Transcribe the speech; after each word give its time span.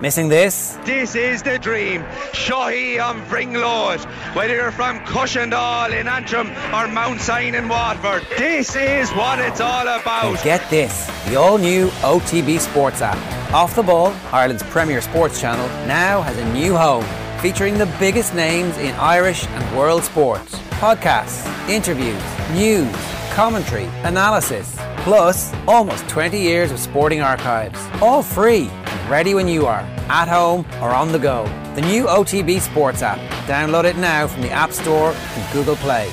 Missing 0.00 0.30
this? 0.30 0.78
This 0.86 1.14
is 1.14 1.42
the 1.42 1.58
dream. 1.58 2.02
Shahi 2.32 2.98
on 3.04 3.28
Ringload. 3.28 4.00
Whether 4.34 4.54
you're 4.54 4.72
from 4.72 5.00
Cushendall 5.00 5.92
in 5.92 6.08
Antrim 6.08 6.48
or 6.74 6.88
Mount 6.88 7.20
Sion 7.20 7.54
in 7.54 7.68
Waterford, 7.68 8.26
this 8.38 8.74
is 8.74 9.10
what 9.10 9.38
it's 9.40 9.60
all 9.60 9.82
about. 9.82 10.24
And 10.24 10.42
get 10.42 10.68
this 10.70 11.06
the 11.28 11.36
all 11.36 11.58
new 11.58 11.88
OTB 12.00 12.60
Sports 12.60 13.02
app. 13.02 13.18
Off 13.52 13.76
the 13.76 13.82
Ball, 13.82 14.14
Ireland's 14.32 14.62
premier 14.62 15.02
sports 15.02 15.38
channel, 15.38 15.68
now 15.86 16.22
has 16.22 16.38
a 16.38 16.52
new 16.54 16.74
home 16.74 17.04
featuring 17.42 17.76
the 17.76 17.94
biggest 17.98 18.34
names 18.34 18.78
in 18.78 18.94
Irish 18.94 19.46
and 19.48 19.76
world 19.76 20.02
sports. 20.02 20.54
Podcasts, 20.80 21.46
interviews, 21.68 22.22
news, 22.52 22.96
commentary, 23.34 23.84
analysis, 24.04 24.76
plus 24.98 25.52
almost 25.66 26.08
20 26.08 26.40
years 26.40 26.70
of 26.70 26.78
sporting 26.78 27.20
archives. 27.20 27.78
All 28.00 28.22
free 28.22 28.70
ready 29.10 29.34
when 29.34 29.48
you 29.48 29.66
are, 29.66 29.80
at 30.08 30.28
home 30.28 30.64
or 30.80 30.90
on 30.90 31.10
the 31.10 31.18
go. 31.18 31.44
The 31.74 31.80
new 31.80 32.06
OTB 32.06 32.60
Sports 32.60 33.02
app. 33.02 33.18
Download 33.46 33.84
it 33.84 33.96
now 33.96 34.28
from 34.28 34.42
the 34.42 34.50
App 34.50 34.70
Store 34.72 35.12
and 35.12 35.52
Google 35.52 35.76
Play. 35.76 36.06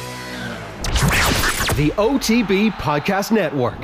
The 1.76 1.94
OTB 1.98 2.72
Podcast 2.72 3.32
Network. 3.32 3.80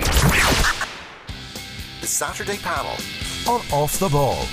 The 2.01 2.07
Saturday 2.07 2.57
panel 2.57 2.95
on 3.47 3.61
Off 3.71 3.99
the 3.99 4.09
Ball. 4.09 4.45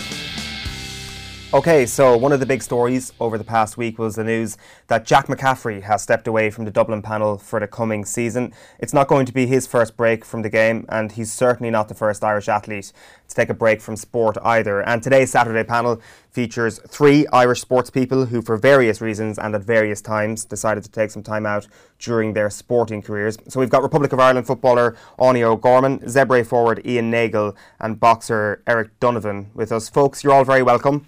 Okay, 1.53 1.85
so 1.85 2.17
one 2.17 2.31
of 2.31 2.39
the 2.39 2.47
big 2.47 2.63
stories 2.63 3.13
over 3.19 3.37
the 3.37 3.43
past 3.43 3.77
week 3.77 3.99
was 3.99 4.15
the 4.15 4.23
news 4.23 4.57
that 4.87 5.05
Jack 5.05 5.27
McCaffrey 5.27 5.83
has 5.83 6.01
stepped 6.01 6.29
away 6.29 6.49
from 6.49 6.65
the 6.65 6.71
Dublin 6.71 7.03
panel 7.03 7.39
for 7.39 7.59
the 7.59 7.67
coming 7.67 8.05
season. 8.05 8.53
It's 8.79 8.95
not 8.95 9.09
going 9.09 9.27
to 9.27 9.33
be 9.33 9.49
his 9.49 9.67
first 9.67 9.97
break 9.97 10.25
from 10.25 10.43
the 10.43 10.49
game, 10.49 10.87
and 10.89 11.11
he's 11.11 11.33
certainly 11.33 11.69
not 11.69 11.89
the 11.89 11.95
first 11.97 12.23
Irish 12.23 12.49
athlete 12.49 12.93
to 13.27 13.35
take 13.35 13.51
a 13.51 13.55
break 13.55 13.81
from 13.81 13.97
sport 13.97 14.39
either. 14.45 14.81
And 14.81 15.03
today's 15.03 15.33
Saturday 15.33 15.65
panel 15.65 16.01
features 16.31 16.79
three 16.87 17.27
Irish 17.33 17.63
sports 17.63 17.91
people 17.91 18.27
who, 18.27 18.43
for 18.43 18.57
various 18.57 19.01
reasons 19.01 19.37
and 19.37 19.53
at 19.53 19.63
various 19.63 20.01
times, 20.01 20.45
decided 20.45 20.85
to 20.85 20.91
take 20.93 21.11
some 21.11 21.25
time 21.25 21.47
out 21.47 21.67
during 21.99 22.33
their 22.33 22.49
sporting 22.49 23.03
careers. 23.03 23.37
So 23.49 23.59
we've 23.59 23.71
got 23.71 23.83
Republic 23.83 24.13
of 24.13 24.21
Ireland 24.21 24.47
footballer 24.47 24.97
Áine 25.19 25.43
O'Gorman, 25.43 25.99
Zebre 26.05 26.47
forward 26.47 26.81
Ian 26.87 27.11
Nagle, 27.11 27.57
and 27.81 27.99
boxer 27.99 28.63
Eric 28.69 29.01
Donovan 29.01 29.51
with 29.53 29.73
us. 29.73 29.89
Folks, 29.89 30.23
you're 30.23 30.33
all 30.33 30.45
very 30.45 30.63
welcome. 30.63 31.07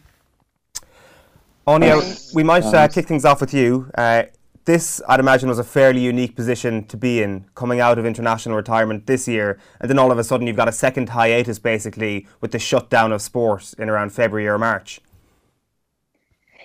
Áine, 1.67 2.35
we 2.35 2.43
might 2.43 2.65
uh, 2.65 2.89
kick 2.89 3.07
things 3.07 3.25
off 3.25 3.41
with 3.41 3.55
you. 3.55 3.89
Uh, 3.97 4.25
this, 4.65 5.01
I'd 5.09 5.21
imagine, 5.21 5.49
was 5.49 5.61
a 5.61 5.65
fairly 5.65 6.01
unique 6.01 6.35
position 6.35 6.85
to 6.87 6.97
be 6.97 7.23
in, 7.23 7.47
coming 7.55 7.79
out 7.79 7.99
of 7.99 8.07
international 8.07 8.57
retirement 8.57 9.07
this 9.07 9.29
year, 9.29 9.59
and 9.81 9.89
then 9.89 9.99
all 9.99 10.11
of 10.11 10.19
a 10.19 10.25
sudden 10.25 10.47
you've 10.47 10.57
got 10.57 10.69
a 10.69 10.73
second 10.73 11.11
hiatus, 11.11 11.61
basically, 11.61 12.27
with 12.41 12.51
the 12.51 12.59
shutdown 12.59 13.13
of 13.13 13.23
sport 13.23 13.75
in 13.79 13.89
around 13.89 14.11
February 14.11 14.49
or 14.49 14.59
March. 14.59 15.01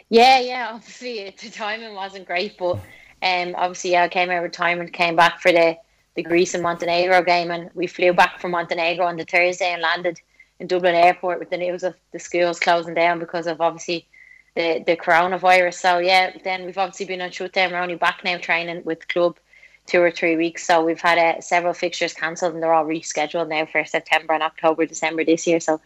Yeah, 0.10 0.40
yeah. 0.40 0.70
Obviously, 0.74 1.36
the 1.42 1.50
timing 1.50 1.94
wasn't 1.94 2.26
great, 2.26 2.58
but 2.58 2.80
um, 3.22 3.56
obviously, 3.56 3.92
yeah, 3.92 4.04
I 4.04 4.10
came 4.10 4.30
out 4.30 4.38
of 4.38 4.44
retirement, 4.44 4.94
came 4.94 5.16
back 5.16 5.42
for 5.42 5.52
the 5.52 5.78
the 6.16 6.24
Greece 6.24 6.56
and 6.56 6.64
Montenegro 6.64 7.22
game, 7.22 7.52
and 7.52 7.70
we 7.76 7.86
flew 7.86 8.12
back 8.12 8.40
from 8.40 8.50
Montenegro 8.50 9.06
on 9.06 9.18
the 9.18 9.26
Thursday 9.26 9.72
and 9.72 9.84
landed 9.84 10.20
in 10.60 10.66
Dublin 10.66 10.96
Airport 10.96 11.38
with 11.38 11.52
the 11.52 11.58
news 11.58 11.84
of 11.84 11.96
the 12.12 12.18
schools 12.18 12.60
closing 12.60 12.96
down 12.96 13.20
because 13.20 13.46
of 13.46 13.62
obviously 13.62 14.08
the 14.58 14.84
the 14.86 14.98
coronavirus. 14.98 15.76
So 15.76 16.00
yeah, 16.00 16.36
then 16.44 16.66
we've 16.66 16.78
obviously 16.78 17.06
been 17.06 17.22
on 17.22 17.32
shutdown. 17.32 17.72
We're 17.72 17.82
only 17.82 17.96
back 17.96 18.22
now 18.24 18.38
training 18.38 18.82
with 18.84 19.08
club 19.08 19.38
two 19.86 20.02
or 20.02 20.12
three 20.12 20.36
weeks. 20.36 20.66
So 20.66 20.84
we've 20.84 21.00
had 21.00 21.18
uh, 21.18 21.42
several 21.42 21.74
fixtures 21.74 22.14
cancelled 22.14 22.54
and 22.54 22.62
they're 22.62 22.74
all 22.74 22.86
rescheduled 22.86 23.48
now 23.48 23.66
for 23.66 23.86
September 23.86 24.34
and 24.34 24.44
October, 24.44 24.86
December 24.86 25.24
this 25.24 25.48
year. 25.48 25.62
So 25.62 25.80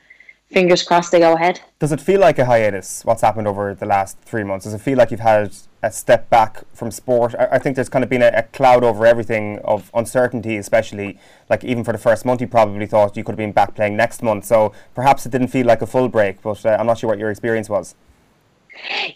fingers 0.49 0.81
crossed 0.83 1.11
they 1.11 1.19
go 1.19 1.33
ahead. 1.35 1.61
Does 1.77 1.91
it 1.91 2.01
feel 2.01 2.19
like 2.19 2.39
a 2.39 2.45
hiatus? 2.45 3.05
What's 3.05 3.21
happened 3.21 3.47
over 3.47 3.75
the 3.75 3.85
last 3.85 4.17
three 4.21 4.43
months? 4.43 4.65
Does 4.65 4.73
it 4.73 4.81
feel 4.81 4.97
like 4.97 5.11
you've 5.11 5.19
had 5.19 5.53
a 5.83 5.91
step 5.91 6.29
back 6.31 6.63
from 6.73 6.89
sport? 6.89 7.35
I, 7.37 7.49
I 7.53 7.59
think 7.59 7.75
there's 7.75 7.89
kind 7.89 8.03
of 8.03 8.09
been 8.09 8.23
a, 8.23 8.31
a, 8.35 8.43
cloud 8.43 8.83
over 8.83 9.05
everything 9.05 9.59
of 9.63 9.91
uncertainty, 9.93 10.57
especially 10.57 11.19
like 11.47 11.63
even 11.63 11.83
for 11.83 11.91
the 11.91 11.99
first 11.99 12.25
month, 12.25 12.41
you 12.41 12.47
probably 12.47 12.87
thought 12.87 13.15
you 13.15 13.23
could 13.23 13.33
have 13.33 13.37
been 13.37 13.51
back 13.51 13.75
playing 13.75 13.95
next 13.95 14.23
month. 14.23 14.45
So 14.45 14.73
perhaps 14.95 15.27
it 15.27 15.31
didn't 15.31 15.49
feel 15.49 15.67
like 15.67 15.83
a 15.83 15.87
full 15.87 16.09
break, 16.09 16.41
but 16.41 16.65
uh, 16.65 16.77
I'm 16.79 16.87
not 16.87 16.97
sure 16.97 17.09
what 17.09 17.19
your 17.19 17.29
experience 17.29 17.69
was. 17.69 17.95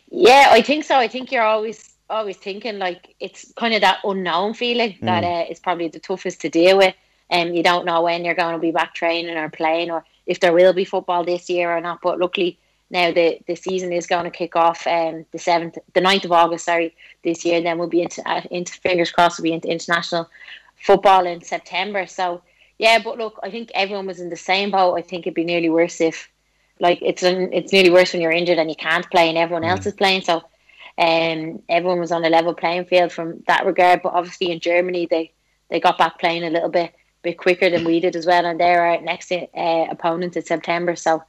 Yeah, 0.07 0.49
I 0.51 0.61
think 0.61 0.83
so. 0.83 0.97
I 0.97 1.07
think 1.07 1.31
you're 1.31 1.43
always 1.43 1.95
always 2.07 2.37
thinking 2.37 2.77
like 2.77 3.15
it's 3.19 3.51
kind 3.53 3.73
of 3.73 3.81
that 3.81 3.99
unknown 4.03 4.53
feeling 4.53 4.91
mm. 4.93 5.01
that 5.01 5.23
uh, 5.23 5.45
is 5.49 5.59
probably 5.59 5.87
the 5.87 5.99
toughest 5.99 6.41
to 6.41 6.49
deal 6.49 6.77
with. 6.77 6.95
And 7.29 7.49
um, 7.49 7.55
you 7.55 7.63
don't 7.63 7.85
know 7.85 8.03
when 8.03 8.23
you're 8.23 8.35
going 8.35 8.53
to 8.53 8.59
be 8.59 8.71
back 8.71 8.93
training 8.93 9.35
or 9.35 9.49
playing, 9.49 9.89
or 9.89 10.05
if 10.27 10.39
there 10.39 10.53
will 10.53 10.73
be 10.73 10.85
football 10.85 11.23
this 11.23 11.49
year 11.49 11.75
or 11.75 11.81
not. 11.81 11.99
But 12.03 12.19
luckily, 12.19 12.59
now 12.91 13.11
the, 13.11 13.39
the 13.47 13.55
season 13.55 13.91
is 13.91 14.05
going 14.05 14.25
to 14.25 14.29
kick 14.29 14.55
off 14.55 14.85
um, 14.85 15.25
the 15.31 15.39
seventh, 15.39 15.77
the 15.93 16.01
9th 16.01 16.25
of 16.25 16.31
August, 16.31 16.65
sorry, 16.65 16.95
this 17.23 17.43
year. 17.43 17.57
And 17.57 17.65
then 17.65 17.79
we'll 17.79 17.87
be 17.87 18.03
into, 18.03 18.21
uh, 18.29 18.41
into 18.51 18.73
fingers 18.73 19.11
crossed, 19.11 19.39
we'll 19.39 19.45
be 19.45 19.53
into 19.53 19.71
international 19.71 20.29
football 20.79 21.25
in 21.25 21.41
September. 21.41 22.05
So 22.05 22.43
yeah, 22.77 22.99
but 23.03 23.17
look, 23.17 23.39
I 23.41 23.49
think 23.49 23.71
everyone 23.73 24.05
was 24.05 24.19
in 24.19 24.29
the 24.29 24.35
same 24.35 24.71
boat. 24.71 24.95
I 24.95 25.01
think 25.01 25.25
it'd 25.25 25.33
be 25.33 25.43
nearly 25.43 25.69
worse 25.69 26.01
if 26.01 26.29
like 26.79 26.99
it's 27.01 27.23
it's 27.23 27.71
nearly 27.71 27.89
worse 27.89 28.13
when 28.13 28.21
you're 28.21 28.31
injured 28.31 28.57
and 28.57 28.69
you 28.69 28.75
can't 28.75 29.09
play 29.09 29.29
and 29.29 29.37
everyone 29.37 29.63
else 29.63 29.81
mm. 29.81 29.87
is 29.87 29.93
playing. 29.93 30.21
So 30.21 30.43
um, 30.97 31.61
everyone 31.69 31.99
was 31.99 32.11
on 32.11 32.23
a 32.25 32.29
level 32.29 32.53
playing 32.53 32.85
field 32.85 33.11
from 33.11 33.43
that 33.47 33.65
regard. 33.65 34.01
But 34.01 34.13
obviously 34.13 34.51
in 34.51 34.59
Germany 34.59 35.07
they, 35.09 35.31
they 35.69 35.79
got 35.79 35.97
back 35.97 36.19
playing 36.19 36.43
a 36.43 36.49
little 36.49 36.69
bit 36.69 36.93
bit 37.23 37.37
quicker 37.37 37.69
than 37.69 37.83
we 37.83 37.99
did 37.99 38.15
as 38.15 38.25
well, 38.25 38.45
and 38.45 38.59
they're 38.59 38.85
our 38.85 39.01
next 39.01 39.31
uh, 39.31 39.85
opponent 39.89 40.37
in 40.37 40.45
September. 40.45 40.95
So 40.95 41.23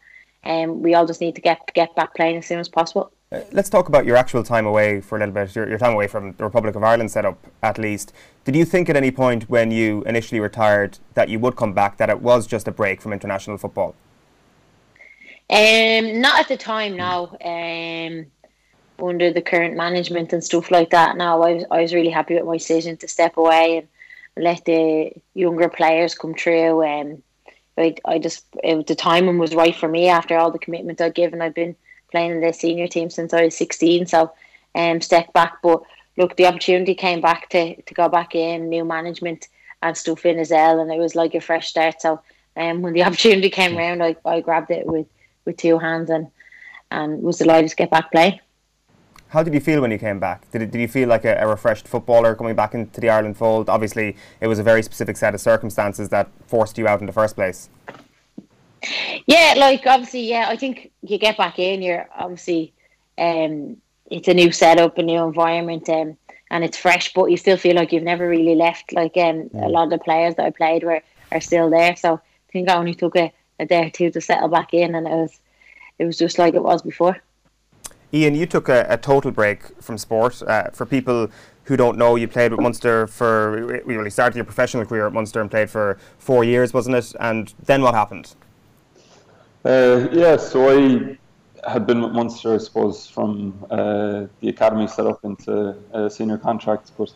um, 0.44 0.82
we 0.82 0.94
all 0.94 1.06
just 1.06 1.20
need 1.20 1.34
to 1.34 1.40
get 1.40 1.58
get 1.74 1.94
back 1.96 2.14
playing 2.14 2.36
as 2.36 2.46
soon 2.46 2.60
as 2.60 2.68
possible. 2.68 3.10
Uh, 3.32 3.40
let's 3.50 3.68
talk 3.68 3.88
about 3.88 4.06
your 4.06 4.16
actual 4.16 4.44
time 4.44 4.66
away 4.66 5.00
for 5.00 5.16
a 5.16 5.18
little 5.18 5.34
bit. 5.34 5.54
Your, 5.56 5.68
your 5.68 5.78
time 5.78 5.94
away 5.94 6.06
from 6.06 6.34
the 6.34 6.44
Republic 6.44 6.76
of 6.76 6.84
Ireland 6.84 7.10
setup, 7.10 7.44
at 7.62 7.76
least. 7.76 8.12
Did 8.44 8.54
you 8.54 8.64
think 8.64 8.88
at 8.88 8.96
any 8.96 9.10
point 9.10 9.50
when 9.50 9.72
you 9.72 10.04
initially 10.04 10.38
retired 10.38 10.98
that 11.14 11.28
you 11.28 11.40
would 11.40 11.56
come 11.56 11.72
back, 11.72 11.96
that 11.96 12.08
it 12.08 12.20
was 12.20 12.46
just 12.46 12.68
a 12.68 12.70
break 12.70 13.00
from 13.00 13.12
international 13.12 13.58
football? 13.58 13.96
Um, 15.48 16.20
not 16.20 16.40
at 16.40 16.48
the 16.48 16.56
time. 16.56 16.96
Now, 16.96 17.36
um, 17.44 18.26
under 18.98 19.32
the 19.32 19.42
current 19.42 19.76
management 19.76 20.32
and 20.32 20.42
stuff 20.42 20.70
like 20.70 20.90
that. 20.90 21.16
Now, 21.16 21.42
I 21.42 21.54
was 21.54 21.64
I 21.70 21.82
was 21.82 21.94
really 21.94 22.10
happy 22.10 22.34
with 22.34 22.44
my 22.44 22.56
decision 22.56 22.96
to 22.98 23.08
step 23.08 23.36
away 23.36 23.78
and 23.78 23.88
let 24.44 24.64
the 24.64 25.12
younger 25.34 25.68
players 25.68 26.14
come 26.14 26.34
through. 26.34 26.84
Um, 26.84 27.22
I 27.78 27.94
I 28.04 28.18
just 28.18 28.44
it, 28.62 28.86
the 28.86 28.94
timing 28.94 29.38
was 29.38 29.54
right 29.54 29.74
for 29.74 29.88
me 29.88 30.08
after 30.08 30.36
all 30.36 30.50
the 30.50 30.58
commitment 30.58 31.00
I'd 31.00 31.14
given. 31.14 31.42
I've 31.42 31.54
been 31.54 31.76
playing 32.10 32.32
in 32.32 32.40
the 32.40 32.52
senior 32.52 32.88
team 32.88 33.10
since 33.10 33.32
I 33.32 33.44
was 33.44 33.56
sixteen, 33.56 34.06
so 34.06 34.32
um, 34.74 35.00
step 35.00 35.32
back. 35.32 35.58
But 35.62 35.82
look, 36.16 36.36
the 36.36 36.46
opportunity 36.46 36.94
came 36.94 37.20
back 37.20 37.48
to 37.50 37.80
to 37.80 37.94
go 37.94 38.08
back 38.08 38.34
in, 38.34 38.68
new 38.68 38.84
management 38.84 39.48
and 39.82 39.96
stuff 39.96 40.24
in 40.24 40.38
as 40.38 40.50
well, 40.50 40.80
and 40.80 40.90
it 40.90 40.98
was 40.98 41.14
like 41.14 41.34
a 41.34 41.40
fresh 41.40 41.68
start. 41.68 42.00
So 42.00 42.20
um, 42.56 42.82
when 42.82 42.94
the 42.94 43.02
opportunity 43.08 43.50
came 43.50 43.76
around, 43.76 44.02
I, 44.02 44.16
I 44.24 44.40
grabbed 44.40 44.70
it 44.70 44.86
with 44.86 45.06
with 45.46 45.56
two 45.56 45.78
hands 45.78 46.10
and 46.10 46.28
and 46.90 47.22
was 47.22 47.38
delighted 47.38 47.70
to 47.70 47.76
get 47.76 47.90
back 47.90 48.12
playing. 48.12 48.38
How 49.28 49.42
did 49.42 49.54
you 49.54 49.60
feel 49.60 49.80
when 49.80 49.90
you 49.90 49.98
came 49.98 50.20
back? 50.20 50.48
Did, 50.52 50.62
it, 50.62 50.70
did 50.70 50.80
you 50.80 50.88
feel 50.88 51.08
like 51.08 51.24
a, 51.24 51.34
a, 51.34 51.48
refreshed 51.48 51.88
footballer 51.88 52.34
coming 52.36 52.54
back 52.54 52.74
into 52.74 53.00
the 53.00 53.10
Ireland 53.10 53.36
fold? 53.36 53.68
Obviously, 53.68 54.16
it 54.40 54.46
was 54.46 54.60
a 54.60 54.62
very 54.62 54.82
specific 54.82 55.16
set 55.16 55.34
of 55.34 55.40
circumstances 55.40 56.08
that 56.10 56.28
forced 56.46 56.78
you 56.78 56.86
out 56.86 57.00
in 57.00 57.06
the 57.06 57.12
first 57.12 57.34
place. 57.34 57.68
Yeah, 59.26 59.54
like 59.56 59.84
obviously, 59.86 60.22
yeah, 60.28 60.46
I 60.48 60.56
think 60.56 60.92
you 61.02 61.18
get 61.18 61.36
back 61.36 61.58
in, 61.58 61.82
you're 61.82 62.08
obviously, 62.16 62.72
um, 63.18 63.78
it's 64.10 64.28
a 64.28 64.34
new 64.34 64.52
setup, 64.52 64.96
a 64.98 65.02
new 65.02 65.24
environment, 65.24 65.88
um, 65.88 66.16
and 66.50 66.62
it's 66.62 66.76
fresh, 66.76 67.12
but 67.12 67.26
you 67.26 67.36
still 67.36 67.56
feel 67.56 67.74
like 67.74 67.92
you've 67.92 68.04
never 68.04 68.28
really 68.28 68.54
left. 68.54 68.92
Like 68.92 69.16
um, 69.16 69.50
a 69.54 69.68
lot 69.68 69.84
of 69.84 69.90
the 69.90 69.98
players 69.98 70.36
that 70.36 70.46
I 70.46 70.50
played 70.50 70.84
were 70.84 71.02
are 71.32 71.40
still 71.40 71.68
there, 71.68 71.96
so 71.96 72.14
I 72.14 72.52
think 72.52 72.70
I 72.70 72.76
only 72.76 72.94
took 72.94 73.16
a 73.16 73.32
a 73.58 73.66
day 73.66 73.86
or 73.86 73.90
two 73.90 74.10
to 74.10 74.20
settle 74.20 74.48
back 74.48 74.74
in, 74.74 74.94
and 74.94 75.06
it 75.06 75.10
was 75.10 75.40
it 75.98 76.04
was 76.04 76.18
just 76.18 76.38
like 76.38 76.54
it 76.54 76.62
was 76.62 76.82
before. 76.82 77.22
Ian, 78.12 78.34
you 78.34 78.46
took 78.46 78.68
a, 78.68 78.86
a 78.88 78.96
total 78.96 79.30
break 79.30 79.82
from 79.82 79.98
sport. 79.98 80.42
Uh, 80.42 80.70
for 80.70 80.86
people 80.86 81.28
who 81.64 81.76
don't 81.76 81.98
know, 81.98 82.16
you 82.16 82.28
played 82.28 82.52
with 82.52 82.60
Munster 82.60 83.06
for 83.06 83.58
you 83.58 83.82
really 83.84 84.10
started 84.10 84.36
your 84.36 84.44
professional 84.44 84.84
career 84.84 85.06
at 85.06 85.12
Munster 85.12 85.40
and 85.40 85.50
played 85.50 85.68
for 85.68 85.98
four 86.18 86.44
years, 86.44 86.72
wasn't 86.72 86.96
it? 86.96 87.12
And 87.18 87.52
then 87.64 87.82
what 87.82 87.94
happened? 87.94 88.34
Uh, 89.64 90.08
yeah, 90.12 90.36
so 90.36 90.70
I 90.70 91.18
had 91.68 91.86
been 91.86 92.00
with 92.00 92.12
Munster, 92.12 92.54
I 92.54 92.58
suppose, 92.58 93.08
from 93.08 93.64
uh, 93.70 94.26
the 94.40 94.48
academy 94.48 94.86
set 94.86 95.06
up 95.06 95.24
into 95.24 95.74
uh, 95.92 96.08
senior 96.08 96.38
contracts, 96.38 96.92
but 96.96 97.12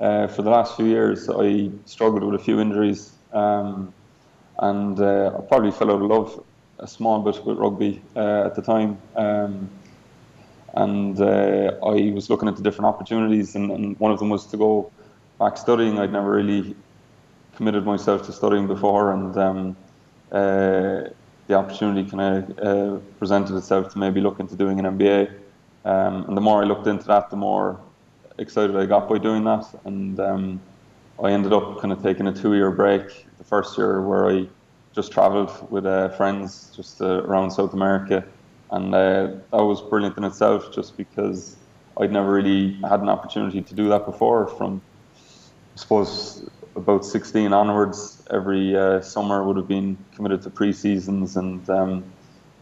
uh, 0.00 0.28
for 0.28 0.42
the 0.42 0.50
last 0.50 0.76
few 0.76 0.86
years, 0.86 1.28
I 1.28 1.70
struggled 1.84 2.22
with 2.22 2.40
a 2.40 2.44
few 2.44 2.60
injuries. 2.60 3.12
Um, 3.32 3.92
and 4.58 4.98
uh, 5.00 5.32
I 5.38 5.40
probably 5.42 5.70
fell 5.70 5.90
out 5.90 6.02
of 6.02 6.08
love 6.08 6.44
a 6.78 6.86
small 6.86 7.20
bit 7.20 7.44
with 7.44 7.58
rugby 7.58 8.02
uh, 8.16 8.46
at 8.46 8.54
the 8.54 8.62
time. 8.62 8.98
Um, 9.16 9.68
and 10.74 11.20
uh, 11.20 11.72
I 11.82 12.12
was 12.12 12.30
looking 12.30 12.48
at 12.48 12.56
the 12.56 12.62
different 12.62 12.86
opportunities, 12.86 13.54
and, 13.54 13.70
and, 13.70 13.98
one 13.98 14.12
of 14.12 14.18
them 14.18 14.30
was 14.30 14.46
to 14.46 14.56
go 14.56 14.90
back 15.38 15.56
studying. 15.56 15.98
I'd 15.98 16.12
never 16.12 16.30
really 16.30 16.76
committed 17.56 17.84
myself 17.84 18.26
to 18.26 18.32
studying 18.32 18.66
before, 18.66 19.12
and 19.12 19.36
um, 19.36 19.76
uh, 20.30 21.04
the 21.46 21.54
opportunity 21.54 22.08
kind 22.08 22.20
of 22.20 22.58
uh, 22.58 23.00
presented 23.18 23.56
itself 23.56 23.92
to 23.92 23.98
maybe 23.98 24.20
look 24.20 24.38
into 24.40 24.54
doing 24.54 24.78
an 24.78 24.98
MBA. 24.98 25.32
Um, 25.84 26.24
and 26.28 26.36
the 26.36 26.40
more 26.40 26.62
I 26.62 26.66
looked 26.66 26.86
into 26.86 27.06
that, 27.06 27.30
the 27.30 27.36
more 27.36 27.80
excited 28.36 28.76
I 28.76 28.84
got 28.86 29.08
by 29.08 29.18
doing 29.18 29.44
that. 29.44 29.64
And 29.84 30.20
um, 30.20 30.60
I 31.22 31.30
ended 31.30 31.52
up 31.52 31.80
kind 31.80 31.92
of 31.92 32.02
taking 32.02 32.26
a 32.26 32.32
two-year 32.32 32.70
break. 32.70 33.26
First 33.48 33.78
year 33.78 34.02
where 34.02 34.30
I 34.30 34.46
just 34.94 35.10
travelled 35.10 35.70
with 35.70 35.86
uh, 35.86 36.10
friends 36.10 36.70
just 36.76 37.00
uh, 37.00 37.22
around 37.22 37.50
South 37.50 37.72
America, 37.72 38.22
and 38.70 38.94
uh, 38.94 39.28
that 39.50 39.64
was 39.64 39.80
brilliant 39.80 40.18
in 40.18 40.24
itself, 40.24 40.70
just 40.70 40.98
because 40.98 41.56
I'd 41.98 42.12
never 42.12 42.30
really 42.30 42.74
had 42.82 43.00
an 43.00 43.08
opportunity 43.08 43.62
to 43.62 43.74
do 43.74 43.88
that 43.88 44.04
before. 44.04 44.48
From 44.48 44.82
I 45.16 45.76
suppose 45.76 46.46
about 46.76 47.06
16 47.06 47.52
onwards, 47.54 48.22
every 48.30 48.76
uh, 48.76 49.00
summer 49.00 49.42
would 49.44 49.56
have 49.56 49.68
been 49.68 49.96
committed 50.14 50.42
to 50.42 50.50
pre-seasons, 50.50 51.38
and 51.38 51.68
um, 51.70 52.04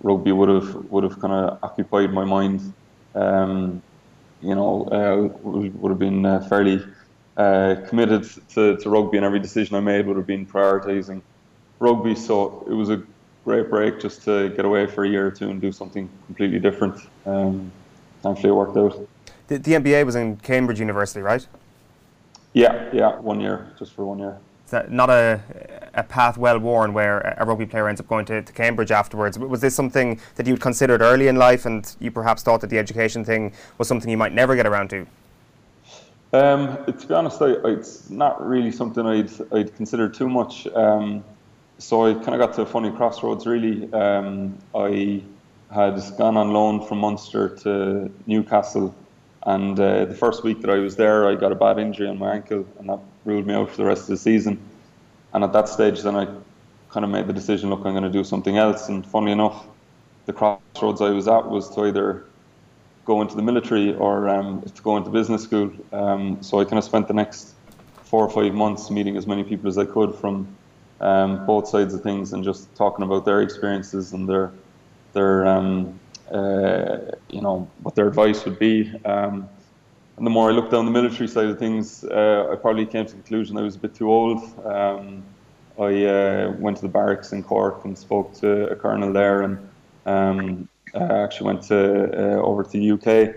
rugby 0.04 0.30
would 0.30 0.48
have 0.48 0.72
would 0.92 1.02
have 1.02 1.18
kind 1.20 1.34
of 1.34 1.58
occupied 1.64 2.12
my 2.12 2.24
mind. 2.24 2.72
Um, 3.16 3.82
you 4.40 4.54
know, 4.54 4.84
uh, 4.92 5.36
would 5.42 5.90
have 5.90 5.98
been 5.98 6.22
fairly 6.48 6.80
uh, 7.36 7.76
committed 7.88 8.28
to, 8.50 8.76
to 8.76 8.90
rugby, 8.90 9.18
and 9.18 9.26
every 9.26 9.40
decision 9.40 9.76
I 9.76 9.80
made 9.80 10.06
would 10.06 10.16
have 10.16 10.26
been 10.26 10.46
prioritising 10.46 11.22
rugby. 11.78 12.14
So 12.14 12.64
it 12.68 12.72
was 12.72 12.90
a 12.90 13.02
great 13.44 13.70
break 13.70 14.00
just 14.00 14.22
to 14.24 14.48
get 14.50 14.64
away 14.64 14.86
for 14.86 15.04
a 15.04 15.08
year 15.08 15.26
or 15.26 15.30
two 15.30 15.50
and 15.50 15.60
do 15.60 15.70
something 15.72 16.08
completely 16.26 16.58
different. 16.58 17.00
Um, 17.24 17.70
thankfully, 18.22 18.50
it 18.50 18.54
worked 18.54 18.76
out. 18.76 19.08
The, 19.48 19.58
the 19.58 19.72
MBA 19.72 20.04
was 20.04 20.16
in 20.16 20.36
Cambridge 20.38 20.80
University, 20.80 21.20
right? 21.20 21.46
Yeah, 22.52 22.88
yeah, 22.92 23.18
one 23.20 23.40
year, 23.40 23.72
just 23.78 23.92
for 23.92 24.04
one 24.04 24.18
year. 24.18 24.38
not 24.88 25.10
a, 25.10 25.40
a 25.94 26.02
path 26.02 26.38
well 26.38 26.58
worn 26.58 26.94
where 26.94 27.20
a 27.38 27.44
rugby 27.44 27.66
player 27.66 27.86
ends 27.86 28.00
up 28.00 28.08
going 28.08 28.24
to, 28.26 28.42
to 28.42 28.52
Cambridge 28.52 28.90
afterwards. 28.90 29.38
Was 29.38 29.60
this 29.60 29.74
something 29.74 30.18
that 30.36 30.46
you'd 30.46 30.60
considered 30.60 31.02
early 31.02 31.28
in 31.28 31.36
life 31.36 31.66
and 31.66 31.94
you 32.00 32.10
perhaps 32.10 32.42
thought 32.42 32.62
that 32.62 32.70
the 32.70 32.78
education 32.78 33.24
thing 33.24 33.52
was 33.76 33.88
something 33.88 34.10
you 34.10 34.16
might 34.16 34.32
never 34.32 34.56
get 34.56 34.66
around 34.66 34.88
to? 34.90 35.06
Um, 36.32 36.84
to 36.86 37.06
be 37.06 37.14
honest, 37.14 37.40
I, 37.40 37.54
it's 37.64 38.10
not 38.10 38.46
really 38.46 38.72
something 38.72 39.06
I'd, 39.06 39.30
I'd 39.52 39.74
considered 39.76 40.14
too 40.14 40.28
much. 40.28 40.66
Um, 40.68 41.24
so 41.78 42.06
I 42.06 42.14
kind 42.14 42.34
of 42.34 42.38
got 42.38 42.54
to 42.54 42.62
a 42.62 42.66
funny 42.66 42.90
crossroads, 42.90 43.46
really. 43.46 43.92
Um, 43.92 44.58
I 44.74 45.22
had 45.72 46.00
gone 46.18 46.36
on 46.36 46.52
loan 46.52 46.86
from 46.86 46.98
Munster 46.98 47.50
to 47.60 48.10
Newcastle 48.26 48.94
and 49.46 49.78
uh, 49.78 50.06
the 50.06 50.14
first 50.14 50.42
week 50.42 50.60
that 50.62 50.70
I 50.70 50.78
was 50.78 50.96
there, 50.96 51.28
I 51.28 51.36
got 51.36 51.52
a 51.52 51.54
bad 51.54 51.78
injury 51.78 52.08
on 52.08 52.18
my 52.18 52.34
ankle, 52.34 52.66
and 52.80 52.88
that 52.88 52.98
ruled 53.24 53.46
me 53.46 53.54
out 53.54 53.70
for 53.70 53.76
the 53.76 53.84
rest 53.84 54.02
of 54.02 54.08
the 54.08 54.16
season. 54.16 54.58
And 55.32 55.44
at 55.44 55.52
that 55.52 55.68
stage, 55.68 56.02
then 56.02 56.16
I 56.16 56.26
kind 56.90 57.04
of 57.04 57.10
made 57.10 57.28
the 57.28 57.32
decision: 57.32 57.70
look, 57.70 57.86
I'm 57.86 57.92
going 57.92 58.02
to 58.02 58.10
do 58.10 58.24
something 58.24 58.56
else. 58.58 58.88
And 58.88 59.06
funnily 59.06 59.30
enough, 59.30 59.64
the 60.26 60.32
crossroads 60.32 61.00
I 61.00 61.10
was 61.10 61.28
at 61.28 61.48
was 61.48 61.70
to 61.76 61.86
either 61.86 62.24
go 63.06 63.22
into 63.22 63.36
the 63.36 63.42
military 63.42 63.94
or 63.94 64.28
um, 64.28 64.62
to 64.62 64.82
go 64.82 64.96
into 64.96 65.10
business 65.10 65.42
school. 65.44 65.70
Um, 65.92 66.42
so 66.42 66.60
I 66.60 66.64
kind 66.64 66.78
of 66.78 66.84
spent 66.84 67.08
the 67.08 67.14
next 67.14 67.54
four 68.02 68.22
or 68.26 68.30
five 68.30 68.52
months 68.52 68.90
meeting 68.90 69.16
as 69.16 69.26
many 69.26 69.44
people 69.44 69.68
as 69.68 69.78
I 69.78 69.84
could 69.84 70.14
from 70.14 70.46
um, 71.00 71.46
both 71.46 71.68
sides 71.68 71.94
of 71.94 72.02
things 72.02 72.32
and 72.32 72.44
just 72.44 72.74
talking 72.76 73.04
about 73.04 73.24
their 73.24 73.40
experiences 73.42 74.12
and 74.12 74.28
their 74.28 74.52
their 75.12 75.46
um, 75.46 75.98
uh, 76.32 76.98
you 77.30 77.40
know, 77.40 77.68
what 77.82 77.94
their 77.94 78.08
advice 78.08 78.44
would 78.44 78.58
be. 78.58 78.92
Um, 79.04 79.48
and 80.16 80.26
the 80.26 80.30
more 80.30 80.50
I 80.50 80.52
looked 80.52 80.72
down 80.72 80.86
the 80.86 80.90
military 80.90 81.28
side 81.28 81.46
of 81.46 81.58
things, 81.58 82.04
uh, 82.04 82.48
I 82.50 82.56
probably 82.56 82.86
came 82.86 83.04
to 83.06 83.12
the 83.12 83.22
conclusion 83.22 83.56
I 83.56 83.62
was 83.62 83.76
a 83.76 83.78
bit 83.78 83.94
too 83.94 84.10
old. 84.10 84.42
Um, 84.64 85.22
I 85.78 86.04
uh, 86.04 86.52
went 86.58 86.78
to 86.78 86.82
the 86.82 86.88
barracks 86.88 87.32
in 87.32 87.42
Cork 87.42 87.84
and 87.84 87.96
spoke 87.96 88.34
to 88.40 88.68
a 88.68 88.76
colonel 88.76 89.12
there, 89.12 89.42
and 89.42 89.68
um, 90.06 90.68
I 90.96 91.22
actually 91.22 91.46
went 91.46 91.62
to 91.64 92.38
uh, 92.38 92.42
over 92.42 92.64
to 92.64 92.70
the 92.70 92.90
UK 92.92 93.36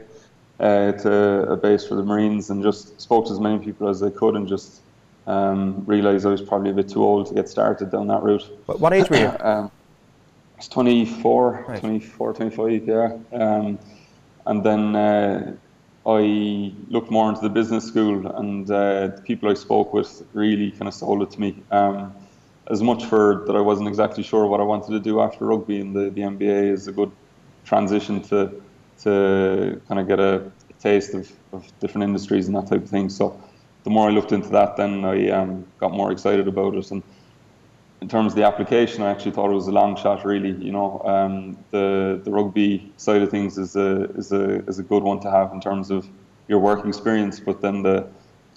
uh, 0.59 0.91
to 0.93 1.51
a 1.51 1.57
base 1.57 1.85
for 1.85 1.95
the 1.95 2.03
Marines 2.03 2.49
and 2.49 2.63
just 2.63 2.99
spoke 2.99 3.25
to 3.27 3.31
as 3.31 3.39
many 3.39 3.59
people 3.63 3.87
as 3.87 4.01
I 4.03 4.09
could, 4.09 4.35
and 4.35 4.47
just 4.47 4.81
um, 5.27 5.83
realised 5.85 6.25
I 6.25 6.29
was 6.29 6.41
probably 6.41 6.71
a 6.71 6.73
bit 6.73 6.89
too 6.89 7.03
old 7.03 7.27
to 7.27 7.33
get 7.33 7.47
started 7.47 7.91
down 7.91 8.07
that 8.07 8.23
route. 8.23 8.45
What 8.65 8.93
age 8.93 9.09
were 9.09 9.17
you? 9.17 9.31
um, 9.39 9.71
was 10.57 10.67
24, 10.67 11.65
right. 11.67 11.79
24, 11.79 12.33
25, 12.33 12.87
yeah. 12.87 13.17
Um, 13.31 13.79
and 14.45 14.63
then 14.63 14.95
uh, 14.95 15.55
I 16.05 16.73
looked 16.89 17.11
more 17.11 17.29
into 17.29 17.41
the 17.41 17.49
business 17.49 17.85
school, 17.85 18.27
and 18.27 18.69
uh, 18.69 19.07
the 19.07 19.21
people 19.25 19.49
I 19.49 19.53
spoke 19.53 19.93
with 19.93 20.25
really 20.33 20.71
kind 20.71 20.87
of 20.87 20.93
sold 20.93 21.21
it 21.21 21.31
to 21.31 21.39
me. 21.39 21.63
Um, 21.71 22.13
as 22.67 22.81
much 22.81 23.05
for 23.05 23.43
that, 23.47 23.55
I 23.55 23.61
wasn't 23.61 23.87
exactly 23.87 24.23
sure 24.23 24.45
what 24.45 24.59
I 24.59 24.63
wanted 24.63 24.91
to 24.91 24.99
do 24.99 25.21
after 25.21 25.45
rugby, 25.45 25.79
and 25.79 25.95
the, 25.95 26.09
the 26.09 26.21
MBA 26.21 26.71
is 26.71 26.87
a 26.87 26.91
good 26.91 27.11
transition 27.69 28.21
to 28.29 28.39
to 29.03 29.81
kind 29.87 29.99
of 30.01 30.07
get 30.07 30.19
a, 30.19 30.51
taste 30.79 31.13
of, 31.13 31.29
of 31.51 31.61
different 31.81 32.03
industries 32.05 32.47
and 32.47 32.55
that 32.55 32.67
type 32.67 32.81
of 32.81 32.89
thing. 32.89 33.09
So 33.09 33.39
the 33.83 33.89
more 33.89 34.07
I 34.09 34.11
looked 34.11 34.31
into 34.31 34.49
that, 34.49 34.77
then 34.77 35.03
I 35.03 35.29
um, 35.29 35.65
got 35.77 35.91
more 35.91 36.09
excited 36.11 36.47
about 36.47 36.73
it. 36.75 36.89
And 36.91 37.03
in 38.01 38.07
terms 38.07 38.31
of 38.31 38.37
the 38.37 38.45
application, 38.45 39.03
I 39.03 39.11
actually 39.11 39.31
thought 39.31 39.51
it 39.51 39.55
was 39.55 39.67
a 39.67 39.73
long 39.73 39.97
shot. 39.97 40.23
Really, 40.23 40.51
you 40.51 40.71
know, 40.71 41.01
um, 41.03 41.57
the 41.71 42.21
the 42.23 42.31
rugby 42.31 42.91
side 42.95 43.21
of 43.21 43.29
things 43.29 43.57
is 43.57 43.75
a 43.75 44.05
is 44.21 44.31
a 44.31 44.65
is 44.69 44.79
a 44.79 44.83
good 44.83 45.03
one 45.03 45.19
to 45.19 45.29
have 45.29 45.51
in 45.51 45.59
terms 45.59 45.91
of 45.91 46.07
your 46.47 46.59
work 46.59 46.85
experience. 46.85 47.41
But 47.41 47.59
then 47.61 47.83
the 47.83 48.07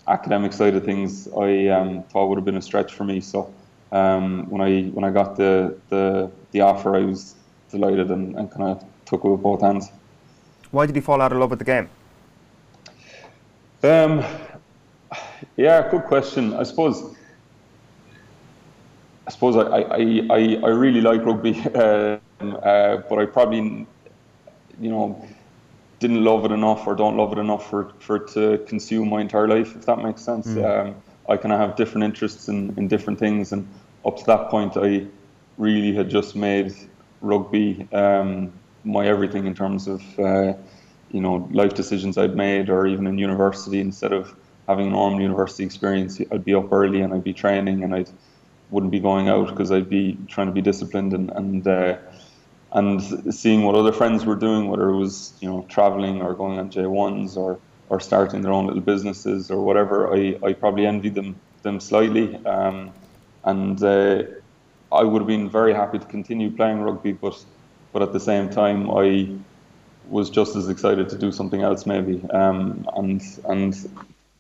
academic 0.07 0.53
side 0.53 0.75
of 0.77 0.85
things, 0.85 1.29
I 1.37 1.69
um, 1.69 2.05
thought 2.05 2.27
would 2.29 2.39
have 2.39 2.45
been 2.45 2.57
a 2.57 2.63
stretch 2.71 2.93
for 2.95 3.05
me. 3.05 3.21
So 3.21 3.53
um, 3.91 4.49
when 4.49 4.61
I 4.61 4.83
when 4.97 5.05
I 5.05 5.11
got 5.11 5.37
the 5.37 5.77
the, 5.89 6.31
the 6.53 6.61
offer, 6.61 6.95
I 6.95 7.05
was 7.05 7.35
delighted 7.69 8.11
and, 8.11 8.37
and 8.37 8.49
kind 8.51 8.69
of 8.71 8.85
took 9.13 9.25
it 9.25 9.29
with 9.29 9.43
both 9.43 9.61
hands. 9.61 9.91
Why 10.71 10.87
did 10.87 10.97
you 10.97 11.03
fall 11.03 11.21
out 11.21 11.33
of 11.33 11.39
love 11.39 11.51
with 11.51 11.59
the 11.59 11.67
game? 11.67 11.91
Um, 13.83 14.25
yeah, 15.57 15.87
good 15.91 16.05
question. 16.05 16.55
I 16.55 16.63
suppose 16.63 17.15
I 19.27 19.31
suppose 19.31 19.57
I, 19.57 19.63
I, 19.63 20.01
I, 20.31 20.41
I 20.65 20.69
really 20.69 21.01
like 21.01 21.25
rugby, 21.25 21.61
um, 21.75 22.21
uh, 22.41 22.97
but 23.09 23.19
I 23.19 23.27
probably, 23.27 23.87
you 24.81 24.91
know, 24.91 25.25
didn't 26.01 26.25
love 26.25 26.45
it 26.45 26.51
enough 26.51 26.87
or 26.87 26.95
don't 26.97 27.17
love 27.17 27.33
it 27.33 27.39
enough 27.39 27.69
for, 27.71 27.93
for 28.01 28.17
it 28.17 28.29
to 28.33 28.59
consume 28.67 29.11
my 29.11 29.21
entire 29.21 29.47
life, 29.47 29.77
if 29.77 29.87
that 29.87 29.99
makes 30.03 30.23
sense. 30.23 30.49
Mm. 30.49 30.89
Um, 30.89 30.95
I 31.29 31.37
kind 31.37 31.53
of 31.53 31.61
have 31.61 31.77
different 31.77 32.05
interests 32.05 32.49
in, 32.49 32.75
in 32.77 32.89
different 32.89 33.19
things, 33.19 33.53
and 33.53 33.69
up 34.05 34.17
to 34.17 34.25
that 34.25 34.49
point, 34.49 34.77
I 34.77 35.07
really 35.59 35.95
had 35.95 36.11
just 36.11 36.35
made 36.35 36.75
rugby 37.21 37.87
um, 37.93 38.53
my 38.85 39.07
everything 39.07 39.47
in 39.47 39.55
terms 39.55 39.89
of, 39.89 40.03
uh, 40.19 40.55
you 41.11 41.21
know, 41.21 41.49
life 41.53 41.75
decisions 41.75 42.19
I'd 42.19 42.37
made, 42.37 42.71
or 42.71 42.87
even 42.87 43.07
in 43.07 43.19
university, 43.19 43.81
instead 43.81 44.13
of 44.13 44.35
having 44.69 44.89
a 44.89 44.91
normal 44.91 45.21
university 45.21 45.65
experience, 45.65 46.21
I'd 46.31 46.45
be 46.45 46.55
up 46.55 46.73
early 46.73 47.01
and 47.03 47.13
I'd 47.13 47.25
be 47.25 47.33
training 47.33 47.85
and 47.85 47.95
I'd 47.95 48.11
wouldn't 48.71 48.91
be 48.91 49.01
going 49.01 49.29
out 49.29 49.49
because 49.49 49.71
I'd 49.71 49.91
be 49.91 50.19
trying 50.29 50.47
to 50.47 50.53
be 50.53 50.63
disciplined 50.63 51.13
and 51.13 51.31
and 51.31 51.67
uh, 51.69 51.99
and 52.73 53.35
seeing 53.35 53.65
what 53.65 53.75
other 53.75 53.93
friends 53.93 54.25
were 54.25 54.35
doing, 54.35 54.69
whether 54.69 54.89
it 54.89 54.97
was 54.97 55.35
you 55.41 55.49
know 55.49 55.67
traveling 55.69 56.23
or 56.23 56.35
going 56.35 56.59
on 56.59 56.71
J1s 56.71 57.37
or 57.37 57.59
or 57.91 58.01
starting 58.01 58.41
their 58.41 58.53
own 58.53 58.67
little 58.67 58.81
businesses 58.81 59.51
or 59.51 59.63
whatever. 59.63 60.15
I, 60.15 60.39
I 60.43 60.53
probably 60.55 60.87
envied 60.87 61.15
them 61.15 61.37
them 61.63 61.79
slightly, 61.79 62.35
um, 62.47 62.93
and 63.45 63.83
uh, 63.83 64.23
I 64.91 65.03
would 65.05 65.21
have 65.21 65.29
been 65.29 65.49
very 65.51 65.75
happy 65.75 65.99
to 65.99 66.07
continue 66.07 66.51
playing 66.51 66.81
rugby, 66.81 67.13
but 67.13 67.45
but 67.93 68.03
at 68.03 68.13
the 68.13 68.21
same 68.21 68.49
time 68.49 68.91
I 68.91 69.29
was 70.09 70.31
just 70.31 70.57
as 70.57 70.69
excited 70.69 71.09
to 71.09 71.19
do 71.19 71.33
something 71.33 71.63
else 71.63 71.87
maybe. 71.87 72.23
Um, 72.31 72.87
and 72.97 73.23
and 73.49 73.75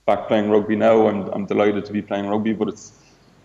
back 0.06 0.28
playing 0.28 0.50
rugby 0.50 0.76
now, 0.76 1.08
I'm 1.08 1.28
I'm 1.30 1.46
delighted 1.46 1.84
to 1.86 1.92
be 1.92 2.02
playing 2.02 2.26
rugby, 2.26 2.52
but 2.52 2.68
it's 2.68 2.92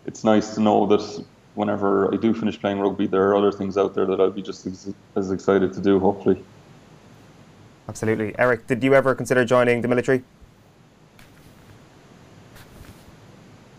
it's 0.05 0.23
nice 0.23 0.55
to 0.55 0.61
know 0.61 0.85
that 0.87 1.25
whenever 1.55 2.13
I 2.13 2.17
do 2.17 2.33
finish 2.33 2.59
playing 2.59 2.79
rugby, 2.79 3.07
there 3.07 3.27
are 3.27 3.35
other 3.35 3.51
things 3.51 3.77
out 3.77 3.95
there 3.95 4.05
that 4.05 4.21
I'll 4.21 4.31
be 4.31 4.41
just 4.41 4.65
as, 4.65 4.93
as 5.15 5.31
excited 5.31 5.73
to 5.73 5.81
do, 5.81 5.99
hopefully. 5.99 6.43
Absolutely. 7.89 8.37
Eric, 8.37 8.67
did 8.67 8.83
you 8.83 8.93
ever 8.93 9.15
consider 9.15 9.43
joining 9.43 9.81
the 9.81 9.87
military? 9.87 10.23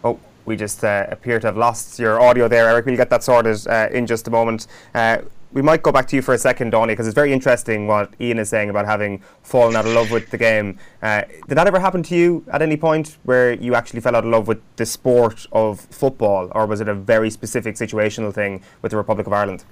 Oh, 0.03 0.19
we 0.45 0.57
just 0.57 0.83
uh, 0.83 1.07
appear 1.09 1.39
to 1.39 1.47
have 1.47 1.57
lost 1.57 1.99
your 1.99 2.21
audio 2.21 2.49
there, 2.49 2.69
Eric. 2.69 2.87
We'll 2.87 2.97
get 2.97 3.11
that 3.11 3.23
sorted 3.23 3.67
uh, 3.67 3.89
in 3.93 4.07
just 4.07 4.27
a 4.27 4.31
moment. 4.31 4.67
Uh, 4.95 5.19
we 5.53 5.63
might 5.63 5.83
go 5.83 5.91
back 5.91 6.07
to 6.09 6.17
you 6.17 6.23
for 6.23 6.35
a 6.35 6.39
second, 6.39 6.71
Donny, 6.71 6.93
because 6.93 7.07
it's 7.07 7.15
very 7.15 7.33
interesting 7.33 7.87
what 7.87 8.13
Ian 8.21 8.39
is 8.39 8.49
saying 8.49 8.71
about 8.71 8.87
having 8.87 9.23
fallen 9.43 9.77
out 9.77 9.87
of 9.87 9.93
love 9.93 10.11
with 10.11 10.31
the 10.31 10.39
game. 10.39 10.79
Uh, 11.03 11.23
did 11.49 11.57
that 11.57 11.67
ever 11.67 11.81
happen 11.81 12.03
to 12.05 12.15
you 12.15 12.45
at 12.53 12.61
any 12.61 12.77
point 12.77 13.17
where 13.25 13.53
you 13.53 13.75
actually 13.75 14.01
fell 14.01 14.15
out 14.15 14.25
of 14.25 14.31
love 14.31 14.47
with 14.47 14.61
the 14.77 14.85
sport 14.85 15.47
of 15.53 15.81
football, 15.81 16.51
or 16.53 16.67
was 16.67 16.81
it 16.81 16.89
a 16.89 16.95
very 16.95 17.31
specific 17.31 17.77
situational 17.77 18.33
thing 18.33 18.63
with 18.83 18.91
the 18.91 18.97
Republic 18.97 19.27
of 19.27 19.33
Ireland? 19.33 19.65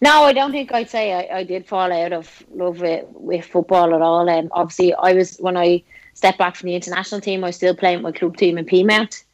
No, 0.00 0.22
I 0.24 0.32
don't 0.32 0.52
think 0.52 0.72
I'd 0.72 0.90
say 0.90 1.12
I, 1.12 1.38
I 1.38 1.44
did 1.44 1.66
fall 1.66 1.92
out 1.92 2.12
of 2.12 2.42
love 2.54 2.80
with, 2.80 3.04
with 3.10 3.44
football 3.44 3.94
at 3.94 4.02
all. 4.02 4.28
And 4.28 4.46
um, 4.46 4.52
obviously, 4.52 4.94
I 4.94 5.12
was 5.12 5.36
when 5.38 5.56
I 5.56 5.82
stepped 6.14 6.38
back 6.38 6.56
from 6.56 6.68
the 6.68 6.74
international 6.74 7.20
team, 7.20 7.44
I 7.44 7.48
was 7.48 7.56
still 7.56 7.74
playing 7.74 8.02
my 8.02 8.12
club 8.12 8.36
team 8.36 8.58
in 8.58 8.64
Peamount. 8.64 9.24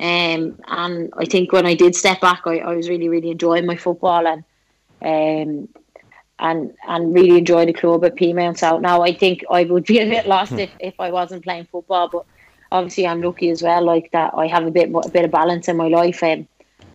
Um, 0.00 0.58
and 0.66 1.12
I 1.16 1.24
think 1.24 1.52
when 1.52 1.66
I 1.66 1.74
did 1.74 1.94
step 1.94 2.20
back, 2.20 2.42
I, 2.46 2.58
I 2.58 2.74
was 2.74 2.88
really, 2.88 3.08
really 3.08 3.30
enjoying 3.30 3.64
my 3.64 3.76
football 3.76 4.26
and 4.26 4.44
um, 5.02 5.68
and 6.38 6.74
and 6.86 7.14
really 7.14 7.38
enjoy 7.38 7.66
the 7.66 7.72
club 7.72 8.04
at 8.04 8.16
Peamount. 8.16 8.58
So 8.58 8.78
now 8.78 9.02
I 9.02 9.14
think 9.14 9.44
I 9.50 9.64
would 9.64 9.84
be 9.84 10.00
a 10.00 10.08
bit 10.08 10.26
lost 10.26 10.52
if, 10.52 10.70
if 10.80 10.94
I 10.98 11.10
wasn't 11.10 11.44
playing 11.44 11.66
football. 11.70 12.08
But 12.08 12.26
obviously 12.72 13.06
I'm 13.06 13.22
lucky 13.22 13.50
as 13.50 13.62
well, 13.62 13.84
like 13.84 14.10
that 14.12 14.34
I 14.34 14.46
have 14.46 14.66
a 14.66 14.70
bit 14.70 14.90
a 14.92 15.08
bit 15.08 15.24
of 15.24 15.30
balance 15.30 15.68
in 15.68 15.76
my 15.76 15.88
life. 15.88 16.22
Um, 16.22 16.48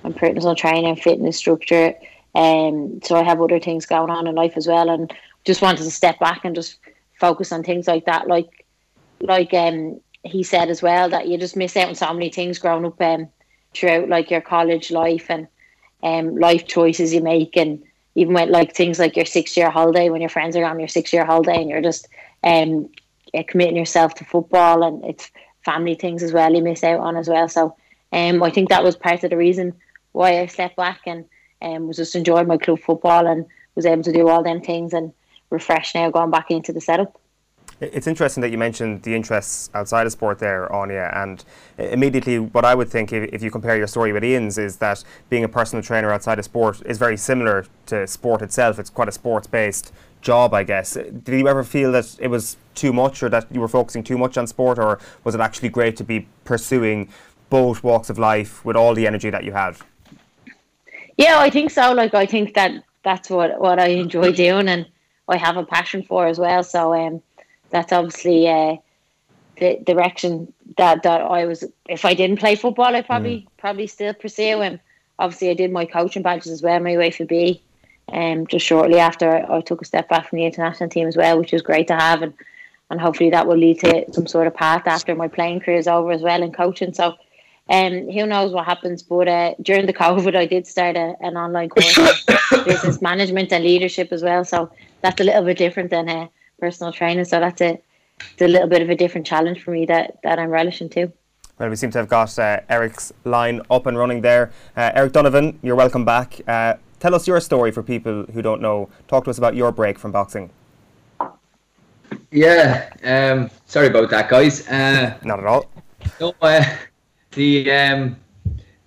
I'm 0.03 0.13
personal 0.13 0.56
training, 0.56 0.96
fitness 0.96 1.38
structure, 1.38 1.94
um, 2.36 3.01
so 3.03 3.15
I 3.15 3.24
have 3.24 3.41
other 3.41 3.60
things 3.60 3.86
going 3.86 4.10
on 4.10 4.27
in 4.27 4.36
life 4.36 4.53
as 4.56 4.68
well, 4.68 4.89
and 4.89 5.13
just 5.46 5.62
wanted 5.62 5.84
to 5.84 5.91
step 5.91 6.20
back 6.20 6.46
and 6.46 6.56
just 6.56 6.77
focus 7.20 7.51
on 7.51 7.63
things 7.63 7.88
like 7.88 8.06
that, 8.06 8.27
like 8.27 8.65
like 9.22 9.53
um 9.53 10.00
he 10.24 10.44
said 10.44 10.70
as 10.70 10.82
well 10.82 11.10
that 11.10 11.27
you 11.27 11.38
just 11.38 11.56
miss 11.56 11.75
out 11.77 11.89
on 11.89 11.96
so 11.96 12.13
many 12.13 12.29
things 12.29 12.60
growing 12.60 12.86
up 12.86 13.01
um 13.01 13.27
throughout 13.74 14.10
like 14.10 14.32
your 14.32 14.41
college 14.41 14.91
life 14.91 15.29
and 15.29 15.48
um 16.03 16.36
life 16.36 16.68
choices 16.68 17.13
you 17.13 17.22
make 17.22 17.56
and 17.58 17.84
even 18.19 18.33
with 18.33 18.49
like 18.49 18.75
things 18.75 18.99
like 18.99 19.15
your 19.15 19.25
six 19.25 19.55
year 19.55 19.69
holiday 19.69 20.09
when 20.09 20.21
your 20.21 20.29
friends 20.29 20.55
are 20.55 20.65
on 20.65 20.79
your 20.79 20.89
six 20.89 21.13
year 21.13 21.25
holiday 21.25 21.61
and 21.61 21.69
you're 21.69 21.81
just 21.81 22.07
um 22.43 22.89
committing 23.47 23.77
yourself 23.77 24.13
to 24.15 24.25
football 24.25 24.83
and 24.83 25.05
it's 25.05 25.31
family 25.63 25.95
things 25.95 26.21
as 26.21 26.33
well 26.33 26.53
you 26.53 26.61
miss 26.61 26.83
out 26.83 26.99
on 26.99 27.15
as 27.15 27.29
well. 27.29 27.47
So 27.47 27.75
um 28.11 28.43
I 28.43 28.49
think 28.49 28.69
that 28.69 28.83
was 28.83 28.95
part 28.95 29.23
of 29.23 29.29
the 29.29 29.38
reason 29.38 29.73
why 30.11 30.39
I 30.41 30.47
stepped 30.47 30.75
back 30.75 31.01
and 31.05 31.25
um 31.61 31.88
was 31.88 31.97
just 31.97 32.15
enjoying 32.15 32.47
my 32.47 32.57
club 32.57 32.79
football 32.79 33.25
and 33.25 33.45
was 33.75 33.85
able 33.85 34.03
to 34.03 34.11
do 34.11 34.27
all 34.27 34.43
them 34.43 34.61
things 34.61 34.93
and 34.93 35.13
refresh 35.49 35.95
now 35.95 36.09
going 36.09 36.31
back 36.31 36.51
into 36.51 36.73
the 36.73 36.81
setup. 36.81 37.19
It's 37.81 38.07
interesting 38.07 38.41
that 38.41 38.50
you 38.50 38.57
mentioned 38.57 39.03
the 39.03 39.15
interests 39.15 39.69
outside 39.74 40.05
of 40.05 40.12
sport 40.12 40.39
there, 40.39 40.67
Áine, 40.69 41.15
and 41.15 41.43
immediately 41.77 42.38
what 42.38 42.65
I 42.65 42.75
would 42.75 42.89
think 42.89 43.13
if, 43.13 43.29
if 43.31 43.41
you 43.41 43.50
compare 43.50 43.77
your 43.77 43.88
story 43.88 44.12
with 44.12 44.24
Ian's 44.24 44.57
is 44.57 44.77
that 44.77 45.03
being 45.29 45.45
a 45.45 45.48
personal 45.48 45.81
trainer 45.81 46.12
outside 46.12 46.39
of 46.39 46.45
sport 46.45 46.81
is 46.86 46.98
very 46.98 47.15
similar 47.15 47.65
to 47.86 48.05
sport 48.05 48.41
itself. 48.41 48.79
It's 48.79 48.89
quite 48.89 49.07
a 49.07 49.13
sports 49.13 49.48
based 49.48 49.93
job, 50.21 50.53
I 50.53 50.63
guess. 50.63 50.95
Did 50.95 51.39
you 51.39 51.48
ever 51.48 51.63
feel 51.63 51.93
that 51.93 52.17
it 52.19 52.27
was 52.27 52.57
too 52.75 52.91
much 52.91 53.24
or 53.24 53.29
that 53.29 53.48
you 53.51 53.62
were 53.62 53.67
focusing 53.69 54.03
too 54.03 54.17
much 54.17 54.38
on 54.38 54.48
sport, 54.48 54.77
or 54.77 55.00
was 55.24 55.36
it 55.36 55.41
actually 55.41 55.69
great 55.69 55.95
to 55.98 56.03
be 56.03 56.27
pursuing 56.43 57.09
both 57.50 57.83
walks 57.83 58.09
of 58.09 58.19
life 58.19 58.63
with 58.65 58.75
all 58.75 58.93
the 58.93 59.07
energy 59.07 59.29
that 59.29 59.43
you 59.43 59.53
had? 59.53 59.77
Yeah, 61.17 61.39
I 61.39 61.50
think 61.50 61.71
so. 61.71 61.93
Like, 61.93 62.13
I 62.13 62.25
think 62.25 62.53
that 62.55 62.83
that's 63.03 63.29
what, 63.29 63.59
what 63.59 63.79
I 63.79 63.88
enjoy 63.88 64.31
doing 64.31 64.67
and 64.67 64.86
I 65.27 65.38
have 65.38 65.57
a 65.57 65.65
passion 65.65 66.03
for 66.03 66.27
as 66.27 66.39
well. 66.39 66.63
So, 66.63 66.93
um, 66.93 67.21
that's 67.69 67.91
obviously 67.91 68.47
uh, 68.47 68.77
the 69.59 69.79
direction 69.85 70.51
that, 70.77 71.03
that 71.03 71.21
I 71.21 71.45
was. 71.45 71.63
If 71.88 72.05
I 72.05 72.13
didn't 72.13 72.39
play 72.39 72.55
football, 72.55 72.95
I 72.95 73.01
probably 73.01 73.41
mm. 73.41 73.47
probably 73.57 73.88
still 73.88 74.13
pursue. 74.13 74.61
And 74.61 74.79
obviously, 75.17 75.49
I 75.49 75.53
did 75.53 75.71
my 75.71 75.85
coaching 75.85 76.23
badges 76.23 76.51
as 76.51 76.61
well, 76.61 76.79
my 76.79 76.91
UEFA 76.91 77.27
B. 77.27 77.61
Um, 78.11 78.47
just 78.47 78.65
shortly 78.65 78.97
after 78.97 79.45
I 79.51 79.61
took 79.61 79.83
a 79.83 79.85
step 79.85 80.09
back 80.09 80.27
from 80.27 80.38
the 80.38 80.45
international 80.45 80.89
team 80.89 81.07
as 81.07 81.15
well, 81.15 81.38
which 81.38 81.51
was 81.51 81.61
great 81.61 81.88
to 81.89 81.95
have, 81.95 82.23
and 82.23 82.33
and 82.89 82.99
hopefully 82.99 83.29
that 83.29 83.45
will 83.45 83.57
lead 83.57 83.79
to 83.81 84.11
some 84.11 84.25
sort 84.25 84.47
of 84.47 84.55
path 84.55 84.88
after 84.88 85.13
my 85.13 85.27
playing 85.27 85.59
career 85.59 85.77
is 85.77 85.88
over 85.88 86.11
as 86.11 86.21
well 86.21 86.41
in 86.41 86.51
coaching. 86.51 86.93
So, 86.93 87.15
um, 87.69 88.09
who 88.09 88.25
knows 88.25 88.51
what 88.51 88.65
happens? 88.65 89.03
But 89.03 89.27
uh, 89.27 89.53
during 89.61 89.85
the 89.85 89.93
COVID, 90.05 90.35
I 90.35 90.47
did 90.47 90.65
start 90.65 90.95
a, 90.95 91.15
an 91.21 91.38
online 91.38 91.69
course, 91.69 92.25
business 92.65 93.01
management 93.01 93.53
and 93.53 93.63
leadership 93.63 94.11
as 94.11 94.23
well. 94.23 94.43
So 94.43 94.71
that's 95.01 95.21
a 95.21 95.23
little 95.23 95.43
bit 95.43 95.59
different 95.59 95.91
than 95.91 96.09
uh, 96.09 96.27
personal 96.60 96.92
training. 96.92 97.25
So 97.25 97.39
that's 97.39 97.62
a, 97.62 97.82
it's 98.20 98.42
a 98.42 98.48
little 98.48 98.68
bit 98.68 98.82
of 98.82 98.89
a 98.89 98.96
different 98.96 99.25
challenge 99.25 99.63
for 99.63 99.72
me 99.72 99.86
that, 99.86 100.20
that 100.24 100.39
I'm 100.39 100.50
relishing 100.50 100.89
too. 100.89 101.12
Well, 101.60 101.70
we 101.70 101.75
seem 101.75 101.92
to 101.92 101.98
have 101.98 102.08
got 102.08 102.39
uh, 102.39 102.62
Eric's 102.70 103.12
line 103.25 103.62
up 103.70 103.86
and 103.86 103.98
running 103.98 104.22
there. 104.22 104.51
Uh, 104.78 104.92
Eric 104.96 105.12
Donovan, 105.12 105.60
you're 105.62 105.75
welcome 105.75 106.06
back. 106.06 106.39
Uh, 106.48 106.75
tell 107.01 107.13
us 107.13 107.28
your 107.28 107.42
story 107.42 107.72
for 107.72 107.84
people 107.84 108.24
who 108.34 108.42
don't 108.42 108.62
know. 108.62 108.89
Talk 109.10 109.25
to 109.25 109.30
us 109.30 109.38
about 109.38 109.56
your 109.56 109.74
break 109.74 110.00
from 110.00 110.13
boxing. 110.13 110.50
Yeah, 112.32 112.89
um, 113.04 113.50
sorry 113.66 113.88
about 113.88 114.10
that, 114.12 114.30
guys. 114.30 114.68
Uh, 114.70 115.18
Not 115.24 115.39
at 115.39 115.46
all. 115.46 115.66
No, 116.22 116.34
uh, 116.42 116.63
the 117.32 117.70
um, 117.72 118.16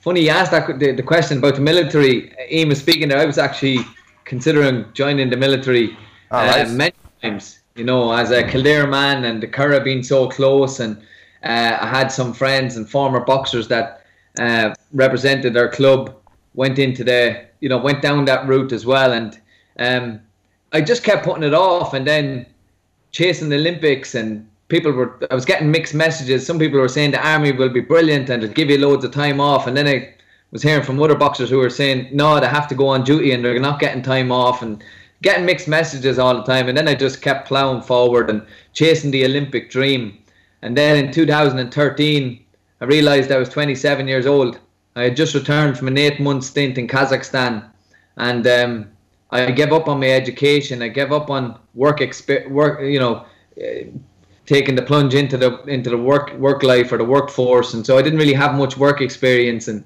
funny 0.00 0.22
you 0.22 0.30
asked 0.30 0.52
that 0.52 0.78
the, 0.78 0.92
the 0.92 1.02
question 1.02 1.38
about 1.38 1.56
the 1.56 1.60
military. 1.60 2.32
Ian 2.50 2.70
was 2.70 2.80
speaking 2.80 3.08
there. 3.08 3.18
I 3.18 3.26
was 3.26 3.38
actually 3.38 3.80
considering 4.24 4.86
joining 4.94 5.28
the 5.28 5.36
military 5.36 5.96
uh, 6.30 6.64
many 6.70 6.94
times 7.20 7.61
you 7.74 7.84
know, 7.84 8.12
as 8.12 8.30
a 8.30 8.42
Kildare 8.42 8.86
man 8.86 9.24
and 9.24 9.42
the 9.42 9.48
Curragh 9.48 9.84
being 9.84 10.02
so 10.02 10.28
close, 10.28 10.80
and 10.80 10.96
uh, 11.44 11.78
I 11.80 11.86
had 11.86 12.08
some 12.08 12.32
friends 12.32 12.76
and 12.76 12.88
former 12.88 13.20
boxers 13.20 13.68
that 13.68 14.04
uh, 14.38 14.74
represented 14.92 15.54
their 15.54 15.68
club 15.68 16.14
went 16.54 16.78
into 16.78 17.02
the, 17.02 17.44
you 17.60 17.68
know, 17.68 17.78
went 17.78 18.02
down 18.02 18.24
that 18.26 18.46
route 18.46 18.72
as 18.72 18.84
well, 18.84 19.12
and 19.12 19.40
um, 19.78 20.20
I 20.72 20.80
just 20.80 21.02
kept 21.02 21.24
putting 21.24 21.44
it 21.44 21.54
off, 21.54 21.94
and 21.94 22.06
then 22.06 22.46
chasing 23.10 23.48
the 23.48 23.56
Olympics, 23.56 24.14
and 24.14 24.48
people 24.68 24.92
were, 24.92 25.18
I 25.30 25.34
was 25.34 25.44
getting 25.44 25.70
mixed 25.70 25.94
messages. 25.94 26.46
Some 26.46 26.58
people 26.58 26.80
were 26.80 26.88
saying 26.88 27.10
the 27.10 27.26
army 27.26 27.52
will 27.52 27.68
be 27.68 27.80
brilliant 27.80 28.30
and 28.30 28.42
it'll 28.42 28.54
give 28.54 28.70
you 28.70 28.78
loads 28.78 29.04
of 29.04 29.12
time 29.12 29.40
off, 29.40 29.66
and 29.66 29.76
then 29.76 29.86
I 29.86 30.14
was 30.50 30.62
hearing 30.62 30.82
from 30.82 31.00
other 31.00 31.14
boxers 31.14 31.50
who 31.50 31.58
were 31.58 31.70
saying 31.70 32.08
no, 32.12 32.40
they 32.40 32.46
have 32.46 32.68
to 32.68 32.74
go 32.74 32.88
on 32.88 33.04
duty 33.04 33.32
and 33.32 33.44
they're 33.44 33.60
not 33.60 33.80
getting 33.80 34.02
time 34.02 34.32
off, 34.32 34.62
and 34.62 34.82
getting 35.22 35.46
mixed 35.46 35.68
messages 35.68 36.18
all 36.18 36.34
the 36.34 36.42
time. 36.42 36.68
And 36.68 36.76
then 36.76 36.88
I 36.88 36.94
just 36.94 37.22
kept 37.22 37.48
plowing 37.48 37.82
forward 37.82 38.28
and 38.28 38.44
chasing 38.72 39.10
the 39.10 39.24
Olympic 39.24 39.70
dream. 39.70 40.18
And 40.62 40.76
then 40.76 41.04
in 41.04 41.12
2013, 41.12 42.44
I 42.80 42.84
realized 42.84 43.30
I 43.30 43.38
was 43.38 43.48
27 43.48 44.08
years 44.08 44.26
old. 44.26 44.58
I 44.96 45.04
had 45.04 45.16
just 45.16 45.34
returned 45.34 45.78
from 45.78 45.88
an 45.88 45.96
eight 45.96 46.20
month 46.20 46.44
stint 46.44 46.76
in 46.76 46.88
Kazakhstan. 46.88 47.64
And 48.16 48.46
um, 48.46 48.90
I 49.30 49.50
gave 49.52 49.72
up 49.72 49.88
on 49.88 50.00
my 50.00 50.10
education. 50.10 50.82
I 50.82 50.88
gave 50.88 51.12
up 51.12 51.30
on 51.30 51.58
work, 51.74 52.00
exp- 52.00 52.50
work 52.50 52.82
you 52.82 52.98
know, 52.98 53.24
uh, 53.56 53.84
taking 54.44 54.74
the 54.74 54.82
plunge 54.82 55.14
into 55.14 55.38
the 55.38 55.62
into 55.64 55.88
the 55.88 55.96
work 55.96 56.34
work 56.34 56.62
life 56.62 56.92
or 56.92 56.98
the 56.98 57.04
workforce. 57.04 57.72
And 57.72 57.86
so 57.86 57.96
I 57.96 58.02
didn't 58.02 58.18
really 58.18 58.34
have 58.34 58.54
much 58.54 58.76
work 58.76 59.00
experience. 59.00 59.68
And 59.68 59.84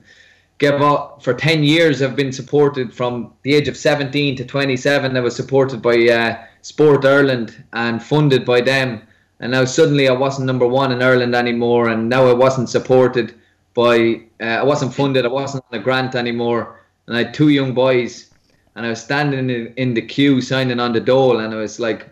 up 0.65 1.23
for 1.23 1.35
10 1.35 1.65
years 1.65 2.01
I've 2.01 2.17
been 2.17 2.33
supported 2.33 2.93
from 2.95 3.33
the 3.43 3.55
age 3.55 3.69
of 3.69 3.77
17 3.77 4.37
to 4.37 4.45
27 4.45 5.17
I 5.17 5.21
was 5.21 5.37
supported 5.37 5.83
by 5.83 6.09
uh, 6.09 6.45
Sport 6.63 7.05
Ireland 7.05 7.63
and 7.73 8.03
funded 8.03 8.45
by 8.45 8.61
them. 8.61 9.03
And 9.39 9.53
now 9.53 9.67
suddenly 9.67 10.09
I 10.09 10.13
wasn't 10.13 10.47
number 10.47 10.67
one 10.67 10.93
in 10.93 11.03
Ireland 11.03 11.35
anymore 11.35 11.89
and 11.89 12.09
now 12.09 12.27
I 12.27 12.33
wasn't 12.33 12.71
supported 12.71 13.35
by 13.75 14.23
uh, 14.41 14.45
I 14.45 14.65
wasn't 14.65 14.95
funded 14.95 15.27
I 15.27 15.29
wasn't 15.29 15.65
on 15.71 15.79
a 15.79 15.83
grant 15.83 16.15
anymore. 16.15 16.81
And 17.07 17.17
I 17.17 17.25
had 17.25 17.35
two 17.35 17.51
young 17.51 17.75
boys 17.75 18.31
and 18.75 18.87
I 18.87 18.91
was 18.91 19.03
standing 19.03 19.51
in, 19.51 19.75
in 19.77 19.95
the 19.95 20.03
queue 20.03 20.41
signing 20.41 20.81
on 20.81 20.93
the 20.93 21.01
dole 21.01 21.41
and 21.41 21.53
I 21.53 21.59
was 21.59 21.79
like 21.79 22.09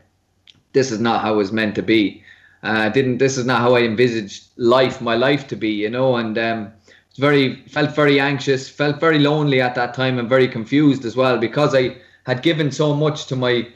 this 0.74 0.90
is 0.90 1.00
not 1.00 1.22
how 1.22 1.34
it 1.34 1.36
was 1.36 1.52
meant 1.52 1.74
to 1.76 1.82
be. 1.82 2.22
Uh, 2.62 2.90
didn't 2.90 3.18
this 3.18 3.38
is 3.38 3.46
not 3.46 3.60
how 3.60 3.74
I 3.74 3.82
envisaged 3.82 4.48
life 4.56 5.00
my 5.00 5.14
life 5.14 5.48
to 5.48 5.56
be 5.56 5.70
you 5.70 5.88
know? 5.88 6.16
And 6.16 6.36
um, 6.36 6.72
very 7.18 7.56
felt 7.68 7.94
very 7.94 8.18
anxious, 8.18 8.68
felt 8.68 9.00
very 9.00 9.18
lonely 9.18 9.60
at 9.60 9.74
that 9.74 9.94
time, 9.94 10.18
and 10.18 10.28
very 10.28 10.48
confused 10.48 11.04
as 11.04 11.16
well 11.16 11.38
because 11.38 11.74
I 11.74 11.96
had 12.26 12.42
given 12.42 12.70
so 12.70 12.94
much 12.94 13.26
to 13.26 13.36
my 13.36 13.68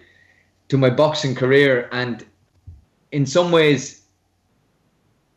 to 0.69 0.79
my 0.79 0.91
boxing 0.91 1.35
career, 1.35 1.89
and 1.93 2.25
in 3.13 3.27
some 3.27 3.53
ways, 3.53 4.03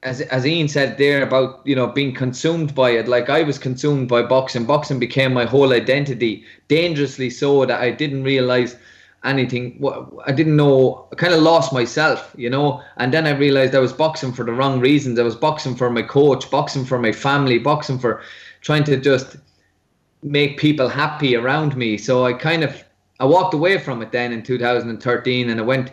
as 0.04 0.22
as 0.22 0.46
Ian 0.46 0.68
said 0.68 0.98
there 0.98 1.22
about 1.24 1.62
you 1.66 1.76
know 1.76 1.88
being 1.88 2.14
consumed 2.14 2.74
by 2.74 2.92
it, 2.92 3.08
like 3.08 3.30
I 3.30 3.44
was 3.44 3.60
consumed 3.60 4.08
by 4.08 4.24
boxing. 4.24 4.66
Boxing 4.66 5.00
became 5.00 5.34
my 5.34 5.46
whole 5.46 5.74
identity, 5.74 6.44
dangerously 6.68 7.30
so 7.30 7.66
that 7.66 7.80
I 7.80 7.92
didn't 7.92 8.24
realize 8.24 8.76
anything. 9.24 9.84
I 10.26 10.32
didn't 10.32 10.56
know. 10.56 11.08
I 11.12 11.16
kind 11.16 11.34
of 11.34 11.42
lost 11.42 11.74
myself, 11.74 12.34
you 12.38 12.50
know. 12.50 12.82
And 12.98 13.14
then 13.14 13.28
I 13.28 13.32
realized 13.32 13.76
I 13.76 13.80
was 13.80 13.94
boxing 13.94 14.34
for 14.34 14.44
the 14.44 14.54
wrong 14.54 14.80
reasons. 14.80 15.20
I 15.20 15.24
was 15.24 15.36
boxing 15.36 15.76
for 15.76 15.90
my 15.90 16.02
coach, 16.02 16.50
boxing 16.50 16.86
for 16.86 17.00
my 17.00 17.12
family, 17.12 17.60
boxing 17.60 18.00
for 18.00 18.22
trying 18.62 18.84
to 18.86 18.98
just 18.98 19.38
make 20.24 20.58
people 20.58 20.88
happy 20.88 21.36
around 21.36 21.76
me. 21.76 21.98
So 21.98 22.26
I 22.26 22.34
kind 22.34 22.64
of 22.64 22.84
I 23.20 23.26
walked 23.26 23.54
away 23.54 23.78
from 23.78 24.02
it 24.02 24.12
then 24.12 24.32
in 24.32 24.44
2013, 24.44 25.50
and 25.50 25.60
I 25.60 25.64
went. 25.64 25.92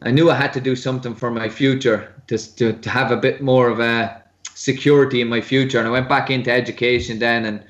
I 0.00 0.12
knew 0.12 0.30
I 0.30 0.36
had 0.36 0.52
to 0.52 0.60
do 0.60 0.76
something 0.76 1.14
for 1.14 1.28
my 1.28 1.48
future, 1.48 2.14
just 2.28 2.56
to, 2.58 2.72
to 2.72 2.88
have 2.88 3.10
a 3.10 3.16
bit 3.16 3.42
more 3.42 3.68
of 3.68 3.80
a 3.80 4.22
security 4.54 5.20
in 5.20 5.28
my 5.28 5.40
future. 5.40 5.78
And 5.80 5.88
I 5.88 5.90
went 5.90 6.08
back 6.08 6.30
into 6.30 6.52
education 6.52 7.18
then, 7.18 7.44
and 7.44 7.64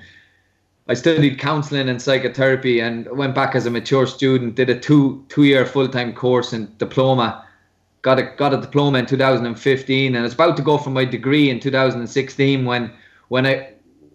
I 0.90 0.95
studied 0.95 1.38
counselling 1.38 1.90
and 1.90 2.00
psychotherapy 2.00 2.80
and 2.80 3.07
went 3.11 3.35
back 3.35 3.54
as 3.54 3.66
a 3.66 3.71
mature 3.71 4.07
student. 4.07 4.54
Did 4.54 4.71
a 4.71 4.78
two 4.78 5.25
two 5.28 5.45
year 5.45 5.66
full 5.66 5.87
time 5.87 6.14
course 6.14 6.54
and 6.54 6.76
diploma. 6.78 7.45
Got 8.00 8.18
a 8.18 8.23
got 8.23 8.54
a 8.54 8.61
diploma 8.61 8.99
in 8.99 9.07
2015, 9.07 10.14
and 10.14 10.18
I 10.18 10.23
was 10.23 10.33
about 10.33 10.57
to 10.57 10.62
go 10.62 10.78
for 10.78 10.88
my 10.88 11.04
degree 11.04 11.50
in 11.50 11.61
2016 11.61 12.64
when 12.64 12.90
when 13.28 13.47
I 13.47 13.73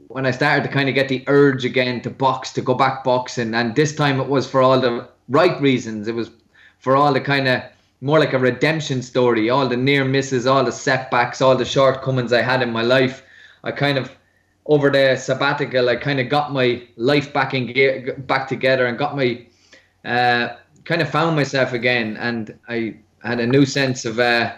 when 0.07 0.25
I 0.25 0.31
started 0.31 0.63
to 0.63 0.69
kind 0.69 0.89
of 0.89 0.95
get 0.95 1.09
the 1.09 1.23
urge 1.27 1.63
again 1.63 2.01
to 2.01 2.09
box, 2.09 2.51
to 2.53 2.61
go 2.61 2.73
back 2.73 3.03
boxing, 3.03 3.53
and 3.53 3.75
this 3.75 3.95
time 3.95 4.19
it 4.19 4.27
was 4.27 4.49
for 4.49 4.63
all 4.63 4.79
the 4.79 5.07
right 5.29 5.59
reasons. 5.61 6.07
It 6.07 6.15
was 6.15 6.31
for 6.79 6.95
all 6.95 7.13
the 7.13 7.21
kind 7.21 7.47
of 7.47 7.61
more 8.01 8.19
like 8.19 8.33
a 8.33 8.39
redemption 8.39 9.03
story, 9.03 9.49
all 9.49 9.67
the 9.67 9.77
near 9.77 10.05
misses, 10.05 10.47
all 10.47 10.63
the 10.63 10.71
setbacks, 10.71 11.39
all 11.39 11.55
the 11.55 11.65
shortcomings 11.65 12.33
I 12.33 12.41
had 12.41 12.63
in 12.63 12.71
my 12.71 12.81
life. 12.81 13.23
I 13.63 13.71
kind 13.71 13.97
of 13.97 14.11
over 14.65 14.89
the 14.89 15.15
sabbatical, 15.17 15.89
I 15.89 15.95
kind 15.95 16.19
of 16.19 16.29
got 16.29 16.53
my 16.53 16.83
life 16.95 17.33
back 17.33 17.53
in 17.53 17.71
gear, 17.71 18.15
back 18.19 18.47
together, 18.47 18.85
and 18.85 18.97
got 18.97 19.15
my 19.15 19.45
uh, 20.05 20.55
kind 20.85 21.01
of 21.01 21.09
found 21.09 21.35
myself 21.35 21.73
again, 21.73 22.17
and 22.17 22.57
I 22.67 22.97
had 23.23 23.39
a 23.39 23.47
new 23.47 23.65
sense 23.65 24.05
of 24.05 24.19
uh, 24.19 24.53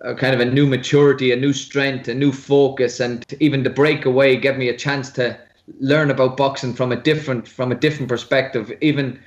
a 0.00 0.14
kind 0.14 0.34
of 0.34 0.40
a 0.40 0.44
new 0.44 0.66
maturity, 0.66 1.32
a 1.32 1.36
new 1.36 1.52
strength, 1.52 2.08
a 2.08 2.14
new 2.14 2.32
focus, 2.32 3.00
and 3.00 3.24
even 3.40 3.62
the 3.62 3.70
breakaway 3.70 4.36
gave 4.36 4.56
me 4.56 4.68
a 4.68 4.76
chance 4.76 5.10
to 5.12 5.38
learn 5.80 6.10
about 6.10 6.36
boxing 6.36 6.74
from 6.74 6.90
a 6.92 6.96
different 6.96 7.46
from 7.46 7.70
a 7.72 7.76
different 7.76 8.08
perspective. 8.08 8.72
Even 8.80 9.18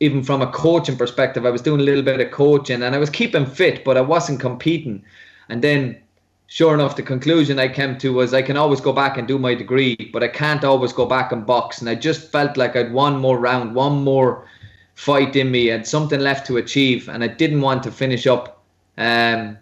even 0.00 0.24
from 0.24 0.42
a 0.42 0.50
coaching 0.50 0.96
perspective, 0.96 1.46
I 1.46 1.50
was 1.50 1.62
doing 1.62 1.80
a 1.80 1.84
little 1.84 2.02
bit 2.02 2.20
of 2.20 2.30
coaching, 2.32 2.82
and 2.82 2.94
I 2.94 2.98
was 2.98 3.10
keeping 3.10 3.46
fit, 3.46 3.84
but 3.84 3.96
I 3.96 4.00
wasn't 4.02 4.40
competing. 4.40 5.04
And 5.48 5.62
then 5.62 6.00
sure 6.46 6.74
enough, 6.74 6.96
the 6.96 7.02
conclusion 7.02 7.58
I 7.58 7.68
came 7.68 7.98
to 7.98 8.12
was 8.12 8.34
I 8.34 8.42
can 8.42 8.56
always 8.56 8.80
go 8.80 8.92
back 8.92 9.16
and 9.16 9.26
do 9.26 9.38
my 9.38 9.54
degree, 9.54 9.96
but 10.12 10.22
I 10.22 10.28
can't 10.28 10.64
always 10.64 10.92
go 10.92 11.06
back 11.06 11.32
and 11.32 11.46
box. 11.46 11.80
And 11.80 11.88
I 11.88 11.94
just 11.94 12.30
felt 12.30 12.56
like 12.56 12.76
I'd 12.76 12.92
one 12.92 13.18
more 13.18 13.38
round, 13.38 13.74
one 13.74 14.04
more 14.04 14.46
fight 14.94 15.36
in 15.36 15.50
me, 15.50 15.70
and 15.70 15.86
something 15.86 16.20
left 16.20 16.46
to 16.46 16.56
achieve, 16.56 17.08
and 17.08 17.24
I 17.24 17.28
didn't 17.28 17.60
want 17.60 17.82
to 17.84 17.90
finish 17.90 18.26
up 18.26 18.62
um, 18.96 19.58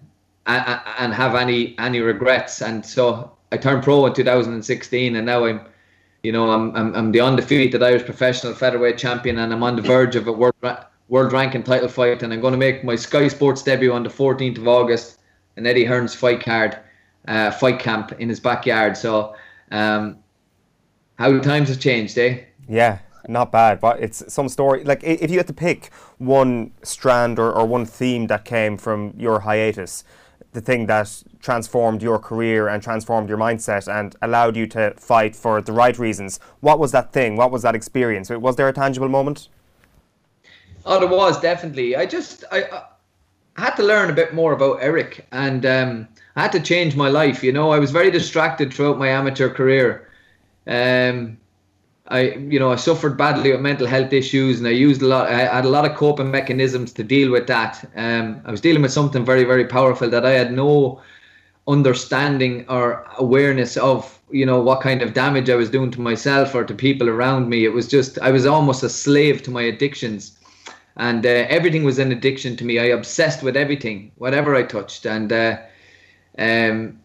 and, 0.47 1.15
have 1.15 1.35
any 1.35 1.79
any 1.79 2.01
regrets. 2.01 2.61
And 2.61 2.85
so 2.85 3.33
I 3.51 3.57
turned 3.57 3.83
pro 3.83 4.07
in 4.07 4.15
2016, 4.15 5.17
and 5.17 5.27
now 5.27 5.45
I'm. 5.45 5.61
You 6.25 6.31
know, 6.31 6.53
I'm, 6.53 6.73
I'm 6.77 6.95
I'm 6.95 7.11
the 7.11 7.21
undefeated 7.21 7.83
Irish 7.83 8.05
professional 8.05 8.55
featherweight 8.55 8.97
champion, 8.97 9.41
and 9.41 9.53
I'm 9.53 9.65
on 9.65 9.75
the 9.75 9.83
verge 9.83 10.15
of 10.15 10.29
a 10.29 10.33
world 10.33 10.55
world 11.09 11.33
ranking 11.33 11.65
title 11.65 11.89
fight, 11.89 12.23
and 12.23 12.33
I'm 12.33 12.41
going 12.41 12.53
to 12.53 12.59
make 12.59 12.85
my 12.85 12.95
Sky 12.95 13.27
Sports 13.27 13.62
debut 13.62 13.93
on 13.93 14.05
the 14.05 14.09
14th 14.09 14.59
of 14.59 14.69
August 14.69 15.19
an 15.57 15.67
Eddie 15.67 15.85
Hearn's 15.85 16.15
fight 16.15 16.41
card, 16.41 16.79
uh, 17.29 17.51
fight 17.51 17.79
camp 17.79 18.13
in 18.19 18.29
his 18.29 18.41
backyard. 18.41 18.97
So, 18.97 19.35
um, 19.71 20.19
how 21.19 21.39
times 21.41 21.69
have 21.69 21.79
changed, 21.79 22.19
eh? 22.19 22.41
Yeah, 22.69 22.99
not 23.29 23.53
bad. 23.53 23.81
But 23.81 24.01
it's 24.01 24.33
some 24.33 24.49
story. 24.49 24.85
Like 24.85 25.03
if 25.05 25.31
you 25.31 25.39
had 25.39 25.47
to 25.47 25.53
pick 25.53 25.91
one 26.19 26.73
strand 26.83 27.39
or, 27.39 27.53
or 27.53 27.67
one 27.67 27.87
theme 27.87 28.27
that 28.29 28.45
came 28.45 28.77
from 28.77 29.15
your 29.17 29.41
hiatus, 29.41 30.05
the 30.53 30.61
thing 30.61 30.87
that 30.87 31.23
transformed 31.41 32.03
your 32.03 32.19
career 32.19 32.69
and 32.69 32.83
transformed 32.83 33.29
your 33.29 33.39
mindset 33.39 33.89
and 33.93 34.17
allowed 34.23 34.57
you 34.57 34.67
to 34.69 34.95
fight 34.97 35.35
for 35.35 35.63
the 35.63 35.73
right 35.73 35.99
reasons. 35.99 36.39
What 36.61 36.79
was 36.79 36.93
that 36.93 37.13
thing? 37.13 37.37
What 37.37 37.51
was 37.51 37.63
that 37.63 37.75
experience? 37.75 38.31
Was 38.31 38.57
there 38.57 38.69
a 38.69 38.73
tangible 38.73 39.09
moment? 39.09 39.49
Oh, 40.85 40.99
there 40.99 41.09
was 41.09 41.41
definitely. 41.41 41.97
I 41.97 42.07
just 42.07 42.45
I 42.51 42.83
I 43.57 43.63
had 43.63 43.77
to 43.77 43.83
learn 43.83 44.11
a 44.11 44.15
bit 44.15 44.35
more 44.35 44.53
about 44.53 44.79
Eric, 44.81 45.27
and 45.31 45.67
um, 45.67 46.09
I 46.37 46.43
had 46.43 46.53
to 46.53 46.61
change 46.61 46.97
my 46.97 47.09
life. 47.09 47.43
You 47.45 47.53
know, 47.53 47.71
I 47.71 47.79
was 47.79 47.91
very 47.91 48.11
distracted 48.11 48.73
throughout 48.73 48.99
my 48.99 49.09
amateur 49.09 49.51
career. 49.51 50.09
Um, 50.67 51.37
I, 52.09 52.33
you 52.33 52.59
know, 52.59 52.73
I 52.73 52.77
suffered 52.77 53.17
badly 53.17 53.53
with 53.53 53.61
mental 53.61 53.87
health 53.87 54.13
issues, 54.13 54.59
and 54.59 54.67
I 54.67 54.71
used 54.71 55.03
a 55.03 55.07
lot. 55.07 55.29
I 55.29 55.55
had 55.55 55.65
a 55.65 55.69
lot 55.69 55.85
of 55.85 55.97
coping 55.97 56.31
mechanisms 56.31 56.93
to 56.95 57.05
deal 57.05 57.31
with 57.31 57.47
that. 57.49 57.85
Um, 57.95 58.41
I 58.45 58.51
was 58.51 58.61
dealing 58.61 58.83
with 58.83 58.93
something 58.93 59.25
very, 59.25 59.45
very 59.45 59.67
powerful 59.67 60.09
that 60.09 60.25
I 60.25 60.33
had 60.33 60.53
no 60.53 61.03
understanding 61.69 62.65
or 62.69 63.07
awareness 63.19 63.77
of. 63.77 64.19
You 64.31 64.47
know 64.47 64.63
what 64.63 64.81
kind 64.81 65.03
of 65.03 65.13
damage 65.13 65.51
I 65.51 65.57
was 65.57 65.69
doing 65.69 65.91
to 65.91 66.01
myself 66.01 66.55
or 66.55 66.65
to 66.65 66.75
people 66.75 67.11
around 67.11 67.51
me. 67.51 67.67
It 67.67 67.73
was 67.75 67.87
just 67.87 68.19
I 68.21 68.31
was 68.31 68.47
almost 68.47 68.83
a 68.83 68.89
slave 68.89 69.43
to 69.43 69.51
my 69.51 69.61
addictions 69.61 70.39
and 70.97 71.25
uh, 71.25 71.47
everything 71.49 71.85
was 71.85 71.99
an 71.99 72.13
addiction 72.13 72.57
to 72.57 72.65
me. 72.65 72.79
I 72.79 72.85
obsessed 72.85 73.43
with 73.43 73.57
everything, 73.57 74.13
whatever 74.17 74.55
I 74.55 74.63
touched, 74.63 75.07
and 75.07 75.33
uh, 75.33 75.59
um, 76.39 77.01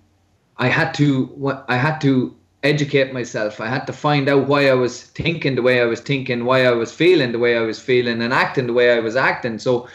I 0.57 0.67
had 0.67 0.93
to 0.95 1.63
I 1.67 1.77
had 1.77 1.99
to 2.01 2.35
educate 2.63 3.13
myself. 3.13 3.61
I 3.61 3.67
had 3.67 3.87
to 3.87 3.93
find 3.93 4.27
out 4.27 4.47
why 4.47 4.69
I 4.69 4.73
was 4.73 5.03
thinking 5.03 5.55
the 5.55 5.61
way 5.61 5.81
I 5.81 5.85
was 5.85 6.01
thinking, 6.01 6.45
why 6.45 6.65
I 6.65 6.71
was 6.71 6.91
feeling 6.91 7.31
the 7.31 7.39
way 7.39 7.57
I 7.57 7.61
was 7.61 7.79
feeling, 7.79 8.21
and 8.21 8.33
acting 8.33 8.67
the 8.67 8.73
way 8.73 8.91
I 8.91 8.99
was 8.99 9.15
acting. 9.15 9.59
So 9.59 9.87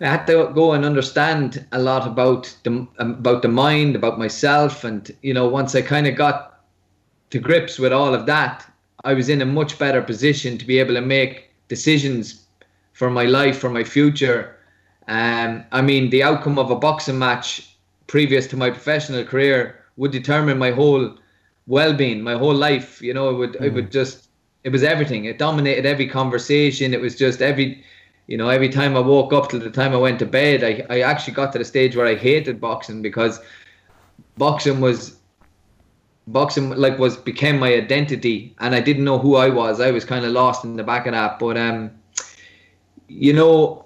I 0.00 0.06
had 0.06 0.26
to 0.26 0.50
go 0.54 0.72
and 0.72 0.84
understand 0.84 1.64
a 1.72 1.78
lot 1.78 2.06
about 2.06 2.54
the 2.62 2.86
about 2.98 3.42
the 3.42 3.48
mind, 3.48 3.96
about 3.96 4.18
myself, 4.18 4.84
and 4.84 5.10
you 5.22 5.34
know, 5.34 5.48
once 5.48 5.74
I 5.74 5.82
kind 5.82 6.06
of 6.06 6.14
got 6.14 6.60
to 7.30 7.38
grips 7.38 7.78
with 7.78 7.92
all 7.92 8.14
of 8.14 8.26
that, 8.26 8.66
I 9.04 9.14
was 9.14 9.28
in 9.28 9.42
a 9.42 9.46
much 9.46 9.78
better 9.78 10.02
position 10.02 10.58
to 10.58 10.66
be 10.66 10.78
able 10.78 10.94
to 10.94 11.00
make 11.00 11.50
decisions 11.68 12.41
for 12.92 13.10
my 13.10 13.24
life, 13.24 13.58
for 13.58 13.70
my 13.70 13.84
future. 13.84 14.56
Um, 15.08 15.64
I 15.72 15.82
mean, 15.82 16.10
the 16.10 16.22
outcome 16.22 16.58
of 16.58 16.70
a 16.70 16.76
boxing 16.76 17.18
match 17.18 17.76
previous 18.06 18.46
to 18.48 18.56
my 18.56 18.70
professional 18.70 19.24
career 19.24 19.84
would 19.96 20.12
determine 20.12 20.58
my 20.58 20.70
whole 20.70 21.18
well-being, 21.66 22.22
my 22.22 22.34
whole 22.34 22.54
life. 22.54 23.00
You 23.02 23.14
know, 23.14 23.30
it 23.30 23.34
would, 23.34 23.52
mm. 23.54 23.62
it 23.62 23.74
would 23.74 23.90
just, 23.90 24.28
it 24.64 24.70
was 24.70 24.82
everything. 24.82 25.24
It 25.24 25.38
dominated 25.38 25.86
every 25.86 26.08
conversation. 26.08 26.94
It 26.94 27.00
was 27.00 27.16
just 27.16 27.42
every, 27.42 27.84
you 28.26 28.36
know, 28.36 28.48
every 28.48 28.68
time 28.68 28.96
I 28.96 29.00
woke 29.00 29.32
up 29.32 29.50
till 29.50 29.60
the 29.60 29.70
time 29.70 29.92
I 29.92 29.96
went 29.96 30.18
to 30.20 30.26
bed, 30.26 30.62
I, 30.62 30.84
I 30.94 31.00
actually 31.00 31.34
got 31.34 31.52
to 31.52 31.58
the 31.58 31.64
stage 31.64 31.96
where 31.96 32.06
I 32.06 32.14
hated 32.14 32.60
boxing 32.60 33.02
because 33.02 33.40
boxing 34.38 34.80
was 34.80 35.16
boxing 36.28 36.70
like 36.70 36.98
was 36.98 37.16
became 37.16 37.58
my 37.58 37.74
identity 37.74 38.54
and 38.60 38.74
I 38.74 38.80
didn't 38.80 39.04
know 39.04 39.18
who 39.18 39.36
I 39.36 39.48
was. 39.48 39.80
I 39.80 39.90
was 39.90 40.04
kind 40.04 40.24
of 40.24 40.32
lost 40.32 40.64
in 40.64 40.76
the 40.76 40.84
back 40.84 41.06
of 41.06 41.12
that. 41.12 41.38
But 41.38 41.56
um 41.56 41.90
you 43.18 43.32
know, 43.32 43.84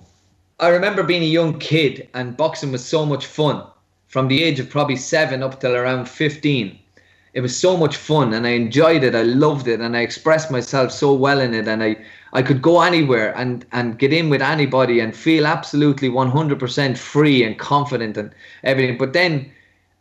I 0.61 0.69
remember 0.69 1.03
being 1.03 1.23
a 1.23 1.27
young 1.27 1.59
kid 1.59 2.09
and 2.15 2.37
boxing 2.37 2.73
was 2.73 2.85
so 2.85 3.05
much 3.05 3.27
fun 3.27 3.65
from 4.07 4.29
the 4.29 4.43
age 4.43 4.61
of 4.61 4.71
probably 4.71 4.97
seven 4.97 5.43
up 5.43 5.61
till 5.61 5.75
around 5.75 6.09
15. 6.09 6.79
It 7.35 7.41
was 7.41 7.55
so 7.55 7.77
much 7.77 7.97
fun 7.97 8.33
and 8.33 8.47
I 8.47 8.51
enjoyed 8.51 9.03
it. 9.03 9.15
I 9.15 9.23
loved 9.23 9.69
it 9.69 9.81
and 9.81 9.97
I 9.97 10.01
expressed 10.01 10.51
myself 10.51 10.91
so 10.91 11.13
well 11.13 11.41
in 11.41 11.53
it 11.53 11.69
and 11.69 11.83
I, 11.83 11.97
I 12.33 12.43
could 12.43 12.63
go 12.63 12.81
anywhere 12.81 13.37
and, 13.37 13.67
and 13.73 13.99
get 13.99 14.13
in 14.13 14.31
with 14.31 14.41
anybody 14.41 15.01
and 15.01 15.15
feel 15.15 15.47
absolutely 15.47 16.09
100% 16.09 16.97
free 16.97 17.43
and 17.43 17.59
confident 17.59 18.17
and 18.17 18.33
everything. 18.65 18.97
But 18.97 19.13
then 19.13 19.51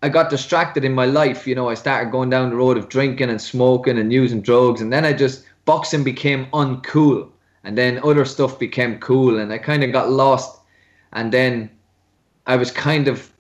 I 0.01 0.07
got 0.07 0.29
distracted 0.29 0.85
in 0.85 0.93
my 0.93 1.05
life. 1.05 1.45
You 1.45 1.55
know, 1.55 1.67
I 1.67 1.73
started 1.73 2.11
going 2.11 2.29
down 2.29 2.51
the 2.51 2.55
road 2.55 2.77
of 2.77 2.87
drinking 2.87 3.29
and 3.29 3.41
smoking 3.41 3.97
and 3.97 4.13
using 4.13 4.41
drugs 4.41 4.79
and 4.79 4.93
then 4.93 5.03
I 5.03 5.11
just, 5.11 5.43
boxing 5.65 6.03
became 6.03 6.45
uncool 6.53 7.31
and 7.65 7.77
then 7.77 7.99
other 8.03 8.25
stuff 8.25 8.57
became 8.59 8.99
cool 8.99 9.39
and 9.39 9.51
I 9.51 9.57
kind 9.57 9.83
of 9.83 9.91
got 9.91 10.09
lost. 10.09 10.59
And 11.13 11.31
then 11.31 11.69
I 12.45 12.55
was 12.55 12.71
kind 12.71 13.07
of 13.07 13.31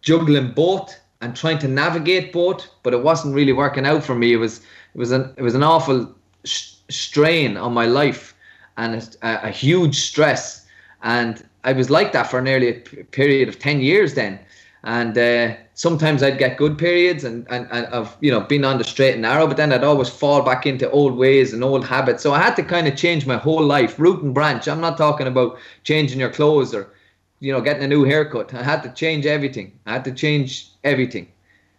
juggling 0.00 0.52
both 0.52 0.98
and 1.20 1.36
trying 1.36 1.58
to 1.58 1.68
navigate 1.68 2.32
both 2.32 2.66
but 2.82 2.94
it 2.94 3.02
wasn't 3.02 3.34
really 3.34 3.52
working 3.52 3.86
out 3.86 4.02
for 4.02 4.14
me. 4.14 4.32
It 4.32 4.38
was 4.38 4.58
it 4.94 4.98
was 4.98 5.12
an 5.12 5.34
it 5.36 5.42
was 5.42 5.54
an 5.54 5.62
awful 5.62 6.14
sh- 6.44 6.74
strain 6.88 7.56
on 7.58 7.74
my 7.74 7.86
life 7.86 8.34
and 8.78 9.16
a, 9.22 9.48
a, 9.48 9.50
huge 9.50 10.00
stress. 10.00 10.66
And 11.02 11.46
I 11.64 11.72
was 11.72 11.90
like 11.90 12.12
that 12.12 12.30
for 12.30 12.40
nearly 12.40 12.68
a 12.68 12.74
p- 12.80 13.02
period 13.02 13.48
of 13.48 13.58
10 13.58 13.80
years 13.80 14.14
then. 14.14 14.40
And 14.84 15.16
uh, 15.18 15.56
sometimes 15.80 16.22
I'd 16.22 16.36
get 16.36 16.58
good 16.58 16.76
periods 16.76 17.24
and, 17.24 17.46
and, 17.48 17.66
and 17.70 17.86
of 17.86 18.14
you 18.20 18.30
know 18.30 18.40
being 18.40 18.66
on 18.66 18.76
the 18.76 18.84
straight 18.84 19.14
and 19.14 19.22
narrow, 19.22 19.46
but 19.46 19.56
then 19.56 19.72
I'd 19.72 19.82
always 19.82 20.10
fall 20.10 20.42
back 20.42 20.66
into 20.66 20.90
old 20.90 21.16
ways 21.16 21.54
and 21.54 21.64
old 21.64 21.86
habits. 21.86 22.22
So 22.22 22.34
I 22.34 22.38
had 22.38 22.54
to 22.56 22.62
kind 22.62 22.86
of 22.86 22.96
change 22.96 23.24
my 23.26 23.38
whole 23.38 23.64
life, 23.64 23.98
root 23.98 24.22
and 24.22 24.34
branch. 24.34 24.68
I'm 24.68 24.82
not 24.82 24.98
talking 24.98 25.26
about 25.26 25.58
changing 25.84 26.20
your 26.20 26.28
clothes 26.28 26.74
or 26.74 26.92
you 27.38 27.50
know 27.50 27.62
getting 27.62 27.82
a 27.82 27.88
new 27.88 28.04
haircut. 28.04 28.52
I 28.52 28.62
had 28.62 28.82
to 28.82 28.90
change 28.90 29.24
everything. 29.24 29.72
I 29.86 29.92
had 29.94 30.04
to 30.04 30.12
change 30.12 30.68
everything, 30.84 31.28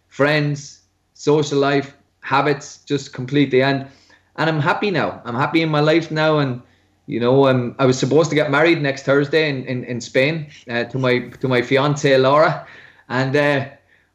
friends, 0.08 0.80
social 1.14 1.60
life, 1.60 1.94
habits, 2.22 2.78
just 2.78 3.12
completely. 3.12 3.62
And 3.62 3.86
and 4.34 4.50
I'm 4.50 4.58
happy 4.60 4.90
now. 4.90 5.22
I'm 5.24 5.36
happy 5.36 5.62
in 5.62 5.68
my 5.68 5.80
life 5.80 6.10
now 6.10 6.38
and. 6.38 6.60
You 7.06 7.18
know, 7.18 7.48
um, 7.48 7.74
I 7.80 7.84
was 7.84 7.98
supposed 7.98 8.30
to 8.30 8.36
get 8.36 8.48
married 8.48 8.80
next 8.80 9.02
Thursday 9.02 9.50
in, 9.50 9.64
in, 9.64 9.82
in 9.84 10.00
Spain 10.00 10.46
uh, 10.70 10.84
to 10.84 10.98
my 10.98 11.18
to 11.40 11.48
my 11.48 11.60
fiance 11.60 12.16
Laura, 12.16 12.64
and 13.08 13.34
uh, 13.34 13.66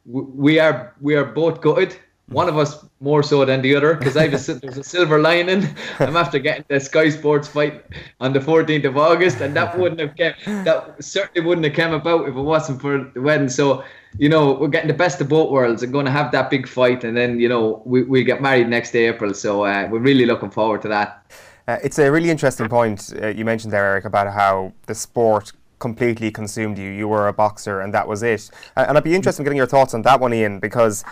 we 0.07 0.59
are 0.59 0.95
we 1.01 1.15
are 1.15 1.25
both 1.25 1.61
gutted. 1.61 1.97
One 2.29 2.49
of 2.49 2.57
us 2.57 2.85
more 2.99 3.23
so 3.23 3.45
than 3.45 3.61
the 3.61 3.73
other 3.75 3.95
because 3.95 4.17
I 4.17 4.27
there's 4.27 4.77
a 4.77 4.83
silver 4.83 5.19
lining. 5.19 5.65
I'm 5.99 6.17
after 6.17 6.39
getting 6.39 6.65
the 6.67 6.79
Sky 6.79 7.09
Sports 7.09 7.47
fight 7.47 7.85
on 8.19 8.33
the 8.33 8.39
14th 8.39 8.85
of 8.85 8.97
August, 8.97 9.39
and 9.39 9.55
that 9.55 9.77
wouldn't 9.77 10.01
have 10.01 10.15
came, 10.15 10.33
that 10.65 11.01
certainly 11.01 11.47
wouldn't 11.47 11.65
have 11.65 11.75
come 11.75 11.93
about 11.93 12.27
if 12.27 12.35
it 12.35 12.41
wasn't 12.41 12.81
for 12.81 13.09
the 13.13 13.21
wedding. 13.21 13.47
So 13.47 13.83
you 14.17 14.27
know 14.27 14.53
we're 14.53 14.67
getting 14.67 14.89
the 14.89 14.93
best 14.93 15.21
of 15.21 15.29
both 15.29 15.51
worlds 15.51 15.83
and 15.83 15.93
going 15.93 16.05
to 16.05 16.11
have 16.11 16.31
that 16.31 16.49
big 16.49 16.67
fight, 16.67 17.03
and 17.03 17.15
then 17.15 17.39
you 17.39 17.47
know 17.47 17.81
we 17.85 18.03
we 18.03 18.23
get 18.23 18.41
married 18.41 18.67
next 18.67 18.95
April. 18.95 19.33
So 19.33 19.63
uh, 19.63 19.87
we're 19.89 19.99
really 19.99 20.25
looking 20.25 20.49
forward 20.49 20.81
to 20.81 20.89
that. 20.89 21.31
Uh, 21.67 21.77
it's 21.83 21.99
a 21.99 22.09
really 22.09 22.29
interesting 22.29 22.69
point 22.69 23.13
uh, 23.21 23.27
you 23.27 23.43
mentioned 23.43 23.73
there, 23.73 23.85
Eric, 23.85 24.05
about 24.05 24.33
how 24.33 24.71
the 24.85 24.95
sport 24.95 25.51
completely 25.79 26.31
consumed 26.31 26.77
you. 26.77 26.89
You 26.89 27.07
were 27.07 27.27
a 27.27 27.33
boxer, 27.33 27.81
and 27.81 27.93
that 27.93 28.07
was 28.07 28.23
it. 28.23 28.49
And 28.75 28.97
I'd 28.97 29.03
be 29.03 29.15
interested 29.15 29.41
in 29.41 29.45
getting 29.45 29.57
your 29.57 29.67
thoughts 29.67 29.93
on 29.93 30.01
that 30.03 30.19
one, 30.19 30.33
Ian, 30.33 30.59
because 30.59 31.03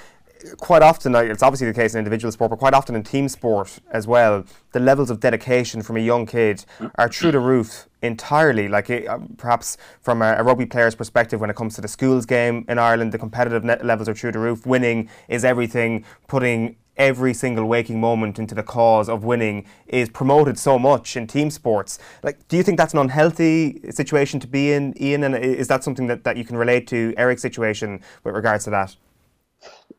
quite 0.58 0.82
often, 0.82 1.15
it's 1.15 1.43
obviously 1.43 1.67
the 1.67 1.73
case 1.73 1.93
in 1.93 1.99
individual 1.99 2.32
sport, 2.32 2.49
but 2.51 2.60
quite 2.60 2.73
often 2.73 2.95
in 2.95 3.04
team 3.04 3.28
sport 3.30 3.80
as 3.91 4.08
well, 4.08 4.43
the 4.71 4.80
levels 4.80 5.10
of 5.10 5.19
dedication 5.19 5.82
from 5.82 5.97
a 5.97 5.99
young 5.99 6.25
kid 6.25 6.65
are 6.95 7.10
through 7.10 7.32
the 7.32 7.39
roof 7.39 7.88
entirely. 8.01 8.67
Like 8.67 8.89
it, 8.89 9.08
uh, 9.08 9.19
perhaps 9.38 9.78
from 10.01 10.21
a, 10.21 10.36
a, 10.38 10.43
rugby 10.43 10.65
player's 10.65 10.95
perspective, 10.95 11.39
when 11.39 11.49
it 11.49 11.56
comes 11.56 11.75
to 11.75 11.82
the 11.82 11.88
schools 11.88 12.25
game 12.25 12.65
in 12.67 12.78
Ireland, 12.78 13.12
the 13.12 13.17
competitive 13.17 13.63
levels 13.63 14.08
are 14.10 14.13
through 14.13 14.34
the 14.34 14.39
roof. 14.39 14.65
Winning 14.65 15.10
is 15.28 15.43
everything. 15.43 16.06
Putting 16.28 16.75
every 16.98 17.34
single 17.34 17.66
waking 17.66 18.00
moment 18.00 18.40
into 18.40 18.56
the 18.56 18.64
cause 18.64 19.10
of 19.10 19.24
winning 19.24 19.66
is 19.88 20.10
promoted 20.10 20.58
so 20.58 20.80
much 20.80 21.16
in 21.18 21.28
team 21.28 21.50
sports. 21.50 22.00
Like, 22.24 22.48
do 22.48 22.58
you 22.58 22.64
think 22.64 22.78
that's 22.78 22.94
an 22.94 23.00
unhealthy 23.00 23.82
situation 23.92 24.40
to 24.42 24.48
be 24.48 24.72
in, 24.72 24.94
Ian? 25.02 25.24
And 25.24 25.36
is 25.36 25.68
that 25.68 25.84
something 25.84 26.08
that, 26.08 26.24
that 26.24 26.38
you 26.38 26.46
can 26.46 26.58
relate 26.58 26.88
to 26.88 27.14
Eric's 27.18 27.42
situation 27.42 28.02
with 28.24 28.36
regards 28.36 28.64
to 28.66 28.70
that? 28.72 28.96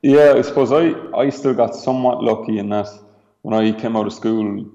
Yeah, 0.03 0.35
I 0.37 0.43
suppose 0.43 0.73
I, 0.73 0.95
I 1.17 1.31
still 1.31 1.55
got 1.55 1.75
somewhat 1.75 2.23
lucky 2.23 2.59
in 2.59 2.69
that 2.71 2.89
when 3.43 3.55
I 3.55 3.73
came 3.73 3.97
out 3.97 4.07
of 4.07 4.13
school, 4.13 4.67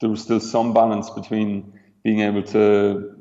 there 0.00 0.08
was 0.08 0.22
still 0.22 0.40
some 0.40 0.72
balance 0.72 1.10
between 1.10 1.72
being 2.02 2.20
able 2.20 2.42
to 2.42 3.18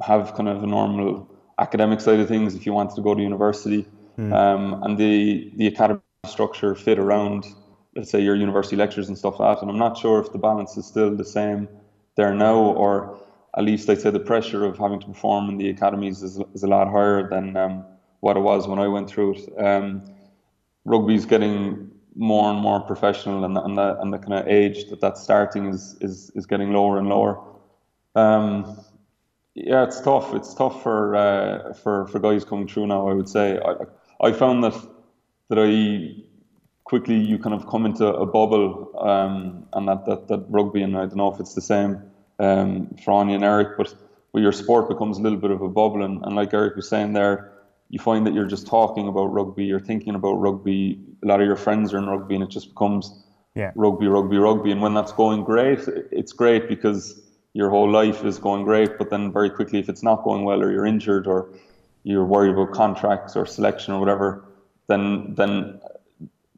have 0.00 0.34
kind 0.34 0.48
of 0.48 0.62
a 0.62 0.66
normal 0.66 1.28
academic 1.58 2.00
side 2.00 2.20
of 2.20 2.28
things 2.28 2.54
if 2.54 2.66
you 2.66 2.72
wanted 2.72 2.94
to 2.96 3.02
go 3.02 3.14
to 3.14 3.22
university, 3.22 3.86
mm. 4.18 4.32
um, 4.32 4.82
and 4.82 4.98
the 4.98 5.50
the 5.56 5.66
academy 5.66 6.00
structure 6.26 6.74
fit 6.74 6.98
around 6.98 7.46
let's 7.94 8.10
say 8.10 8.20
your 8.20 8.36
university 8.36 8.76
lectures 8.76 9.08
and 9.08 9.16
stuff 9.16 9.38
like 9.38 9.56
that. 9.56 9.62
And 9.62 9.70
I'm 9.70 9.78
not 9.78 9.96
sure 9.98 10.20
if 10.20 10.32
the 10.32 10.38
balance 10.38 10.76
is 10.76 10.86
still 10.86 11.14
the 11.14 11.24
same 11.24 11.68
there 12.16 12.34
now, 12.34 12.56
or 12.56 13.18
at 13.56 13.64
least 13.64 13.88
I'd 13.88 14.00
say 14.00 14.10
the 14.10 14.20
pressure 14.20 14.64
of 14.64 14.78
having 14.78 15.00
to 15.00 15.06
perform 15.06 15.48
in 15.48 15.58
the 15.58 15.68
academies 15.70 16.22
is, 16.22 16.40
is 16.54 16.62
a 16.62 16.68
lot 16.68 16.88
higher 16.88 17.28
than 17.28 17.56
um, 17.56 17.84
what 18.20 18.36
it 18.36 18.40
was 18.40 18.66
when 18.66 18.78
I 18.78 18.88
went 18.88 19.08
through 19.08 19.34
it. 19.34 19.64
Um, 19.64 20.02
rugby's 20.84 21.26
getting 21.26 21.90
more 22.14 22.50
and 22.50 22.60
more 22.60 22.80
professional, 22.80 23.44
and, 23.44 23.56
and, 23.56 23.76
the, 23.78 24.00
and 24.00 24.12
the 24.12 24.18
kind 24.18 24.34
of 24.34 24.46
age 24.46 24.88
that 24.90 25.00
that's 25.00 25.22
starting 25.22 25.66
is, 25.66 25.96
is, 26.00 26.30
is 26.34 26.46
getting 26.46 26.72
lower 26.72 26.98
and 26.98 27.08
lower. 27.08 27.42
Um, 28.14 28.78
yeah, 29.54 29.84
it's 29.84 30.00
tough. 30.00 30.34
It's 30.34 30.54
tough 30.54 30.82
for 30.82 31.14
uh, 31.14 31.74
for 31.74 32.06
for 32.06 32.18
guys 32.18 32.44
coming 32.44 32.66
through 32.66 32.86
now. 32.86 33.08
I 33.08 33.12
would 33.12 33.28
say 33.28 33.58
I 33.58 33.74
I 34.26 34.32
found 34.32 34.64
that 34.64 34.74
that 35.50 35.58
I 35.58 36.22
quickly 36.92 37.16
you 37.16 37.38
kind 37.38 37.54
of 37.54 37.66
come 37.66 37.86
into 37.86 38.06
a 38.06 38.26
bubble, 38.26 38.66
um, 38.98 39.66
and 39.72 39.88
that, 39.88 40.04
that 40.04 40.28
that 40.28 40.44
rugby, 40.50 40.82
and 40.82 40.94
I 40.94 41.06
don't 41.06 41.16
know 41.16 41.32
if 41.32 41.40
it's 41.40 41.54
the 41.54 41.66
same 41.74 41.92
um, 42.38 42.94
for 43.02 43.12
Áine 43.12 43.34
and 43.34 43.42
Eric, 43.42 43.78
but 43.78 43.94
where 44.32 44.42
your 44.42 44.52
sport 44.52 44.90
becomes 44.90 45.16
a 45.16 45.22
little 45.22 45.38
bit 45.38 45.50
of 45.50 45.62
a 45.62 45.70
bubble, 45.70 46.02
and, 46.02 46.22
and 46.22 46.36
like 46.36 46.52
Eric 46.52 46.76
was 46.76 46.86
saying 46.86 47.14
there, 47.14 47.50
you 47.88 47.98
find 47.98 48.26
that 48.26 48.34
you're 48.34 48.52
just 48.56 48.66
talking 48.66 49.08
about 49.08 49.32
rugby, 49.32 49.64
you're 49.64 49.86
thinking 49.90 50.14
about 50.14 50.34
rugby. 50.34 51.00
A 51.24 51.26
lot 51.26 51.40
of 51.40 51.46
your 51.46 51.56
friends 51.56 51.94
are 51.94 51.98
in 51.98 52.06
rugby, 52.14 52.34
and 52.34 52.44
it 52.44 52.50
just 52.50 52.68
becomes 52.74 53.24
yeah. 53.54 53.70
rugby, 53.74 54.06
rugby, 54.06 54.36
rugby. 54.36 54.70
And 54.70 54.82
when 54.82 54.92
that's 54.92 55.12
going 55.12 55.44
great, 55.44 55.80
it's 56.20 56.34
great 56.34 56.68
because 56.68 57.22
your 57.54 57.70
whole 57.70 57.90
life 57.90 58.22
is 58.22 58.36
going 58.38 58.64
great. 58.64 58.98
But 58.98 59.08
then 59.08 59.32
very 59.32 59.48
quickly, 59.48 59.78
if 59.78 59.88
it's 59.88 60.02
not 60.02 60.24
going 60.24 60.44
well, 60.44 60.60
or 60.62 60.70
you're 60.70 60.90
injured, 60.94 61.26
or 61.26 61.48
you're 62.02 62.26
worried 62.26 62.52
about 62.52 62.72
contracts 62.72 63.34
or 63.34 63.46
selection 63.46 63.94
or 63.94 64.00
whatever, 64.00 64.44
then 64.88 65.34
then 65.40 65.80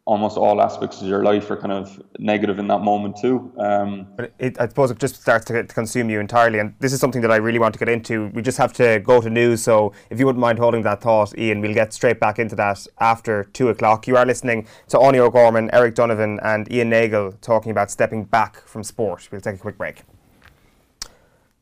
almost 0.06 0.36
all 0.36 0.60
aspects 0.60 1.00
of 1.00 1.08
your 1.08 1.22
life 1.24 1.50
are 1.50 1.56
kind 1.56 1.72
of 1.72 2.02
negative 2.18 2.58
in 2.58 2.68
that 2.68 2.80
moment 2.80 3.16
too. 3.16 3.52
Um, 3.58 4.06
but 4.16 4.32
it, 4.38 4.60
I 4.60 4.68
suppose 4.68 4.90
it 4.90 4.98
just 4.98 5.20
starts 5.20 5.46
to, 5.46 5.62
to, 5.62 5.74
consume 5.74 6.10
you 6.10 6.20
entirely, 6.20 6.58
and 6.58 6.74
this 6.78 6.92
is 6.92 7.00
something 7.00 7.22
that 7.22 7.30
I 7.30 7.36
really 7.36 7.58
want 7.58 7.72
to 7.74 7.78
get 7.78 7.88
into. 7.88 8.28
We 8.34 8.42
just 8.42 8.58
have 8.58 8.72
to 8.74 9.00
go 9.00 9.20
to 9.20 9.30
news, 9.30 9.62
so 9.62 9.92
if 10.10 10.18
you 10.18 10.26
wouldn't 10.26 10.40
mind 10.40 10.58
holding 10.58 10.82
that 10.82 11.00
thought, 11.00 11.36
Ian, 11.38 11.60
we'll 11.60 11.74
get 11.74 11.92
straight 11.92 12.20
back 12.20 12.38
into 12.38 12.54
that 12.56 12.86
after 13.00 13.44
two 13.44 13.70
o'clock. 13.70 14.06
You 14.06 14.16
are 14.16 14.26
listening 14.26 14.66
to 14.88 14.98
Áine 14.98 15.16
O'Gorman, 15.16 15.70
Eric 15.72 15.94
Donovan, 15.94 16.38
and 16.42 16.70
Ian 16.70 16.90
Nagle 16.90 17.32
talking 17.40 17.70
about 17.70 17.90
stepping 17.90 18.24
back 18.24 18.56
from 18.66 18.84
sport. 18.84 19.28
We'll 19.32 19.40
take 19.40 19.56
a 19.56 19.58
quick 19.58 19.78
break. 19.78 20.02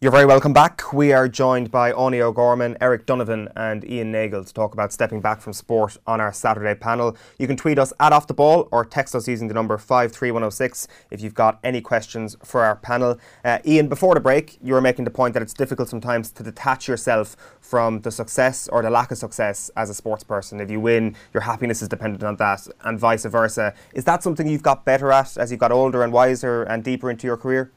You're 0.02 0.10
very 0.10 0.26
welcome 0.26 0.52
back. 0.52 0.92
We 0.92 1.12
are 1.12 1.28
joined 1.28 1.70
by 1.70 1.92
Áine 1.92 2.18
O'Gorman, 2.22 2.76
Eric 2.80 3.06
Donovan, 3.06 3.48
and 3.54 3.88
Ian 3.88 4.10
Nagle 4.10 4.42
to 4.42 4.52
talk 4.52 4.74
about 4.74 4.92
stepping 4.92 5.20
back 5.20 5.40
from 5.40 5.52
sport 5.52 5.96
on 6.08 6.20
our 6.20 6.32
Saturday 6.32 6.74
panel. 6.74 7.16
You 7.38 7.46
can 7.46 7.56
tweet 7.56 7.78
us 7.78 7.92
at 8.00 8.12
Off 8.12 8.26
the 8.26 8.34
Ball 8.34 8.66
or 8.72 8.84
text 8.84 9.14
us 9.14 9.28
using 9.28 9.46
the 9.46 9.54
number 9.54 9.78
53106 9.78 10.88
if 11.12 11.20
you've 11.20 11.34
got 11.36 11.60
any 11.62 11.80
questions 11.80 12.36
for 12.42 12.64
our 12.64 12.74
panel. 12.74 13.16
Uh, 13.44 13.60
Ian, 13.64 13.86
before 13.86 14.14
the 14.14 14.20
break, 14.20 14.58
you 14.60 14.74
were 14.74 14.80
making 14.80 15.04
the 15.04 15.10
point 15.12 15.34
that 15.34 15.42
it's 15.42 15.54
difficult 15.54 15.88
sometimes 15.88 16.32
to 16.32 16.42
detach 16.42 16.88
yourself 16.88 17.36
from 17.60 18.00
the 18.00 18.10
success 18.10 18.66
or 18.72 18.82
the 18.82 18.90
lack 18.90 19.12
of 19.12 19.18
success 19.18 19.70
as 19.76 19.88
a 19.88 19.94
sports 19.94 20.24
person. 20.24 20.60
If 20.60 20.68
you 20.68 20.80
win, 20.80 21.14
your 21.32 21.44
happiness 21.44 21.80
is 21.80 21.88
dependent 21.88 22.24
on 22.24 22.34
that, 22.38 22.66
and 22.80 22.98
vice 22.98 23.24
versa. 23.24 23.72
Is 23.94 24.02
that 24.06 24.24
something 24.24 24.48
you've 24.48 24.64
got 24.64 24.84
better 24.84 25.12
at 25.12 25.36
as 25.36 25.52
you 25.52 25.56
got 25.56 25.70
older 25.70 26.02
and 26.02 26.12
wiser 26.12 26.64
and 26.64 26.82
deeper 26.82 27.08
into 27.08 27.28
your 27.28 27.36
career? 27.36 27.70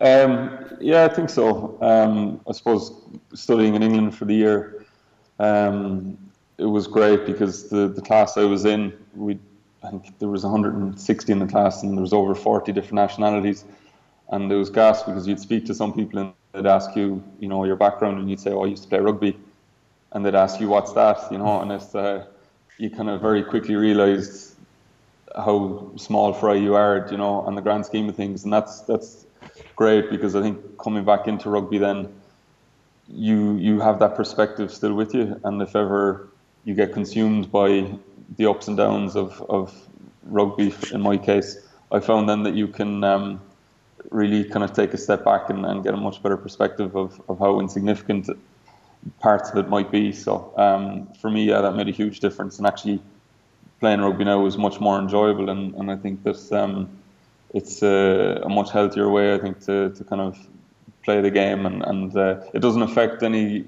Um, 0.00 0.76
yeah, 0.80 1.04
I 1.04 1.08
think 1.08 1.30
so. 1.30 1.78
Um, 1.80 2.40
I 2.48 2.52
suppose 2.52 2.92
studying 3.34 3.74
in 3.74 3.82
England 3.82 4.16
for 4.16 4.24
the 4.24 4.34
year, 4.34 4.84
um, 5.38 6.18
it 6.58 6.64
was 6.64 6.86
great 6.86 7.26
because 7.26 7.68
the, 7.68 7.88
the 7.88 8.02
class 8.02 8.36
I 8.36 8.44
was 8.44 8.64
in, 8.64 8.92
we 9.14 9.38
I 9.84 9.90
think 9.90 10.18
there 10.20 10.28
was 10.28 10.44
160 10.44 11.32
in 11.32 11.40
the 11.40 11.46
class 11.46 11.82
and 11.82 11.96
there 11.96 12.02
was 12.02 12.12
over 12.12 12.34
40 12.34 12.72
different 12.72 12.94
nationalities, 12.94 13.64
and 14.30 14.50
there 14.50 14.58
was 14.58 14.70
gas 14.70 15.02
because 15.02 15.26
you'd 15.26 15.40
speak 15.40 15.66
to 15.66 15.74
some 15.74 15.92
people 15.92 16.20
and 16.20 16.32
they'd 16.52 16.66
ask 16.66 16.94
you, 16.96 17.22
you 17.40 17.48
know, 17.48 17.64
your 17.64 17.76
background, 17.76 18.18
and 18.18 18.30
you'd 18.30 18.40
say, 18.40 18.52
"Oh, 18.52 18.62
I 18.64 18.66
used 18.68 18.84
to 18.84 18.88
play 18.88 19.00
rugby," 19.00 19.36
and 20.12 20.24
they'd 20.24 20.34
ask 20.34 20.60
you, 20.60 20.68
"What's 20.68 20.92
that?" 20.92 21.30
You 21.32 21.38
know, 21.38 21.60
and 21.60 21.72
it's 21.72 21.94
uh, 21.94 22.26
you 22.78 22.90
kind 22.90 23.10
of 23.10 23.20
very 23.20 23.42
quickly 23.42 23.74
realised 23.74 24.54
how 25.36 25.90
small 25.96 26.32
fry 26.32 26.54
you 26.54 26.74
are, 26.74 27.08
you 27.10 27.16
know, 27.16 27.40
on 27.42 27.54
the 27.54 27.62
grand 27.62 27.86
scheme 27.86 28.08
of 28.08 28.16
things, 28.16 28.44
and 28.44 28.52
that's 28.52 28.80
that's 28.82 29.26
great 29.76 30.10
because 30.10 30.34
I 30.34 30.42
think 30.42 30.78
coming 30.78 31.04
back 31.04 31.26
into 31.28 31.50
rugby 31.50 31.78
then 31.78 32.12
you 33.08 33.56
you 33.56 33.80
have 33.80 33.98
that 33.98 34.14
perspective 34.14 34.72
still 34.72 34.94
with 34.94 35.14
you. 35.14 35.40
And 35.44 35.60
if 35.62 35.74
ever 35.76 36.28
you 36.64 36.74
get 36.74 36.92
consumed 36.92 37.50
by 37.50 37.90
the 38.36 38.48
ups 38.48 38.68
and 38.68 38.76
downs 38.76 39.16
of, 39.16 39.42
of 39.48 39.74
rugby 40.24 40.74
in 40.92 41.00
my 41.00 41.16
case 41.16 41.58
I 41.90 42.00
found 42.00 42.28
then 42.28 42.42
that 42.44 42.54
you 42.54 42.68
can 42.68 43.04
um, 43.04 43.40
really 44.10 44.44
kind 44.44 44.64
of 44.64 44.72
take 44.72 44.94
a 44.94 44.98
step 44.98 45.24
back 45.24 45.50
and, 45.50 45.66
and, 45.66 45.84
get 45.84 45.94
a 45.94 45.96
much 45.96 46.22
better 46.22 46.36
perspective 46.36 46.96
of, 46.96 47.20
of 47.28 47.38
how 47.38 47.60
insignificant 47.60 48.30
parts 49.20 49.50
of 49.50 49.58
it 49.58 49.68
might 49.68 49.90
be. 49.90 50.12
So 50.12 50.52
um, 50.56 51.08
for 51.20 51.30
me 51.30 51.44
yeah 51.44 51.60
that 51.60 51.72
made 51.72 51.88
a 51.88 51.92
huge 51.92 52.20
difference. 52.20 52.58
And 52.58 52.66
actually 52.66 53.00
playing 53.80 54.00
rugby 54.00 54.24
now 54.24 54.46
is 54.46 54.56
much 54.56 54.80
more 54.80 54.98
enjoyable. 54.98 55.50
And, 55.50 55.74
and 55.74 55.90
I 55.90 55.96
think 55.96 56.22
that 56.22 56.52
um, 56.52 56.88
it's 57.54 57.82
a, 57.82 58.40
a, 58.44 58.48
much 58.48 58.70
healthier 58.70 59.10
way, 59.10 59.34
I 59.34 59.38
think, 59.38 59.60
to, 59.66 59.90
to 59.90 60.04
kind 60.04 60.22
of 60.22 60.38
play 61.04 61.20
the 61.20 61.30
game, 61.30 61.66
and, 61.66 61.82
and 61.82 62.16
uh, 62.16 62.40
it 62.54 62.60
doesn't 62.60 62.82
affect 62.82 63.22
any 63.22 63.66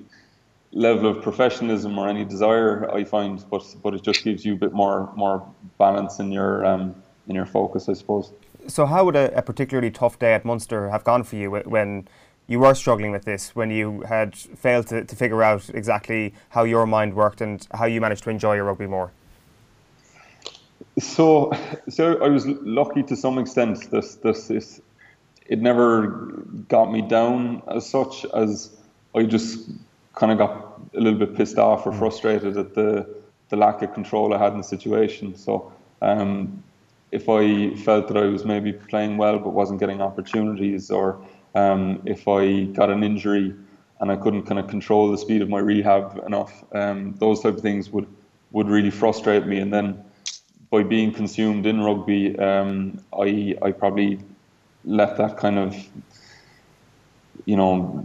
level 0.72 1.08
of 1.08 1.22
professionalism 1.22 1.96
or 1.98 2.08
any 2.08 2.24
desire 2.24 2.90
I 2.92 3.04
find, 3.04 3.44
but 3.50 3.64
but 3.82 3.94
it 3.94 4.02
just 4.02 4.24
gives 4.24 4.44
you 4.44 4.54
a 4.54 4.56
bit 4.56 4.72
more 4.72 5.12
more 5.14 5.46
balance 5.78 6.18
in 6.18 6.32
your 6.32 6.64
um, 6.66 6.94
in 7.28 7.34
your 7.34 7.46
focus, 7.46 7.88
I 7.88 7.94
suppose. 7.94 8.32
So, 8.66 8.86
how 8.86 9.04
would 9.04 9.16
a, 9.16 9.36
a 9.36 9.42
particularly 9.42 9.90
tough 9.90 10.18
day 10.18 10.34
at 10.34 10.44
Munster 10.44 10.90
have 10.90 11.04
gone 11.04 11.24
for 11.24 11.36
you 11.36 11.50
when? 11.50 12.08
You 12.46 12.58
were 12.58 12.74
struggling 12.74 13.10
with 13.10 13.24
this 13.24 13.56
when 13.56 13.70
you 13.70 14.02
had 14.02 14.36
failed 14.36 14.88
to, 14.88 15.02
to 15.02 15.16
figure 15.16 15.42
out 15.42 15.70
exactly 15.70 16.34
how 16.50 16.64
your 16.64 16.86
mind 16.86 17.14
worked 17.14 17.40
and 17.40 17.66
how 17.72 17.86
you 17.86 18.02
managed 18.02 18.22
to 18.24 18.28
enjoy 18.28 18.56
your 18.56 18.64
rugby 18.64 18.86
more. 18.86 19.12
So, 20.98 21.52
so 21.88 22.22
I 22.22 22.28
was 22.28 22.46
lucky 22.46 23.02
to 23.04 23.16
some 23.16 23.38
extent. 23.38 23.90
This, 23.90 24.14
this 24.16 24.50
is, 24.50 24.80
it 25.46 25.60
never 25.60 26.06
got 26.68 26.92
me 26.92 27.02
down 27.02 27.62
as 27.68 27.88
such 27.88 28.24
as 28.26 28.70
I 29.14 29.24
just 29.24 29.70
kind 30.14 30.30
of 30.30 30.38
got 30.38 30.80
a 30.94 31.00
little 31.00 31.18
bit 31.18 31.34
pissed 31.34 31.58
off 31.58 31.86
or 31.86 31.92
mm. 31.92 31.98
frustrated 31.98 32.56
at 32.56 32.74
the 32.74 33.06
the 33.50 33.56
lack 33.56 33.82
of 33.82 33.92
control 33.92 34.32
I 34.32 34.38
had 34.38 34.52
in 34.52 34.58
the 34.58 34.64
situation. 34.64 35.36
So, 35.36 35.70
um, 36.00 36.62
if 37.12 37.28
I 37.28 37.74
felt 37.74 38.08
that 38.08 38.16
I 38.16 38.26
was 38.26 38.44
maybe 38.44 38.72
playing 38.72 39.18
well 39.18 39.38
but 39.38 39.50
wasn't 39.50 39.80
getting 39.80 40.00
opportunities, 40.00 40.90
or 40.90 41.20
um, 41.54 42.00
if 42.06 42.26
I 42.26 42.64
got 42.64 42.90
an 42.90 43.02
injury 43.04 43.54
and 44.00 44.10
I 44.10 44.16
couldn't 44.16 44.44
kind 44.44 44.58
of 44.58 44.68
control 44.68 45.10
the 45.10 45.18
speed 45.18 45.42
of 45.42 45.48
my 45.48 45.58
rehab 45.58 46.22
enough, 46.26 46.64
um, 46.72 47.14
those 47.18 47.40
type 47.40 47.54
of 47.54 47.60
things 47.60 47.90
would 47.90 48.06
would 48.52 48.68
really 48.68 48.90
frustrate 48.90 49.46
me, 49.46 49.58
and 49.58 49.72
then 49.72 50.02
by 50.70 50.82
being 50.82 51.12
consumed 51.12 51.66
in 51.66 51.80
rugby, 51.80 52.38
um, 52.38 53.00
I 53.12 53.56
I 53.62 53.72
probably 53.72 54.20
let 54.84 55.16
that 55.16 55.36
kind 55.36 55.58
of 55.58 55.74
you 57.44 57.56
know 57.56 58.04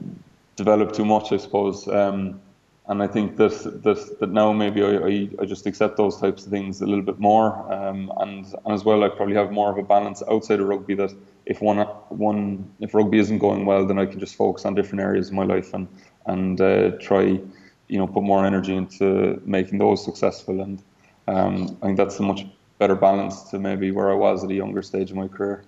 develop 0.55 0.91
too 0.93 1.05
much, 1.05 1.31
I 1.31 1.37
suppose. 1.37 1.87
Um, 1.87 2.41
and 2.87 3.03
I 3.03 3.07
think 3.07 3.37
that 3.37 3.83
that, 3.83 4.19
that 4.19 4.31
now 4.31 4.51
maybe 4.51 4.81
I, 4.81 4.93
I, 4.97 5.29
I, 5.41 5.45
just 5.45 5.67
accept 5.67 5.95
those 5.95 6.19
types 6.19 6.45
of 6.45 6.51
things 6.51 6.81
a 6.81 6.87
little 6.87 7.03
bit 7.03 7.19
more, 7.19 7.49
um, 7.71 8.11
and 8.17 8.45
and 8.65 8.73
as 8.73 8.83
well 8.83 9.03
I 9.03 9.09
probably 9.09 9.35
have 9.35 9.51
more 9.51 9.71
of 9.71 9.77
a 9.77 9.83
balance 9.83 10.23
outside 10.29 10.59
of 10.59 10.67
rugby. 10.67 10.95
That 10.95 11.13
if 11.45 11.61
one 11.61 11.77
one 12.09 12.69
if 12.79 12.93
rugby 12.93 13.19
isn't 13.19 13.37
going 13.37 13.65
well, 13.65 13.85
then 13.85 13.99
I 13.99 14.05
can 14.07 14.19
just 14.19 14.35
focus 14.35 14.65
on 14.65 14.73
different 14.73 15.01
areas 15.01 15.27
of 15.27 15.35
my 15.35 15.45
life 15.45 15.73
and 15.73 15.87
and 16.25 16.59
uh, 16.59 16.91
try 16.99 17.39
you 17.87 17.97
know 17.99 18.07
put 18.07 18.23
more 18.23 18.43
energy 18.45 18.75
into 18.75 19.39
making 19.45 19.77
those 19.77 20.03
successful 20.03 20.59
and 20.61 20.81
um, 21.29 21.77
I 21.81 21.87
think 21.87 21.97
that's 21.97 22.19
a 22.19 22.23
much 22.23 22.45
better 22.79 22.95
balance 22.95 23.43
to 23.51 23.59
maybe 23.59 23.91
where 23.91 24.09
I 24.09 24.15
was 24.15 24.43
at 24.43 24.49
a 24.49 24.53
younger 24.53 24.81
stage 24.81 25.11
of 25.11 25.17
my 25.17 25.27
career. 25.27 25.63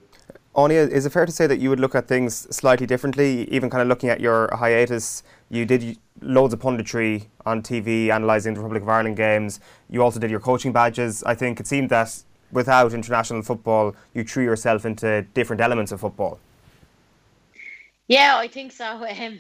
Áine, 0.56 0.90
is 0.90 1.06
it 1.06 1.12
fair 1.12 1.26
to 1.26 1.32
say 1.32 1.48
that 1.48 1.60
you 1.60 1.70
would 1.70 1.80
look 1.80 1.96
at 1.96 2.08
things 2.08 2.48
slightly 2.56 2.86
differently? 2.86 3.50
Even 3.50 3.70
kind 3.70 3.82
of 3.82 3.88
looking 3.88 4.10
at 4.10 4.20
your 4.20 4.50
hiatus, 4.54 5.24
you 5.50 5.66
did 5.66 5.98
loads 6.22 6.54
of 6.54 6.60
punditry 6.60 7.28
on 7.46 7.62
TV, 7.62 8.14
analysing 8.14 8.54
the 8.54 8.60
Republic 8.60 8.84
of 8.84 8.90
Ireland 8.90 9.16
games. 9.16 9.60
You 9.90 10.04
also 10.04 10.20
did 10.20 10.30
your 10.30 10.42
coaching 10.42 10.74
badges. 10.74 11.24
I 11.24 11.36
think 11.36 11.60
it 11.60 11.68
seemed 11.68 11.90
that 11.90 12.24
without 12.52 12.94
international 12.94 13.44
football, 13.44 13.96
you 14.14 14.24
threw 14.24 14.44
yourself 14.44 14.86
into 14.86 15.22
different 15.34 15.62
elements 15.62 15.92
of 15.94 16.02
football. 16.02 16.40
Yeah, 18.08 18.36
I 18.38 18.48
think 18.48 18.72
so. 18.72 19.06
Um, 19.22 19.40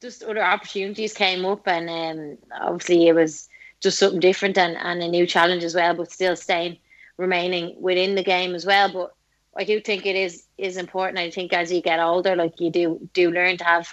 just 0.00 0.24
other 0.24 0.42
opportunities 0.44 1.12
came 1.12 1.44
up, 1.44 1.66
and 1.68 1.88
um, 1.88 2.38
obviously 2.60 3.06
it 3.06 3.14
was 3.14 3.48
just 3.82 3.98
something 3.98 4.20
different 4.20 4.58
and, 4.58 4.76
and 4.76 5.02
a 5.02 5.08
new 5.08 5.26
challenge 5.26 5.64
as 5.64 5.74
well, 5.74 5.94
but 5.94 6.10
still 6.12 6.36
staying 6.36 6.78
remaining 7.18 7.76
within 7.80 8.14
the 8.14 8.22
game 8.24 8.54
as 8.54 8.66
well. 8.66 8.92
But 8.92 9.14
I 9.56 9.64
do 9.64 9.80
think 9.80 10.06
it 10.06 10.16
is 10.16 10.46
is 10.58 10.76
important. 10.76 11.18
I 11.18 11.30
think 11.30 11.52
as 11.52 11.72
you 11.72 11.82
get 11.82 12.00
older, 12.00 12.36
like 12.36 12.60
you 12.60 12.70
do 12.70 13.08
do 13.12 13.30
learn 13.30 13.58
to 13.58 13.64
have 13.64 13.88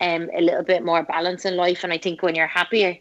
um 0.00 0.30
a 0.36 0.40
little 0.40 0.64
bit 0.64 0.84
more 0.84 1.02
balance 1.02 1.44
in 1.44 1.56
life. 1.56 1.84
And 1.84 1.92
I 1.92 1.98
think 1.98 2.22
when 2.22 2.34
you're 2.34 2.46
happier, 2.46 2.96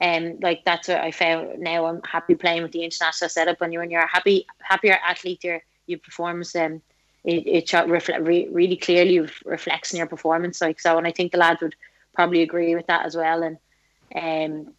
um 0.00 0.38
like 0.42 0.64
that's 0.64 0.88
what 0.88 1.00
I 1.00 1.10
found 1.10 1.58
now 1.60 1.86
I'm 1.86 2.02
happy 2.02 2.34
playing 2.34 2.62
with 2.62 2.72
the 2.72 2.84
international 2.84 3.30
setup. 3.30 3.60
When 3.60 3.72
you're 3.72 3.82
when 3.82 3.90
you're 3.90 4.02
a 4.02 4.08
happy 4.08 4.46
happier 4.60 4.98
athlete, 5.06 5.44
your 5.44 5.62
your 5.86 5.98
performance 5.98 6.54
um 6.56 6.82
it, 7.24 7.72
it 7.72 7.88
reflect 7.88 8.22
re, 8.22 8.48
really 8.50 8.76
clearly 8.76 9.28
reflects 9.44 9.92
in 9.92 9.98
your 9.98 10.06
performance. 10.06 10.60
Like 10.60 10.78
so, 10.80 10.96
and 10.98 11.06
I 11.06 11.12
think 11.12 11.32
the 11.32 11.38
lads 11.38 11.60
would 11.62 11.74
probably 12.14 12.42
agree 12.42 12.74
with 12.74 12.86
that 12.86 13.04
as 13.06 13.16
well. 13.16 13.42
And 13.42 13.58
um 14.14 14.72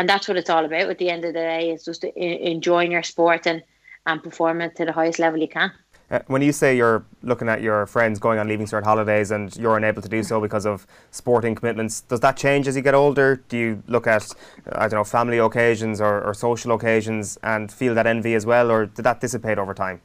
and 0.00 0.08
that's 0.08 0.26
what 0.26 0.38
it's 0.38 0.48
all 0.48 0.64
about. 0.64 0.88
At 0.88 0.96
the 0.96 1.10
end 1.10 1.26
of 1.26 1.34
the 1.34 1.40
day, 1.40 1.70
it's 1.70 1.84
just 1.84 2.04
enjoying 2.04 2.90
your 2.90 3.02
sport 3.02 3.46
and 3.46 3.62
and 4.06 4.22
performing 4.22 4.70
to 4.76 4.86
the 4.86 4.92
highest 4.92 5.18
level 5.18 5.38
you 5.38 5.46
can. 5.46 5.70
Uh, 6.10 6.20
when 6.26 6.40
you 6.40 6.52
say 6.52 6.74
you're 6.74 7.04
looking 7.22 7.50
at 7.50 7.60
your 7.60 7.84
friends 7.84 8.18
going 8.18 8.38
on 8.38 8.48
leaving 8.48 8.66
cert 8.66 8.82
holidays 8.82 9.30
and 9.30 9.54
you're 9.56 9.76
unable 9.76 10.00
to 10.00 10.08
do 10.08 10.22
so 10.22 10.40
because 10.40 10.64
of 10.64 10.86
sporting 11.10 11.54
commitments, 11.54 12.00
does 12.00 12.20
that 12.20 12.34
change 12.38 12.66
as 12.66 12.74
you 12.74 12.82
get 12.82 12.94
older? 12.94 13.44
Do 13.50 13.58
you 13.58 13.82
look 13.88 14.06
at, 14.06 14.26
I 14.72 14.88
don't 14.88 15.00
know, 15.00 15.04
family 15.04 15.36
occasions 15.36 16.00
or, 16.00 16.22
or 16.22 16.32
social 16.32 16.72
occasions 16.72 17.38
and 17.42 17.70
feel 17.70 17.94
that 17.94 18.06
envy 18.06 18.34
as 18.34 18.46
well, 18.46 18.70
or 18.70 18.86
did 18.86 19.02
that 19.02 19.20
dissipate 19.20 19.58
over 19.58 19.74
time? 19.74 20.00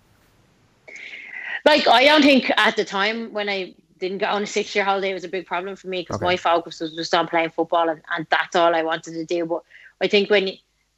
Like, 1.63 1.87
I 1.87 2.03
don't 2.03 2.21
think 2.21 2.51
at 2.57 2.75
the 2.75 2.85
time 2.85 3.31
when 3.31 3.47
I 3.47 3.73
didn't 3.99 4.17
go 4.19 4.27
on 4.27 4.43
a 4.43 4.47
six 4.47 4.75
year 4.75 4.83
holiday, 4.83 5.11
it 5.11 5.13
was 5.13 5.23
a 5.23 5.29
big 5.29 5.45
problem 5.45 5.75
for 5.75 5.87
me 5.87 6.01
because 6.01 6.17
okay. 6.17 6.25
my 6.25 6.37
focus 6.37 6.81
was 6.81 6.93
just 6.93 7.13
on 7.15 7.27
playing 7.27 7.49
football 7.49 7.89
and, 7.89 8.01
and 8.15 8.27
that's 8.29 8.55
all 8.55 8.75
I 8.75 8.83
wanted 8.83 9.13
to 9.13 9.25
do. 9.25 9.45
But 9.45 9.63
I 10.01 10.07
think 10.07 10.29
when, 10.29 10.49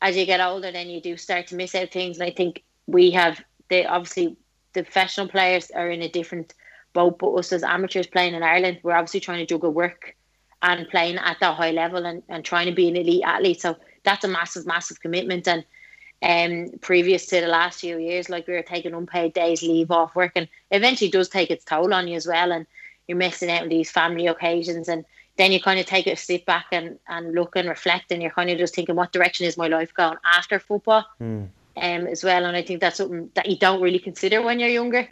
as 0.02 0.18
you 0.18 0.26
get 0.26 0.42
older, 0.42 0.72
then 0.72 0.90
you 0.90 1.02
do 1.02 1.18
start 1.18 1.48
to 1.48 1.56
miss 1.56 1.76
out 1.76 1.92
things. 1.92 2.20
And 2.20 2.28
I 2.28 2.34
think 2.34 2.64
we 2.88 3.12
have, 3.12 3.44
the 3.70 3.86
obviously 3.86 4.38
the 4.74 4.84
professional 4.84 5.28
players 5.28 5.72
are 5.72 5.90
in 5.90 6.02
a 6.02 6.10
different 6.10 6.54
boat, 6.94 7.20
but 7.20 7.34
us 7.34 7.52
as 7.52 7.64
amateurs 7.64 8.08
playing 8.08 8.34
in 8.34 8.44
Ireland, 8.44 8.80
we're 8.84 8.94
obviously 8.94 9.20
trying 9.20 9.40
to 9.40 9.46
juggle 9.46 9.72
work 9.72 10.16
and 10.62 10.90
playing 10.90 11.18
at 11.18 11.38
that 11.40 11.56
high 11.56 11.72
level 11.72 12.06
and, 12.06 12.24
and 12.30 12.44
trying 12.44 12.66
to 12.66 12.72
be 12.72 12.88
an 12.88 12.96
elite 12.96 13.24
athlete. 13.24 13.62
So 13.62 13.76
that's 14.04 14.24
a 14.24 14.28
massive, 14.28 14.66
massive 14.66 15.00
commitment. 15.00 15.48
And 15.48 15.64
um, 16.24 16.80
previous 16.80 17.28
to 17.28 17.42
the 17.42 17.48
last 17.48 17.82
few 17.82 18.00
years, 18.00 18.30
like 18.30 18.48
we 18.48 18.54
were 18.54 18.64
taking 18.64 18.94
unpaid 18.94 19.34
days 19.34 19.62
leave 19.62 19.92
off 19.92 20.16
work, 20.16 20.32
and 20.36 20.48
eventually 20.72 21.12
does 21.12 21.30
take 21.30 21.52
its 21.52 21.64
toll 21.64 21.94
on 21.94 22.08
you 22.08 22.16
as 22.16 22.26
well. 22.26 22.52
And 22.52 22.66
you're 23.08 23.18
missing 23.18 23.52
out 23.52 23.62
on 23.62 23.70
these 23.70 23.92
family 23.92 24.26
occasions, 24.26 24.88
and 24.88 25.06
then 25.38 25.52
you 25.52 25.62
kind 25.62 25.80
of 25.80 25.86
take 25.86 26.08
a 26.08 26.16
step 26.16 26.46
back 26.46 26.66
and, 26.72 27.00
and 27.08 27.34
look 27.34 27.56
and 27.56 27.70
reflect, 27.70 28.12
and 28.12 28.22
you're 28.22 28.32
kind 28.32 28.50
of 28.50 28.58
just 28.58 28.76
thinking, 28.76 28.96
what 28.96 29.12
direction 29.12 29.46
is 29.46 29.58
my 29.58 29.68
life 29.68 29.94
going 29.94 30.18
after 30.26 30.60
football? 30.60 31.06
Mm 31.22 31.50
um, 31.78 32.08
as 32.08 32.24
well. 32.24 32.46
And 32.46 32.58
I 32.58 32.62
think 32.62 32.82
that's 32.82 32.98
something 32.98 33.30
that 33.36 33.48
you 33.48 33.58
don't 33.58 33.82
really 33.82 34.00
consider 34.00 34.42
when 34.42 34.60
you're 34.60 34.70
younger. 34.70 35.08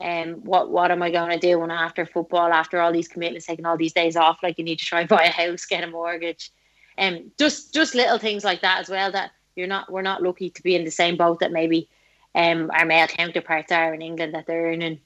Um, 0.00 0.34
what 0.44 0.70
what 0.70 0.92
am 0.92 1.02
I 1.02 1.10
going 1.10 1.30
to 1.30 1.38
do 1.38 1.58
when 1.58 1.72
after 1.72 2.06
football, 2.06 2.52
after 2.52 2.80
all 2.80 2.92
these 2.92 3.08
commitments, 3.08 3.46
taking 3.46 3.66
all 3.66 3.76
these 3.76 3.92
days 3.92 4.16
off? 4.16 4.38
Like 4.42 4.58
you 4.58 4.64
need 4.64 4.78
to 4.78 4.84
try 4.84 5.00
and 5.00 5.08
buy 5.08 5.24
a 5.24 5.30
house, 5.30 5.66
get 5.66 5.84
a 5.84 5.88
mortgage, 5.88 6.52
and 6.96 7.16
um, 7.16 7.32
just 7.38 7.74
just 7.74 7.94
little 7.94 8.18
things 8.18 8.44
like 8.44 8.62
that 8.62 8.78
as 8.78 8.88
well. 8.88 9.10
That 9.10 9.32
you're 9.56 9.66
not 9.66 9.90
we're 9.90 10.02
not 10.02 10.22
lucky 10.22 10.50
to 10.50 10.62
be 10.62 10.76
in 10.76 10.84
the 10.84 10.90
same 10.90 11.16
boat 11.16 11.40
that 11.40 11.52
maybe 11.52 11.88
um, 12.34 12.70
our 12.72 12.86
male 12.86 13.08
counterparts 13.08 13.72
are 13.72 13.92
in 13.92 14.02
England 14.02 14.34
that 14.34 14.46
they're 14.46 14.70
earning 14.72 15.00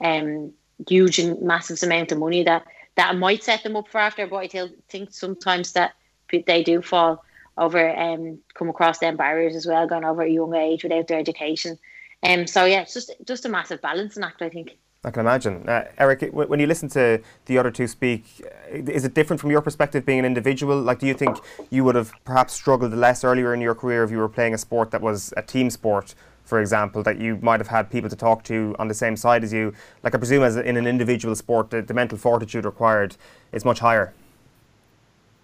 um, 0.00 0.52
huge 0.88 1.18
and 1.18 1.42
massive 1.42 1.82
amount 1.82 2.12
of 2.12 2.18
money 2.18 2.44
that 2.44 2.66
that 2.96 3.16
might 3.16 3.44
set 3.44 3.62
them 3.62 3.76
up 3.76 3.88
for 3.88 3.98
after. 3.98 4.26
But 4.26 4.54
I 4.54 4.68
think 4.88 5.12
sometimes 5.12 5.72
that 5.72 5.94
they 6.30 6.62
do 6.62 6.82
fall 6.82 7.24
over 7.58 7.96
um 7.96 8.38
come 8.54 8.68
across 8.68 8.98
them 8.98 9.16
barriers 9.16 9.56
as 9.56 9.66
well, 9.66 9.86
going 9.86 10.04
over 10.04 10.22
a 10.22 10.30
young 10.30 10.54
age 10.54 10.82
without 10.82 11.08
their 11.08 11.18
education. 11.18 11.78
Um, 12.22 12.46
so 12.46 12.64
yeah, 12.64 12.80
it's 12.80 12.94
just 12.94 13.12
just 13.24 13.44
a 13.44 13.48
massive 13.48 13.80
balancing 13.80 14.24
act, 14.24 14.42
I 14.42 14.48
think. 14.48 14.76
I 15.04 15.10
can 15.10 15.20
imagine. 15.20 15.68
Uh, 15.68 15.84
Eric, 15.98 16.30
when 16.32 16.58
you 16.58 16.66
listen 16.66 16.88
to 16.90 17.22
the 17.44 17.58
other 17.58 17.70
two 17.70 17.86
speak, 17.86 18.24
is 18.72 19.04
it 19.04 19.14
different 19.14 19.40
from 19.40 19.52
your 19.52 19.60
perspective 19.60 20.04
being 20.04 20.18
an 20.18 20.24
individual? 20.24 20.80
Like, 20.80 20.98
do 20.98 21.06
you 21.06 21.14
think 21.14 21.38
you 21.70 21.84
would 21.84 21.94
have 21.94 22.12
perhaps 22.24 22.54
struggled 22.54 22.92
less 22.92 23.22
earlier 23.22 23.54
in 23.54 23.60
your 23.60 23.76
career 23.76 24.02
if 24.02 24.10
you 24.10 24.18
were 24.18 24.28
playing 24.28 24.52
a 24.52 24.58
sport 24.58 24.90
that 24.90 25.00
was 25.00 25.32
a 25.36 25.42
team 25.42 25.70
sport, 25.70 26.16
for 26.46 26.60
example, 26.60 27.02
that 27.02 27.20
you 27.20 27.38
might 27.42 27.60
have 27.60 27.68
had 27.68 27.90
people 27.90 28.08
to 28.08 28.16
talk 28.16 28.44
to 28.44 28.74
on 28.78 28.88
the 28.88 28.94
same 28.94 29.16
side 29.16 29.44
as 29.44 29.52
you? 29.52 29.74
Like, 30.02 30.14
I 30.14 30.18
presume 30.18 30.42
as 30.42 30.56
in 30.56 30.76
an 30.76 30.86
individual 30.86 31.34
sport, 31.34 31.70
the, 31.70 31.82
the 31.82 31.92
mental 31.92 32.16
fortitude 32.16 32.64
required 32.64 33.16
is 33.52 33.64
much 33.64 33.80
higher. 33.80 34.14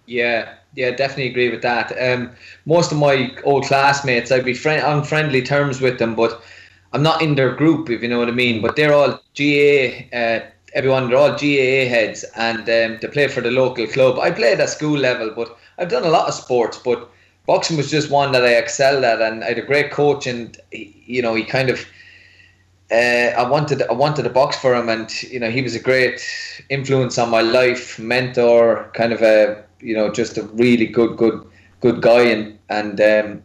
Yeah, 0.05 0.55
yeah, 0.75 0.91
definitely 0.91 1.29
agree 1.29 1.49
with 1.49 1.61
that. 1.61 1.91
Um, 1.99 2.31
most 2.65 2.91
of 2.91 2.97
my 2.97 3.35
old 3.43 3.65
classmates, 3.65 4.31
I'd 4.31 4.45
be 4.45 4.53
friend 4.53 4.83
on 4.83 5.03
friendly 5.03 5.41
terms 5.41 5.79
with 5.79 5.99
them, 5.99 6.15
but 6.15 6.43
I'm 6.91 7.03
not 7.03 7.21
in 7.21 7.35
their 7.35 7.55
group, 7.55 7.89
if 7.89 8.01
you 8.01 8.09
know 8.09 8.19
what 8.19 8.27
I 8.27 8.31
mean. 8.31 8.61
But 8.61 8.75
they're 8.75 8.93
all 8.93 9.21
GAA, 9.37 10.15
uh, 10.17 10.41
everyone, 10.73 11.09
they're 11.09 11.17
all 11.17 11.31
GAA 11.31 11.87
heads, 11.89 12.25
and 12.35 12.69
um, 12.69 13.11
play 13.11 13.27
for 13.27 13.41
the 13.41 13.51
local 13.51 13.87
club. 13.87 14.19
I 14.19 14.31
played 14.31 14.59
at 14.59 14.69
school 14.69 14.97
level, 14.97 15.31
but 15.35 15.57
I've 15.77 15.89
done 15.89 16.03
a 16.03 16.09
lot 16.09 16.27
of 16.27 16.33
sports, 16.33 16.77
but 16.77 17.09
boxing 17.45 17.77
was 17.77 17.89
just 17.89 18.09
one 18.09 18.31
that 18.31 18.43
I 18.43 18.55
excelled 18.55 19.03
at, 19.03 19.21
and 19.21 19.43
I 19.43 19.49
had 19.49 19.57
a 19.57 19.65
great 19.65 19.91
coach, 19.91 20.27
and 20.27 20.57
you 20.71 21.21
know, 21.21 21.35
he 21.35 21.43
kind 21.43 21.69
of. 21.69 21.85
Uh, 22.91 23.33
I 23.35 23.49
wanted 23.49 23.81
I 23.81 23.93
wanted 23.93 24.23
to 24.23 24.29
box 24.29 24.57
for 24.57 24.75
him, 24.75 24.87
and 24.89 25.09
you 25.23 25.39
know 25.39 25.49
he 25.49 25.61
was 25.61 25.73
a 25.73 25.79
great 25.79 26.23
influence 26.69 27.17
on 27.17 27.29
my 27.31 27.41
life, 27.41 27.97
mentor, 27.97 28.91
kind 28.93 29.13
of 29.13 29.21
a 29.21 29.63
you 29.83 29.95
know, 29.95 30.09
just 30.09 30.37
a 30.37 30.43
really 30.43 30.85
good, 30.85 31.17
good, 31.17 31.45
good 31.81 32.01
guy, 32.01 32.21
and 32.21 32.57
and 32.69 32.99
um, 33.01 33.43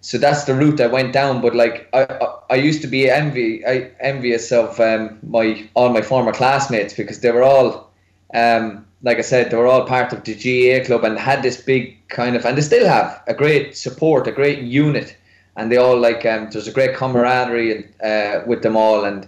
so 0.00 0.18
that's 0.18 0.44
the 0.44 0.54
route 0.54 0.80
I 0.80 0.86
went 0.86 1.12
down. 1.12 1.40
But 1.40 1.54
like 1.56 1.88
I, 1.92 2.04
I, 2.04 2.38
I 2.50 2.54
used 2.56 2.82
to 2.82 2.88
be 2.88 3.08
envy, 3.08 3.66
I 3.66 3.90
envious 4.00 4.52
of 4.52 4.78
um, 4.78 5.18
my 5.22 5.68
all 5.74 5.88
my 5.88 6.02
former 6.02 6.32
classmates 6.32 6.94
because 6.94 7.20
they 7.20 7.30
were 7.30 7.42
all, 7.42 7.90
um, 8.34 8.86
like 9.02 9.18
I 9.18 9.22
said, 9.22 9.50
they 9.50 9.56
were 9.56 9.66
all 9.66 9.84
part 9.84 10.12
of 10.12 10.24
the 10.24 10.34
GAA 10.34 10.84
club 10.84 11.04
and 11.04 11.18
had 11.18 11.42
this 11.42 11.60
big 11.60 11.96
kind 12.08 12.36
of, 12.36 12.44
and 12.44 12.56
they 12.56 12.62
still 12.62 12.86
have 12.86 13.22
a 13.26 13.34
great 13.34 13.76
support, 13.76 14.26
a 14.26 14.32
great 14.32 14.60
unit, 14.60 15.16
and 15.56 15.70
they 15.70 15.76
all 15.76 15.98
like 15.98 16.24
um, 16.24 16.48
there's 16.50 16.68
a 16.68 16.72
great 16.72 16.96
camaraderie 16.96 17.88
uh, 18.02 18.40
with 18.46 18.62
them 18.62 18.76
all, 18.76 19.04
and 19.04 19.26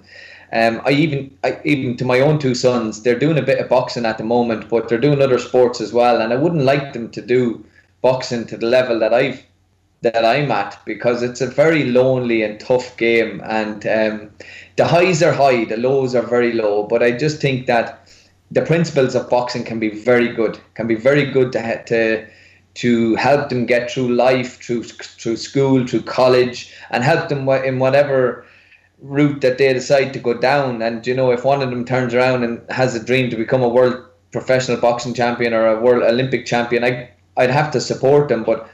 um, 0.54 0.80
I 0.84 0.92
even 0.92 1.36
I, 1.42 1.60
even 1.64 1.96
to 1.96 2.04
my 2.04 2.20
own 2.20 2.38
two 2.38 2.54
sons, 2.54 3.02
they're 3.02 3.18
doing 3.18 3.38
a 3.38 3.42
bit 3.42 3.58
of 3.58 3.68
boxing 3.68 4.06
at 4.06 4.18
the 4.18 4.24
moment, 4.24 4.68
but 4.68 4.88
they're 4.88 4.98
doing 4.98 5.20
other 5.20 5.38
sports 5.38 5.80
as 5.80 5.92
well. 5.92 6.20
And 6.20 6.32
I 6.32 6.36
wouldn't 6.36 6.62
like 6.62 6.92
them 6.92 7.10
to 7.10 7.20
do 7.20 7.64
boxing 8.02 8.46
to 8.46 8.56
the 8.56 8.66
level 8.66 9.00
that 9.00 9.12
I've 9.12 9.44
that 10.02 10.24
I'm 10.24 10.52
at 10.52 10.78
because 10.84 11.22
it's 11.22 11.40
a 11.40 11.46
very 11.46 11.84
lonely 11.84 12.42
and 12.42 12.60
tough 12.60 12.96
game. 12.96 13.42
And 13.44 13.84
um, 13.86 14.30
the 14.76 14.86
highs 14.86 15.22
are 15.24 15.32
high, 15.32 15.64
the 15.64 15.76
lows 15.76 16.14
are 16.14 16.22
very 16.22 16.52
low. 16.52 16.84
But 16.84 17.02
I 17.02 17.10
just 17.10 17.40
think 17.40 17.66
that 17.66 18.03
the 18.54 18.62
principles 18.62 19.16
of 19.16 19.28
boxing 19.28 19.64
can 19.64 19.80
be 19.80 19.90
very 19.90 20.28
good, 20.28 20.58
can 20.74 20.86
be 20.86 20.94
very 20.94 21.24
good 21.24 21.52
to 21.52 21.84
to 21.84 22.26
to 22.74 23.14
help 23.16 23.48
them 23.48 23.66
get 23.66 23.90
through 23.90 24.14
life, 24.14 24.62
through 24.62 24.84
through 24.84 25.36
school, 25.36 25.86
through 25.86 26.02
college, 26.02 26.72
and 26.90 27.02
help 27.04 27.28
them 27.28 27.48
in 27.48 27.78
whatever 27.78 28.44
route 29.00 29.40
that 29.40 29.58
they 29.58 29.72
decide 29.72 30.12
to 30.12 30.18
go 30.18 30.34
down. 30.34 30.80
And 30.82 31.06
you 31.06 31.14
know, 31.14 31.30
if 31.32 31.44
one 31.44 31.62
of 31.62 31.70
them 31.70 31.84
turns 31.84 32.14
around 32.14 32.44
and 32.44 32.62
has 32.70 32.94
a 32.94 33.04
dream 33.04 33.28
to 33.30 33.36
become 33.36 33.62
a 33.62 33.68
world 33.68 34.04
professional 34.30 34.80
boxing 34.80 35.14
champion 35.14 35.52
or 35.52 35.66
a 35.66 35.80
world 35.80 36.02
Olympic 36.04 36.46
champion, 36.46 36.84
I 36.84 37.10
I'd 37.36 37.50
have 37.50 37.72
to 37.72 37.80
support 37.80 38.28
them. 38.28 38.44
But 38.44 38.68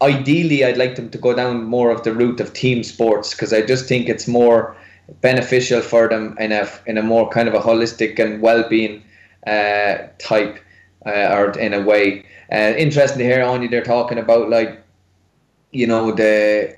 ideally, 0.00 0.64
I'd 0.64 0.78
like 0.78 0.96
them 0.96 1.10
to 1.10 1.18
go 1.18 1.34
down 1.34 1.64
more 1.64 1.90
of 1.90 2.02
the 2.02 2.14
route 2.14 2.40
of 2.40 2.54
team 2.54 2.82
sports 2.82 3.34
because 3.34 3.52
I 3.52 3.60
just 3.60 3.88
think 3.88 4.08
it's 4.08 4.26
more 4.26 4.74
beneficial 5.20 5.82
for 5.82 6.08
them 6.08 6.34
in 6.38 6.52
a 6.52 6.66
in 6.86 6.96
a 6.96 7.02
more 7.02 7.28
kind 7.28 7.48
of 7.48 7.54
a 7.54 7.60
holistic 7.60 8.18
and 8.18 8.40
well-being 8.40 9.02
uh, 9.48 10.08
type 10.18 10.58
uh, 11.06 11.34
or 11.34 11.58
in 11.58 11.74
a 11.74 11.80
way. 11.80 12.24
Uh, 12.52 12.74
interesting 12.76 13.18
to 13.18 13.24
hear 13.24 13.42
only 13.42 13.68
they're 13.68 13.82
talking 13.82 14.18
about 14.18 14.48
like 14.48 14.82
you 15.72 15.86
know 15.86 16.12
the 16.12 16.76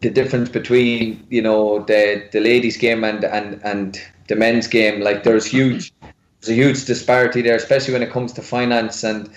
the 0.00 0.10
difference 0.10 0.48
between 0.48 1.24
you 1.30 1.42
know 1.42 1.80
the 1.84 2.28
the 2.32 2.40
ladies 2.40 2.76
game 2.76 3.04
and 3.04 3.24
and 3.24 3.60
and 3.64 4.00
the 4.28 4.34
men's 4.34 4.66
game 4.66 5.00
like 5.00 5.22
there's 5.22 5.46
huge 5.46 5.92
there's 6.40 6.48
a 6.48 6.54
huge 6.54 6.84
disparity 6.84 7.40
there 7.42 7.54
especially 7.54 7.92
when 7.92 8.02
it 8.02 8.10
comes 8.10 8.32
to 8.32 8.42
finance 8.42 9.04
and 9.04 9.30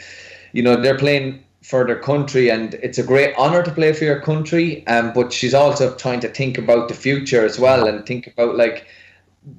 you 0.54 0.64
know 0.64 0.76
they're 0.76 0.98
playing 0.98 1.46
for 1.66 1.84
their 1.84 2.00
country, 2.00 2.50
and 2.50 2.76
it's 2.76 3.00
a 3.00 3.04
great 3.04 3.34
honor 3.40 3.64
to 3.64 3.72
play 3.72 3.92
for 3.92 4.04
your 4.04 4.22
country. 4.22 4.86
Um, 4.86 5.14
but 5.14 5.34
she's 5.34 5.56
also 5.56 5.96
trying 5.96 6.20
to 6.20 6.28
think 6.28 6.60
about 6.60 6.90
the 6.90 6.94
future 6.94 7.44
as 7.44 7.60
well, 7.60 7.88
and 7.88 8.06
think 8.06 8.28
about 8.28 8.56
like 8.56 8.86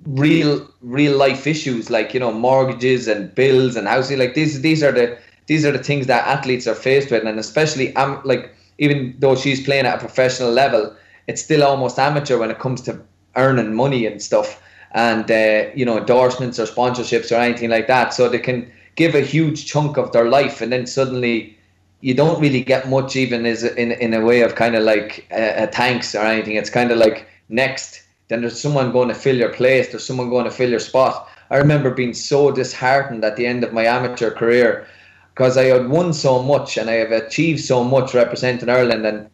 real 0.07 0.66
real 0.83 1.16
life 1.16 1.46
issues, 1.46 1.90
like 1.90 2.14
you 2.14 2.20
know 2.20 2.33
mortgages 2.33 3.09
and 3.09 3.35
bills 3.35 3.77
and 3.77 3.87
housing. 3.87 4.18
Like 4.18 4.35
these 4.35 4.61
these 4.61 4.83
are 4.83 4.92
the 4.92 5.18
these 5.46 5.64
are 5.64 5.72
the 5.72 5.83
things 5.83 6.07
that 6.07 6.27
athletes 6.27 6.66
are 6.66 6.75
faced 6.75 7.11
with, 7.11 7.25
and 7.25 7.38
especially 7.38 7.94
um, 7.96 8.20
like 8.25 8.55
even 8.79 9.14
though 9.18 9.37
she's 9.37 9.64
playing 9.64 9.87
at 9.87 9.96
a 9.96 9.99
professional 9.99 10.51
level, 10.51 10.94
it's 11.27 11.42
still 11.42 11.62
almost 11.62 11.99
amateur 11.99 12.38
when 12.38 12.51
it 12.51 12.59
comes 12.59 12.81
to 12.83 13.01
earning 13.37 13.75
money 13.75 14.07
and 14.07 14.20
stuff, 14.20 14.62
and 14.92 15.31
uh, 15.31 15.70
you 15.75 15.85
know 15.85 15.99
endorsements 15.99 16.59
or 16.59 16.66
sponsorships 16.66 17.31
or 17.31 17.40
anything 17.40 17.70
like 17.70 17.87
that. 17.87 18.12
So 18.14 18.29
they 18.29 18.38
can 18.38 18.70
give 18.96 19.14
a 19.14 19.20
huge 19.20 19.66
chunk 19.66 19.96
of 19.96 20.12
their 20.12 20.29
life, 20.29 20.61
and 20.61 20.72
then 20.72 20.87
suddenly 20.87 21.57
you 22.01 22.14
don't 22.14 22.40
really 22.40 22.62
get 22.62 22.88
much 22.88 23.16
even 23.16 23.46
as 23.46 23.62
in 23.64 23.92
in 23.92 24.14
a 24.14 24.20
way 24.20 24.42
of 24.42 24.55
kind 24.55 24.75
of 24.75 24.83
like 24.83 25.27
a, 25.31 25.64
a 25.64 25.66
thanks 25.68 26.14
or 26.14 26.25
anything. 26.25 26.57
It's 26.57 26.70
kind 26.70 26.90
of 26.90 26.99
like 26.99 27.29
next. 27.49 28.03
Then 28.29 28.41
there's 28.41 28.61
someone 28.61 28.93
going 28.93 29.09
to 29.09 29.15
fill 29.15 29.37
your 29.37 29.53
place. 29.53 29.89
There's 29.89 30.07
someone 30.07 30.31
going 30.31 30.45
to 30.45 30.51
fill 30.51 30.71
your 30.71 30.81
spot. 30.81 31.29
I 31.51 31.57
remember 31.59 31.91
being 31.91 32.15
so 32.15 32.51
disheartened 32.51 33.25
at 33.25 33.37
the 33.37 33.47
end 33.47 33.62
of 33.62 33.73
my 33.73 33.85
amateur 33.85 34.31
career 34.31 34.87
because 35.35 35.57
I 35.57 35.65
had 35.65 35.89
won 35.89 36.12
so 36.12 36.43
much 36.43 36.77
and 36.77 36.91
I 36.91 36.95
have 36.95 37.12
achieved 37.12 37.61
so 37.65 37.85
much 37.85 38.15
representing 38.15 38.69
Ireland 38.69 39.07
and 39.07 39.31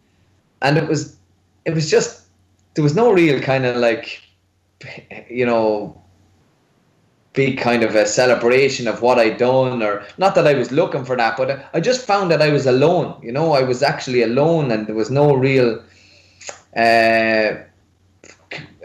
and 0.60 0.76
it 0.76 0.86
was 0.86 1.16
it 1.64 1.74
was 1.74 1.90
just 1.90 2.26
there 2.74 2.84
was 2.84 2.94
no 2.94 3.12
real 3.12 3.40
kind 3.40 3.64
of 3.64 3.76
like 3.76 4.22
you 5.28 5.46
know 5.46 6.02
big 7.32 7.58
kind 7.58 7.82
of 7.82 7.94
a 7.94 8.06
celebration 8.06 8.86
of 8.86 9.00
what 9.00 9.18
I'd 9.18 9.38
done, 9.38 9.82
or 9.82 10.04
not 10.18 10.34
that 10.34 10.46
I 10.46 10.54
was 10.54 10.70
looking 10.70 11.04
for 11.04 11.16
that, 11.16 11.36
but 11.36 11.64
I 11.72 11.80
just 11.80 12.06
found 12.06 12.30
that 12.30 12.42
I 12.42 12.50
was 12.50 12.66
alone. 12.66 13.18
You 13.22 13.32
know, 13.32 13.52
I 13.52 13.62
was 13.62 13.82
actually 13.82 14.22
alone, 14.22 14.70
and 14.70 14.86
there 14.86 14.94
was 14.94 15.10
no 15.10 15.34
real 15.34 15.82
uh, 16.76 17.54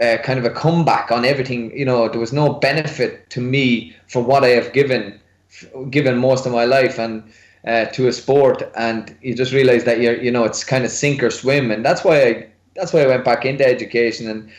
uh, 0.02 0.18
kind 0.24 0.40
of 0.40 0.46
a 0.46 0.50
comeback 0.50 1.12
on 1.12 1.26
everything. 1.26 1.78
You 1.78 1.86
know, 1.86 2.10
there 2.10 2.20
was 2.20 2.34
no 2.34 2.54
benefit 2.54 3.30
to 3.32 3.42
me 3.42 3.96
for 4.08 4.22
what 4.22 4.44
I 4.44 4.50
have 4.50 4.74
given, 4.74 5.20
given 5.90 6.18
most 6.18 6.46
of 6.46 6.52
my 6.52 6.66
life, 6.66 7.00
and. 7.00 7.24
Uh, 7.66 7.84
to 7.86 8.08
a 8.08 8.14
sport, 8.14 8.64
and 8.78 9.14
you 9.22 9.36
just 9.36 9.52
realize 9.52 9.84
that 9.84 10.00
you're, 10.00 10.16
you 10.22 10.32
know, 10.32 10.46
it's 10.46 10.64
kind 10.64 10.86
of 10.86 10.92
sink 10.92 11.22
or 11.22 11.30
swim, 11.30 11.70
and 11.70 11.84
that's 11.84 12.02
why 12.02 12.22
I, 12.22 12.48
that's 12.76 12.94
why 12.94 13.02
I 13.02 13.08
went 13.08 13.26
back 13.26 13.44
into 13.44 13.68
education, 13.68 14.30
and 14.30 14.50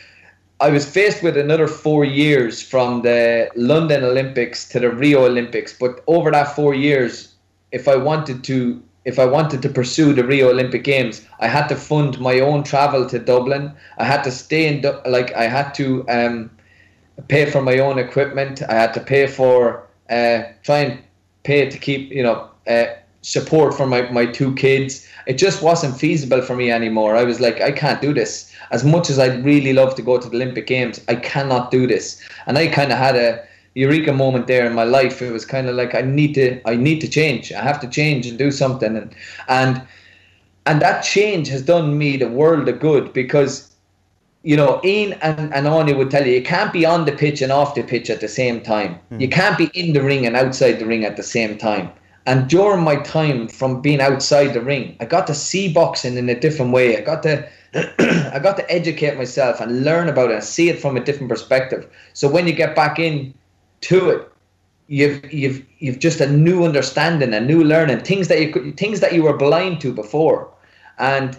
I 0.59 0.69
was 0.69 0.85
faced 0.85 1.23
with 1.23 1.37
another 1.37 1.67
four 1.67 2.03
years 2.03 2.61
from 2.61 3.01
the 3.01 3.49
London 3.55 4.03
Olympics 4.03 4.67
to 4.69 4.79
the 4.79 4.91
Rio 4.91 5.25
Olympics. 5.25 5.73
But 5.73 6.03
over 6.05 6.29
that 6.31 6.55
four 6.55 6.75
years, 6.75 7.33
if 7.71 7.87
I 7.87 7.95
wanted 7.95 8.43
to, 8.43 8.83
if 9.09 9.19
I 9.19 9.25
wanted 9.25 9.61
to 9.63 9.69
pursue 9.69 10.13
the 10.13 10.23
Rio 10.23 10.49
Olympic 10.49 10.83
Games, 10.83 11.25
I 11.39 11.47
had 11.47 11.67
to 11.67 11.75
fund 11.75 12.19
my 12.19 12.39
own 12.39 12.63
travel 12.63 13.05
to 13.09 13.19
Dublin. 13.19 13.73
I 13.97 14.05
had 14.05 14.23
to 14.23 14.31
stay 14.31 14.67
in, 14.67 14.75
like 15.05 15.33
I 15.35 15.45
had 15.57 15.73
to 15.75 16.07
um, 16.09 16.49
pay 17.27 17.45
for 17.51 17.61
my 17.61 17.79
own 17.79 17.97
equipment. 17.99 18.61
I 18.69 18.75
had 18.75 18.93
to 18.93 19.01
pay 19.01 19.27
for 19.27 19.83
uh, 20.09 20.43
try 20.63 20.79
and 20.85 20.99
pay 21.43 21.69
to 21.69 21.77
keep, 21.77 22.11
you 22.11 22.23
know, 22.23 22.49
uh, 22.67 22.85
support 23.21 23.73
for 23.73 23.85
my 23.85 24.01
my 24.11 24.25
two 24.25 24.53
kids. 24.55 25.07
It 25.27 25.37
just 25.37 25.61
wasn't 25.61 25.99
feasible 25.99 26.41
for 26.41 26.55
me 26.55 26.71
anymore. 26.71 27.15
I 27.15 27.23
was 27.23 27.39
like, 27.39 27.61
I 27.61 27.71
can't 27.71 28.01
do 28.01 28.13
this 28.13 28.49
as 28.71 28.83
much 28.83 29.09
as 29.09 29.17
I'd 29.19 29.43
really 29.43 29.73
love 29.73 29.95
to 29.95 30.01
go 30.01 30.17
to 30.17 30.29
the 30.29 30.35
Olympic 30.35 30.67
Games, 30.67 31.01
I 31.07 31.15
cannot 31.15 31.71
do 31.71 31.87
this. 31.87 32.21
And 32.45 32.57
I 32.57 32.67
kind 32.67 32.91
of 32.91 32.97
had 32.97 33.15
a 33.15 33.43
eureka 33.79 34.11
moment 34.11 34.47
there 34.47 34.65
in 34.65 34.73
my 34.73 34.83
life. 34.83 35.21
It 35.21 35.31
was 35.31 35.45
kind 35.45 35.67
of 35.69 35.75
like 35.75 35.95
I 35.95 36.01
need 36.01 36.33
to, 36.35 36.59
I 36.65 36.75
need 36.75 36.99
to 37.01 37.07
change. 37.07 37.51
I 37.53 37.63
have 37.63 37.79
to 37.79 37.87
change 37.87 38.27
and 38.27 38.37
do 38.37 38.51
something. 38.51 38.95
And 38.95 39.15
and 39.47 39.81
and 40.65 40.81
that 40.81 41.01
change 41.01 41.47
has 41.47 41.61
done 41.61 41.97
me 41.97 42.17
the 42.17 42.29
world 42.29 42.67
of 42.69 42.79
good 42.79 43.13
because. 43.13 43.65
You 44.41 44.55
know, 44.55 44.79
Ian 44.85 45.11
and, 45.21 45.53
and 45.53 45.67
Áine 45.67 45.97
would 45.97 46.09
tell 46.09 46.25
you, 46.25 46.31
you 46.35 46.41
can't 46.41 46.71
be 46.71 46.85
on 46.85 47.03
the 47.03 47.11
pitch 47.11 47.41
and 47.41 47.51
off 47.51 47.75
the 47.75 47.83
pitch 47.83 48.09
at 48.09 48.21
the 48.21 48.29
same 48.29 48.61
time. 48.61 48.97
Mm. 49.11 49.19
You 49.19 49.27
can't 49.27 49.57
be 49.57 49.69
in 49.73 49.91
the 49.91 50.01
ring 50.01 50.25
and 50.25 50.37
outside 50.37 50.79
the 50.79 50.85
ring 50.85 51.03
at 51.03 51.17
the 51.17 51.23
same 51.23 51.57
time. 51.57 51.91
And 52.25 52.49
during 52.49 52.81
my 52.81 52.95
time 52.95 53.49
from 53.49 53.81
being 53.81 53.99
outside 53.99 54.53
the 54.53 54.61
ring, 54.61 54.95
I 55.01 55.05
got 55.05 55.27
to 55.27 55.35
see 55.35 55.73
boxing 55.73 56.15
in 56.15 56.29
a 56.29 56.39
different 56.39 56.71
way. 56.71 56.97
I 56.97 57.01
got 57.01 57.21
to 57.23 57.49
I 58.35 58.39
got 58.41 58.55
to 58.57 58.71
educate 58.71 59.17
myself 59.17 59.59
and 59.59 59.83
learn 59.83 60.07
about 60.07 60.31
it 60.31 60.35
and 60.35 60.43
see 60.43 60.69
it 60.69 60.79
from 60.79 60.95
a 60.95 61.03
different 61.03 61.29
perspective. 61.29 61.85
So 62.13 62.29
when 62.29 62.47
you 62.47 62.53
get 62.53 62.77
back 62.77 62.97
in 62.97 63.33
to 63.81 64.09
it, 64.09 64.31
you've 64.87 65.33
you've 65.33 65.65
you've 65.79 65.99
just 65.99 66.19
a 66.19 66.29
new 66.29 66.65
understanding, 66.65 67.33
a 67.33 67.39
new 67.39 67.63
learning, 67.63 67.99
things 67.99 68.27
that 68.27 68.39
you 68.39 68.71
things 68.73 68.99
that 68.99 69.13
you 69.13 69.23
were 69.23 69.37
blind 69.37 69.81
to 69.81 69.93
before, 69.93 70.51
and 70.97 71.37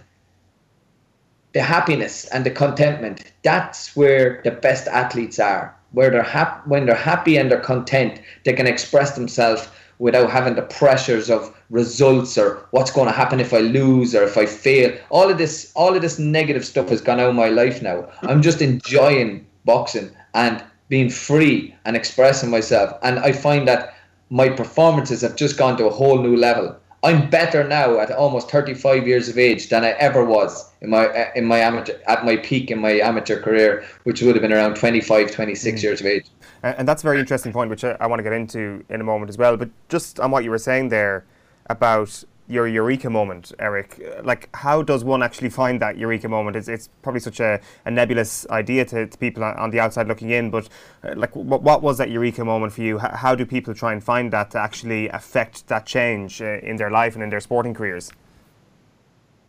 the 1.52 1.62
happiness 1.62 2.26
and 2.26 2.46
the 2.46 2.50
contentment. 2.50 3.32
That's 3.42 3.96
where 3.96 4.40
the 4.44 4.52
best 4.52 4.86
athletes 4.88 5.38
are. 5.38 5.76
Where 5.92 6.10
they're 6.10 6.22
happy 6.22 6.60
when 6.66 6.86
they're 6.86 6.94
happy 6.94 7.36
and 7.36 7.50
they're 7.50 7.60
content, 7.60 8.20
they 8.44 8.52
can 8.52 8.66
express 8.66 9.16
themselves 9.16 9.68
without 9.98 10.30
having 10.30 10.54
the 10.54 10.62
pressures 10.62 11.28
of 11.28 11.54
results 11.68 12.38
or 12.38 12.66
what's 12.70 12.90
going 12.90 13.06
to 13.06 13.12
happen 13.12 13.38
if 13.38 13.52
I 13.52 13.58
lose 13.58 14.14
or 14.14 14.22
if 14.22 14.38
I 14.38 14.46
fail. 14.46 14.96
All 15.10 15.28
of 15.30 15.36
this, 15.36 15.70
all 15.74 15.94
of 15.94 16.00
this 16.00 16.18
negative 16.18 16.64
stuff 16.64 16.88
has 16.88 17.02
gone 17.02 17.20
out 17.20 17.28
of 17.28 17.34
my 17.34 17.48
life 17.48 17.82
now. 17.82 18.08
I'm 18.22 18.40
just 18.40 18.62
enjoying 18.62 19.46
boxing 19.66 20.10
and 20.32 20.64
being 20.90 21.08
free 21.08 21.74
and 21.86 21.96
expressing 21.96 22.50
myself. 22.50 22.92
And 23.02 23.18
I 23.20 23.32
find 23.32 23.66
that 23.66 23.94
my 24.28 24.50
performances 24.50 25.22
have 25.22 25.36
just 25.36 25.56
gone 25.56 25.78
to 25.78 25.86
a 25.86 25.90
whole 25.90 26.20
new 26.20 26.36
level. 26.36 26.76
I'm 27.02 27.30
better 27.30 27.66
now 27.66 27.98
at 27.98 28.10
almost 28.10 28.50
35 28.50 29.08
years 29.08 29.28
of 29.30 29.38
age 29.38 29.70
than 29.70 29.84
I 29.84 29.92
ever 29.92 30.22
was 30.22 30.70
in 30.82 30.90
my 30.90 31.30
in 31.34 31.46
my 31.46 31.58
amateur 31.58 31.94
at 32.06 32.26
my 32.26 32.36
peak 32.36 32.70
in 32.70 32.78
my 32.78 33.00
amateur 33.00 33.40
career, 33.40 33.86
which 34.04 34.20
would 34.20 34.34
have 34.34 34.42
been 34.42 34.52
around 34.52 34.74
25, 34.74 35.30
26 35.30 35.80
mm. 35.80 35.82
years 35.82 36.00
of 36.00 36.06
age. 36.06 36.26
And 36.62 36.86
that's 36.86 37.02
a 37.02 37.06
very 37.06 37.18
interesting 37.18 37.54
point, 37.54 37.70
which 37.70 37.84
I, 37.84 37.96
I 38.00 38.06
want 38.06 38.18
to 38.18 38.22
get 38.22 38.34
into 38.34 38.84
in 38.90 39.00
a 39.00 39.04
moment 39.04 39.30
as 39.30 39.38
well. 39.38 39.56
But 39.56 39.70
just 39.88 40.20
on 40.20 40.30
what 40.30 40.44
you 40.44 40.50
were 40.50 40.58
saying 40.58 40.90
there 40.90 41.24
about 41.70 42.22
your 42.50 42.66
eureka 42.66 43.08
moment, 43.08 43.52
Eric. 43.58 44.00
Like, 44.24 44.48
how 44.54 44.82
does 44.82 45.04
one 45.04 45.22
actually 45.22 45.50
find 45.50 45.80
that 45.80 45.96
eureka 45.96 46.28
moment? 46.28 46.56
It's, 46.56 46.68
it's 46.68 46.88
probably 47.02 47.20
such 47.20 47.40
a, 47.40 47.60
a 47.84 47.90
nebulous 47.90 48.46
idea 48.50 48.84
to, 48.86 49.06
to 49.06 49.18
people 49.18 49.44
on 49.44 49.70
the 49.70 49.80
outside 49.80 50.08
looking 50.08 50.30
in, 50.30 50.50
but 50.50 50.68
uh, 51.04 51.14
like, 51.16 51.34
what, 51.36 51.62
what 51.62 51.82
was 51.82 51.98
that 51.98 52.10
eureka 52.10 52.44
moment 52.44 52.72
for 52.72 52.82
you? 52.82 52.98
How, 52.98 53.16
how 53.16 53.34
do 53.34 53.46
people 53.46 53.74
try 53.74 53.92
and 53.92 54.02
find 54.02 54.32
that 54.32 54.50
to 54.52 54.58
actually 54.58 55.08
affect 55.08 55.68
that 55.68 55.86
change 55.86 56.42
uh, 56.42 56.58
in 56.62 56.76
their 56.76 56.90
life 56.90 57.14
and 57.14 57.22
in 57.22 57.30
their 57.30 57.40
sporting 57.40 57.74
careers? 57.74 58.10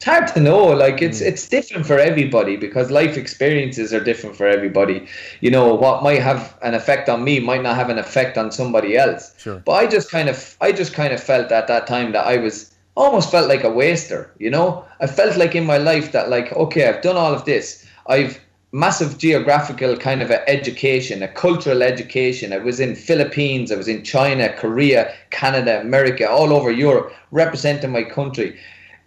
it's 0.01 0.07
hard 0.07 0.25
to 0.25 0.39
know. 0.39 0.65
Like 0.65 0.99
it's 0.99 1.21
mm. 1.21 1.27
it's 1.27 1.47
different 1.47 1.85
for 1.85 1.99
everybody 1.99 2.57
because 2.57 2.89
life 2.89 3.17
experiences 3.17 3.93
are 3.93 4.03
different 4.03 4.35
for 4.35 4.47
everybody. 4.47 5.05
You 5.41 5.51
know 5.51 5.75
what 5.75 6.01
might 6.01 6.23
have 6.23 6.57
an 6.63 6.73
effect 6.73 7.07
on 7.07 7.23
me 7.23 7.39
might 7.39 7.61
not 7.61 7.75
have 7.75 7.91
an 7.91 7.99
effect 7.99 8.35
on 8.35 8.51
somebody 8.51 8.97
else. 8.97 9.35
Sure. 9.37 9.61
But 9.63 9.73
I 9.73 9.85
just 9.85 10.09
kind 10.09 10.27
of 10.27 10.57
I 10.59 10.71
just 10.71 10.93
kind 10.93 11.13
of 11.13 11.21
felt 11.21 11.51
at 11.51 11.67
that 11.67 11.85
time 11.85 12.13
that 12.13 12.25
I 12.25 12.37
was 12.37 12.70
almost 12.95 13.31
felt 13.31 13.47
like 13.47 13.63
a 13.63 13.71
waster. 13.71 14.31
You 14.39 14.49
know, 14.49 14.85
I 14.99 15.07
felt 15.07 15.37
like 15.37 15.55
in 15.55 15.65
my 15.65 15.77
life 15.77 16.11
that 16.11 16.29
like 16.29 16.51
okay, 16.53 16.87
I've 16.87 17.01
done 17.01 17.17
all 17.17 17.33
of 17.33 17.45
this. 17.45 17.85
I've 18.07 18.39
massive 18.73 19.17
geographical 19.17 19.97
kind 19.97 20.21
of 20.21 20.31
a 20.31 20.47
education, 20.49 21.21
a 21.21 21.27
cultural 21.27 21.83
education. 21.83 22.53
I 22.53 22.57
was 22.57 22.79
in 22.79 22.95
Philippines, 22.95 23.71
I 23.71 23.75
was 23.75 23.87
in 23.87 24.03
China, 24.03 24.53
Korea, 24.53 25.13
Canada, 25.29 25.81
America, 25.81 26.29
all 26.29 26.53
over 26.53 26.71
Europe, 26.71 27.13
representing 27.31 27.91
my 27.91 28.03
country 28.03 28.57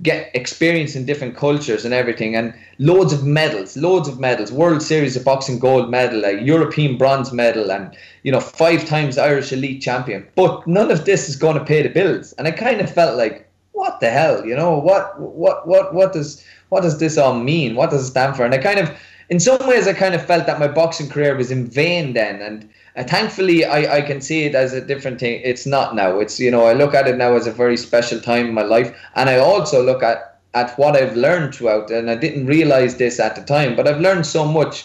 get 0.02 0.30
experience 0.34 0.96
in 0.96 1.06
different 1.06 1.36
cultures 1.36 1.84
and 1.84 1.94
everything, 1.94 2.34
and 2.34 2.52
loads 2.78 3.12
of 3.12 3.24
medals, 3.24 3.76
loads 3.76 4.08
of 4.08 4.18
medals, 4.18 4.50
World 4.50 4.82
Series 4.82 5.16
of 5.16 5.24
Boxing 5.24 5.58
gold 5.58 5.90
medal, 5.90 6.24
a 6.24 6.40
European 6.40 6.98
bronze 6.98 7.32
medal, 7.32 7.70
and 7.70 7.96
you 8.22 8.32
know 8.32 8.40
five 8.40 8.86
times 8.86 9.18
Irish 9.18 9.52
elite 9.52 9.82
champion. 9.82 10.26
But 10.34 10.66
none 10.66 10.90
of 10.90 11.04
this 11.04 11.28
is 11.28 11.36
going 11.36 11.58
to 11.58 11.64
pay 11.64 11.82
the 11.82 11.88
bills, 11.88 12.32
and 12.34 12.48
I 12.48 12.50
kind 12.50 12.80
of 12.80 12.92
felt 12.92 13.16
like, 13.16 13.48
what 13.74 13.98
the 14.00 14.08
hell, 14.08 14.46
you 14.46 14.56
know, 14.56 14.78
what 14.78 15.20
what 15.20 15.66
what 15.66 15.92
what 15.92 16.12
does 16.12 16.42
what 16.68 16.82
does 16.82 16.98
this 16.98 17.18
all 17.18 17.34
mean? 17.34 17.74
What 17.74 17.90
does 17.90 18.02
it 18.02 18.10
stand 18.10 18.36
for? 18.36 18.44
And 18.44 18.54
I 18.54 18.58
kind 18.58 18.78
of, 18.78 18.90
in 19.28 19.40
some 19.40 19.58
ways, 19.66 19.86
I 19.86 19.92
kind 19.92 20.14
of 20.14 20.24
felt 20.24 20.46
that 20.46 20.60
my 20.60 20.68
boxing 20.68 21.08
career 21.08 21.36
was 21.36 21.50
in 21.50 21.66
vain 21.66 22.14
then, 22.14 22.40
and 22.40 22.70
uh, 22.96 23.02
thankfully, 23.02 23.64
I, 23.64 23.96
I 23.96 24.00
can 24.02 24.20
see 24.20 24.44
it 24.44 24.54
as 24.54 24.72
a 24.72 24.80
different 24.80 25.18
thing. 25.18 25.40
It's 25.44 25.66
not 25.66 25.94
now. 25.96 26.20
It's 26.20 26.38
you 26.38 26.50
know 26.50 26.66
I 26.66 26.72
look 26.72 26.94
at 26.94 27.08
it 27.08 27.16
now 27.16 27.34
as 27.34 27.48
a 27.48 27.52
very 27.52 27.76
special 27.76 28.20
time 28.20 28.46
in 28.46 28.54
my 28.54 28.62
life, 28.62 28.96
and 29.16 29.28
I 29.28 29.38
also 29.38 29.84
look 29.84 30.02
at 30.02 30.40
at 30.54 30.78
what 30.78 30.96
I've 30.96 31.16
learned 31.16 31.54
throughout. 31.54 31.90
And 31.90 32.08
I 32.08 32.14
didn't 32.14 32.46
realize 32.46 32.96
this 32.96 33.18
at 33.18 33.34
the 33.34 33.42
time, 33.42 33.74
but 33.74 33.88
I've 33.88 34.00
learned 34.00 34.24
so 34.24 34.46
much 34.46 34.84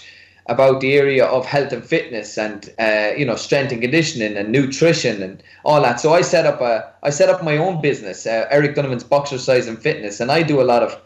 about 0.50 0.82
the 0.82 0.96
area 0.96 1.26
of 1.26 1.46
health 1.46 1.72
and 1.72 1.86
fitness 1.86 2.38
and 2.38 2.74
uh, 2.80 3.12
you 3.16 3.26
know 3.26 3.36
strength 3.36 3.72
and 3.72 3.82
conditioning 3.82 4.36
and 4.36 4.52
nutrition 4.52 5.24
and 5.24 5.42
all 5.64 5.82
that. 5.82 6.00
So 6.00 6.14
I 6.14 6.22
set 6.22 6.46
up 6.46 6.60
a 6.60 6.92
I 7.04 7.12
set 7.12 7.30
up 7.30 7.44
my 7.44 7.58
own 7.58 7.82
business, 7.82 8.26
uh, 8.26 8.48
Eric 8.50 8.76
Donovan's 8.76 9.04
Boxercise 9.04 9.68
and 9.68 9.80
Fitness, 9.80 10.20
and 10.20 10.32
I 10.32 10.44
do 10.44 10.60
a 10.60 10.68
lot 10.74 10.84
of 10.84 11.00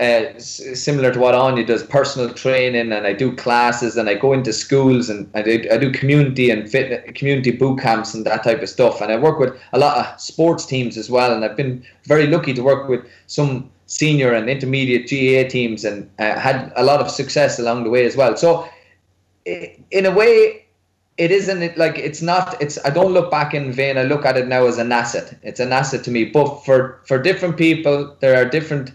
uh, 0.00 0.38
similar 0.38 1.12
to 1.12 1.18
what 1.18 1.34
Áine 1.34 1.66
does, 1.66 1.82
personal 1.82 2.32
training, 2.32 2.92
and 2.92 3.06
I 3.06 3.12
do 3.12 3.34
classes, 3.34 3.96
and 3.96 4.08
I 4.08 4.14
go 4.14 4.32
into 4.32 4.52
schools, 4.52 5.10
and 5.10 5.28
I 5.34 5.42
do, 5.42 5.64
I 5.72 5.76
do 5.76 5.90
community 5.90 6.50
and 6.50 6.70
fit 6.70 7.16
community 7.16 7.50
boot 7.50 7.80
camps 7.80 8.14
and 8.14 8.24
that 8.24 8.44
type 8.44 8.62
of 8.62 8.68
stuff. 8.68 9.00
And 9.00 9.10
I 9.10 9.16
work 9.16 9.40
with 9.40 9.58
a 9.72 9.78
lot 9.78 9.96
of 9.98 10.20
sports 10.20 10.64
teams 10.64 10.96
as 10.96 11.10
well, 11.10 11.32
and 11.34 11.44
I've 11.44 11.56
been 11.56 11.84
very 12.04 12.28
lucky 12.28 12.54
to 12.54 12.62
work 12.62 12.88
with 12.88 13.04
some 13.26 13.70
senior 13.86 14.32
and 14.32 14.48
intermediate 14.48 15.10
GAA 15.10 15.48
teams, 15.50 15.84
and 15.84 16.08
uh, 16.20 16.38
had 16.38 16.72
a 16.76 16.84
lot 16.84 17.00
of 17.00 17.10
success 17.10 17.58
along 17.58 17.82
the 17.82 17.90
way 17.90 18.06
as 18.06 18.16
well. 18.16 18.36
So, 18.36 18.68
in 19.90 20.06
a 20.06 20.10
way, 20.10 20.64
it 21.16 21.32
isn't 21.32 21.76
like 21.76 21.98
it's 21.98 22.22
not 22.22 22.54
it's 22.62 22.78
i 22.84 22.90
don't 22.90 23.12
look 23.12 23.28
back 23.28 23.52
in 23.52 23.72
vain 23.72 23.98
i 23.98 24.04
look 24.04 24.24
at 24.24 24.36
it 24.36 24.46
now 24.46 24.64
as 24.66 24.78
an 24.78 24.92
asset 24.92 25.36
it's 25.42 25.58
an 25.58 25.72
asset 25.72 26.04
to 26.04 26.12
me 26.12 26.24
but 26.24 26.64
for 26.64 27.00
for 27.06 27.20
different 27.20 27.56
people 27.56 28.16
there 28.20 28.36
are 28.40 28.44
different 28.44 28.92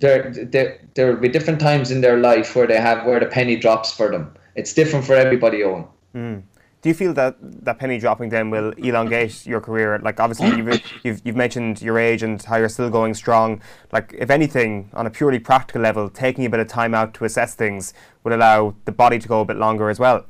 there, 0.00 0.30
there 0.30 0.80
there 0.94 1.06
will 1.08 1.20
be 1.20 1.28
different 1.28 1.60
times 1.60 1.90
in 1.90 2.00
their 2.00 2.18
life 2.18 2.54
where 2.54 2.66
they 2.66 2.80
have 2.80 3.06
where 3.06 3.20
the 3.20 3.26
penny 3.26 3.56
drops 3.56 3.92
for 3.92 4.10
them. 4.10 4.34
It's 4.54 4.72
different 4.72 5.04
for 5.04 5.14
everybody, 5.14 5.58
Eoin. 5.60 5.88
Mm. 6.14 6.42
Do 6.84 6.90
you 6.90 6.94
feel 6.94 7.14
that 7.14 7.36
that 7.64 7.78
penny 7.78 7.98
dropping 7.98 8.28
then 8.28 8.50
will 8.50 8.72
elongate 8.72 9.46
your 9.46 9.62
career? 9.62 9.98
Like 10.00 10.20
obviously 10.20 10.48
you've, 10.48 10.82
you've 11.02 11.22
you've 11.24 11.34
mentioned 11.34 11.80
your 11.80 11.98
age 11.98 12.22
and 12.22 12.42
how 12.42 12.56
you're 12.56 12.68
still 12.68 12.90
going 12.90 13.14
strong. 13.14 13.62
Like 13.90 14.14
if 14.18 14.28
anything, 14.28 14.90
on 14.92 15.06
a 15.06 15.10
purely 15.10 15.38
practical 15.38 15.80
level, 15.80 16.10
taking 16.10 16.44
a 16.44 16.50
bit 16.50 16.60
of 16.60 16.68
time 16.68 16.94
out 16.94 17.14
to 17.14 17.24
assess 17.24 17.54
things 17.54 17.94
would 18.22 18.34
allow 18.34 18.74
the 18.84 18.92
body 18.92 19.18
to 19.18 19.26
go 19.26 19.40
a 19.40 19.46
bit 19.46 19.56
longer 19.56 19.88
as 19.88 19.98
well. 19.98 20.26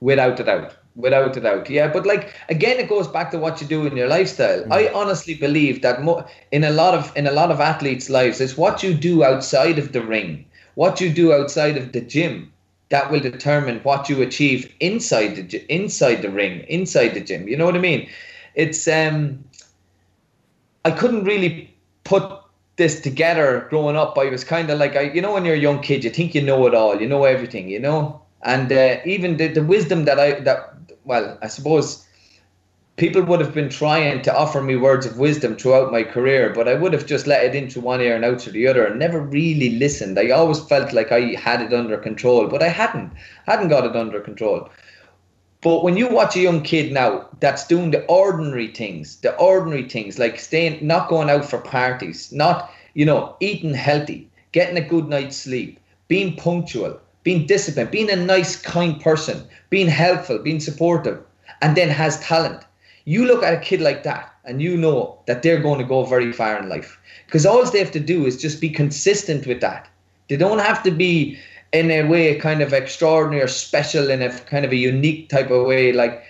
Without 0.00 0.38
a 0.38 0.44
doubt 0.44 0.76
without 0.96 1.36
a 1.36 1.40
doubt 1.40 1.68
yeah 1.68 1.88
but 1.88 2.06
like 2.06 2.32
again 2.48 2.78
it 2.78 2.88
goes 2.88 3.08
back 3.08 3.28
to 3.28 3.36
what 3.36 3.60
you 3.60 3.66
do 3.66 3.84
in 3.84 3.96
your 3.96 4.06
lifestyle 4.06 4.62
mm. 4.62 4.72
i 4.72 4.86
honestly 4.92 5.34
believe 5.34 5.82
that 5.82 6.04
mo- 6.04 6.24
in 6.52 6.62
a 6.62 6.70
lot 6.70 6.94
of 6.94 7.10
in 7.16 7.26
a 7.26 7.32
lot 7.32 7.50
of 7.50 7.58
athletes 7.58 8.08
lives 8.08 8.40
it's 8.40 8.56
what 8.56 8.80
you 8.80 8.94
do 8.94 9.24
outside 9.24 9.76
of 9.76 9.90
the 9.90 10.00
ring 10.00 10.44
what 10.76 11.00
you 11.00 11.12
do 11.12 11.32
outside 11.32 11.76
of 11.76 11.90
the 11.90 12.00
gym 12.00 12.52
that 12.90 13.10
will 13.10 13.20
determine 13.20 13.80
what 13.80 14.08
you 14.08 14.22
achieve 14.22 14.72
inside 14.80 15.36
the 15.36 15.72
inside 15.72 16.22
the 16.22 16.30
ring 16.30 16.60
inside 16.68 17.08
the 17.08 17.20
gym. 17.20 17.48
You 17.48 17.56
know 17.56 17.64
what 17.64 17.76
i 17.76 17.80
mean? 17.80 18.08
It's 18.54 18.86
um 18.88 19.44
i 20.84 20.90
couldn't 20.90 21.24
really 21.24 21.74
put 22.04 22.22
this 22.76 23.00
together 23.00 23.66
growing 23.70 23.96
up. 23.96 24.18
I 24.18 24.28
was 24.28 24.44
kind 24.44 24.70
of 24.70 24.78
like 24.78 24.96
i 24.96 25.02
you 25.02 25.22
know 25.22 25.32
when 25.32 25.44
you're 25.44 25.54
a 25.54 25.66
young 25.68 25.80
kid 25.80 26.04
you 26.04 26.10
think 26.10 26.34
you 26.34 26.42
know 26.42 26.66
it 26.66 26.74
all 26.74 27.00
you 27.00 27.08
know 27.08 27.24
everything 27.24 27.68
you 27.68 27.80
know? 27.80 28.20
And 28.42 28.70
uh, 28.70 28.98
even 29.06 29.38
the, 29.38 29.48
the 29.48 29.64
wisdom 29.64 30.04
that 30.04 30.20
I 30.20 30.40
that 30.40 30.74
well, 31.04 31.38
I 31.42 31.48
suppose 31.48 32.03
people 32.96 33.22
would 33.22 33.40
have 33.40 33.52
been 33.52 33.68
trying 33.68 34.22
to 34.22 34.36
offer 34.36 34.62
me 34.62 34.76
words 34.76 35.04
of 35.04 35.18
wisdom 35.18 35.56
throughout 35.56 35.90
my 35.90 36.04
career, 36.04 36.52
but 36.54 36.68
I 36.68 36.74
would 36.74 36.92
have 36.92 37.06
just 37.06 37.26
let 37.26 37.44
it 37.44 37.54
into 37.54 37.80
one 37.80 38.00
ear 38.00 38.14
and 38.14 38.24
out 38.24 38.38
to 38.40 38.52
the 38.52 38.68
other 38.68 38.84
and 38.84 38.98
never 38.98 39.20
really 39.20 39.70
listened. 39.70 40.16
I 40.16 40.30
always 40.30 40.60
felt 40.60 40.92
like 40.92 41.10
I 41.10 41.34
had 41.34 41.60
it 41.60 41.74
under 41.74 41.96
control, 41.96 42.46
but 42.46 42.62
I 42.62 42.68
hadn't. 42.68 43.12
Hadn't 43.46 43.68
got 43.68 43.84
it 43.84 43.96
under 43.96 44.20
control. 44.20 44.70
But 45.60 45.82
when 45.82 45.96
you 45.96 46.08
watch 46.08 46.36
a 46.36 46.40
young 46.40 46.62
kid 46.62 46.92
now 46.92 47.26
that's 47.40 47.66
doing 47.66 47.90
the 47.90 48.04
ordinary 48.06 48.68
things, 48.68 49.16
the 49.16 49.34
ordinary 49.38 49.88
things 49.88 50.18
like 50.18 50.38
staying, 50.38 50.86
not 50.86 51.08
going 51.08 51.30
out 51.30 51.46
for 51.46 51.58
parties, 51.58 52.30
not, 52.30 52.70
you 52.92 53.04
know, 53.04 53.34
eating 53.40 53.74
healthy, 53.74 54.28
getting 54.52 54.76
a 54.76 54.88
good 54.88 55.08
night's 55.08 55.38
sleep, 55.38 55.80
being 56.06 56.36
punctual, 56.36 57.00
being 57.24 57.46
disciplined, 57.46 57.90
being 57.90 58.10
a 58.10 58.16
nice, 58.16 58.54
kind 58.54 59.00
person, 59.00 59.42
being 59.70 59.88
helpful, 59.88 60.38
being 60.38 60.60
supportive, 60.60 61.20
and 61.60 61.76
then 61.76 61.88
has 61.88 62.20
talent. 62.20 62.62
You 63.04 63.26
look 63.26 63.42
at 63.42 63.54
a 63.54 63.60
kid 63.60 63.80
like 63.80 64.02
that 64.04 64.32
and 64.44 64.62
you 64.62 64.76
know 64.76 65.18
that 65.26 65.42
they're 65.42 65.60
going 65.60 65.78
to 65.78 65.84
go 65.84 66.04
very 66.04 66.32
far 66.32 66.58
in 66.58 66.68
life. 66.68 66.98
Because 67.26 67.46
all 67.46 67.64
they 67.64 67.78
have 67.78 67.92
to 67.92 68.00
do 68.00 68.26
is 68.26 68.40
just 68.40 68.60
be 68.60 68.68
consistent 68.68 69.46
with 69.46 69.60
that. 69.60 69.88
They 70.28 70.36
don't 70.36 70.58
have 70.58 70.82
to 70.84 70.90
be 70.90 71.38
in 71.72 71.90
a 71.90 72.04
way 72.04 72.38
kind 72.38 72.62
of 72.62 72.72
extraordinary 72.72 73.42
or 73.42 73.48
special 73.48 74.10
in 74.10 74.22
a 74.22 74.38
kind 74.40 74.64
of 74.64 74.72
a 74.72 74.76
unique 74.76 75.28
type 75.28 75.50
of 75.50 75.66
way, 75.66 75.92
like, 75.92 76.22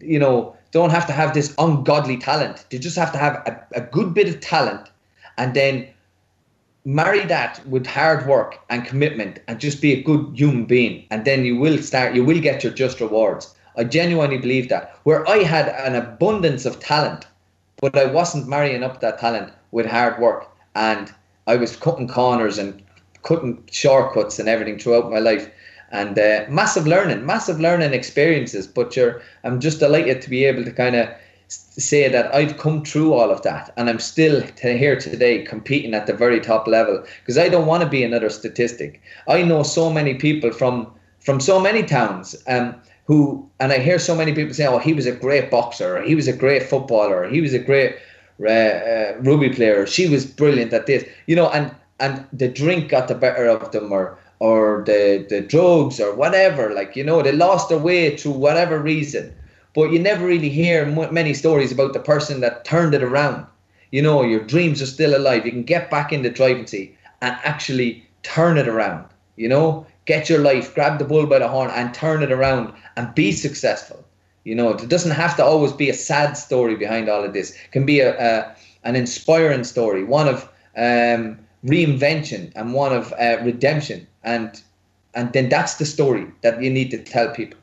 you 0.00 0.18
know, 0.18 0.56
don't 0.70 0.90
have 0.90 1.06
to 1.06 1.12
have 1.12 1.34
this 1.34 1.54
ungodly 1.58 2.16
talent. 2.16 2.64
They 2.70 2.78
just 2.78 2.96
have 2.96 3.12
to 3.12 3.18
have 3.18 3.34
a, 3.46 3.80
a 3.80 3.80
good 3.80 4.14
bit 4.14 4.28
of 4.28 4.40
talent 4.40 4.90
and 5.36 5.54
then 5.54 5.88
marry 6.84 7.24
that 7.26 7.66
with 7.66 7.86
hard 7.86 8.26
work 8.26 8.58
and 8.68 8.84
commitment 8.84 9.40
and 9.48 9.58
just 9.58 9.80
be 9.80 9.92
a 9.92 10.02
good 10.02 10.32
human 10.34 10.66
being 10.66 11.06
and 11.10 11.24
then 11.24 11.44
you 11.44 11.56
will 11.56 11.78
start 11.78 12.14
you 12.14 12.22
will 12.22 12.40
get 12.40 12.62
your 12.62 12.72
just 12.72 13.00
rewards 13.00 13.53
i 13.76 13.84
genuinely 13.84 14.38
believe 14.38 14.68
that. 14.68 14.98
Where 15.04 15.28
i 15.28 15.38
had 15.38 15.68
an 15.68 15.94
abundance 15.94 16.64
of 16.64 16.80
talent 16.80 17.26
but 17.80 17.96
i 17.96 18.04
wasn't 18.04 18.48
marrying 18.48 18.82
up 18.82 19.00
that 19.00 19.18
talent 19.18 19.52
with 19.72 19.86
hard 19.86 20.20
work. 20.20 20.48
And 20.74 21.12
i 21.46 21.56
was 21.56 21.76
cutting 21.76 22.08
corners 22.08 22.58
and 22.58 22.82
cutting 23.22 23.62
shortcuts 23.70 24.38
and 24.38 24.48
everything 24.48 24.78
throughout 24.78 25.10
my 25.10 25.18
life. 25.18 25.50
And 25.90 26.18
uh, 26.18 26.46
massive 26.48 26.86
learning 26.86 27.24
massive 27.26 27.60
learning 27.60 27.94
experiences. 27.94 28.66
But 28.66 28.96
i'm 29.44 29.60
just 29.60 29.80
delighted 29.80 30.22
to 30.22 30.30
be 30.30 30.44
able 30.44 30.64
to 30.64 30.72
kind 30.72 30.96
of 30.96 31.08
say 31.48 32.08
that 32.08 32.34
I've 32.34 32.56
come 32.58 32.84
through 32.84 33.12
all 33.12 33.30
of 33.30 33.42
that. 33.42 33.72
And 33.76 33.88
I'm 33.88 33.98
still 33.98 34.42
here 34.60 34.98
today 34.98 35.44
competing 35.44 35.94
at 35.94 36.06
the 36.06 36.12
very 36.12 36.40
top 36.40 36.66
level. 36.66 37.04
Because 37.20 37.38
I 37.38 37.48
don't 37.48 37.66
want 37.66 37.82
to 37.82 37.88
be 37.88 38.02
another 38.02 38.30
statistic. 38.30 39.00
I 39.28 39.42
know 39.42 39.62
so 39.62 39.90
many 39.90 40.14
people 40.14 40.52
from 40.52 40.92
from 41.20 41.40
so 41.40 41.58
many 41.58 41.82
towns. 41.82 42.36
Um, 42.46 42.74
who 43.06 43.48
and 43.60 43.72
I 43.72 43.78
hear 43.78 43.98
so 43.98 44.14
many 44.14 44.32
people 44.34 44.54
say, 44.54 44.66
"Oh, 44.66 44.78
he 44.78 44.92
was 44.94 45.06
a 45.06 45.12
great 45.12 45.50
boxer, 45.50 46.02
he 46.02 46.14
was 46.14 46.28
a 46.28 46.32
great 46.32 46.62
footballer, 46.62 47.28
he 47.28 47.40
was 47.40 47.54
a 47.54 47.58
great 47.58 47.96
uh, 48.42 48.48
uh, 48.48 49.14
rugby 49.20 49.50
player, 49.50 49.86
she 49.86 50.08
was 50.08 50.24
brilliant 50.26 50.72
at 50.72 50.86
this," 50.86 51.04
you 51.26 51.36
know, 51.36 51.48
and 51.50 51.74
and 52.00 52.26
the 52.32 52.48
drink 52.48 52.88
got 52.88 53.08
the 53.08 53.14
better 53.14 53.46
of 53.46 53.70
them, 53.72 53.92
or 53.92 54.18
or 54.40 54.82
the 54.86 55.24
the 55.28 55.40
drugs, 55.40 56.00
or 56.00 56.14
whatever. 56.14 56.74
Like 56.74 56.96
you 56.96 57.04
know, 57.04 57.22
they 57.22 57.32
lost 57.32 57.68
their 57.68 57.78
way 57.78 58.16
through 58.16 58.32
whatever 58.32 58.78
reason 58.78 59.34
but 59.74 59.90
you 59.90 59.98
never 59.98 60.24
really 60.24 60.48
hear 60.48 60.86
many 61.10 61.34
stories 61.34 61.72
about 61.72 61.92
the 61.92 61.98
person 62.00 62.40
that 62.40 62.64
turned 62.64 62.94
it 62.94 63.02
around. 63.02 63.44
You 63.90 64.02
know, 64.02 64.22
your 64.22 64.40
dreams 64.40 64.80
are 64.80 64.86
still 64.86 65.16
alive. 65.16 65.44
You 65.44 65.52
can 65.52 65.64
get 65.64 65.90
back 65.90 66.12
in 66.12 66.22
the 66.22 66.30
driving 66.30 66.66
seat 66.66 66.96
and 67.20 67.36
actually 67.42 68.06
turn 68.22 68.56
it 68.56 68.68
around. 68.68 69.06
You 69.36 69.48
know, 69.48 69.86
get 70.06 70.28
your 70.28 70.40
life, 70.40 70.74
grab 70.74 70.98
the 70.98 71.04
bull 71.04 71.26
by 71.26 71.38
the 71.38 71.48
horn 71.48 71.70
and 71.70 71.94
turn 71.94 72.22
it 72.22 72.32
around 72.32 72.72
and 72.96 73.14
be 73.14 73.32
successful. 73.32 74.04
You 74.44 74.54
know, 74.54 74.70
it 74.70 74.88
doesn't 74.88 75.12
have 75.12 75.36
to 75.36 75.44
always 75.44 75.72
be 75.72 75.88
a 75.88 75.94
sad 75.94 76.34
story 76.34 76.76
behind 76.76 77.08
all 77.08 77.24
of 77.24 77.32
this. 77.32 77.52
It 77.52 77.72
can 77.72 77.86
be 77.86 78.00
a, 78.00 78.14
a 78.18 78.56
an 78.84 78.96
inspiring 78.96 79.64
story, 79.64 80.04
one 80.04 80.28
of 80.28 80.42
um, 80.76 81.38
reinvention 81.64 82.52
and 82.54 82.74
one 82.74 82.92
of 82.92 83.12
uh, 83.14 83.38
redemption, 83.42 84.06
and 84.22 84.62
and 85.14 85.32
then 85.32 85.48
that's 85.48 85.74
the 85.76 85.86
story 85.86 86.26
that 86.42 86.62
you 86.62 86.70
need 86.70 86.90
to 86.90 86.98
tell 86.98 87.30
people 87.30 87.58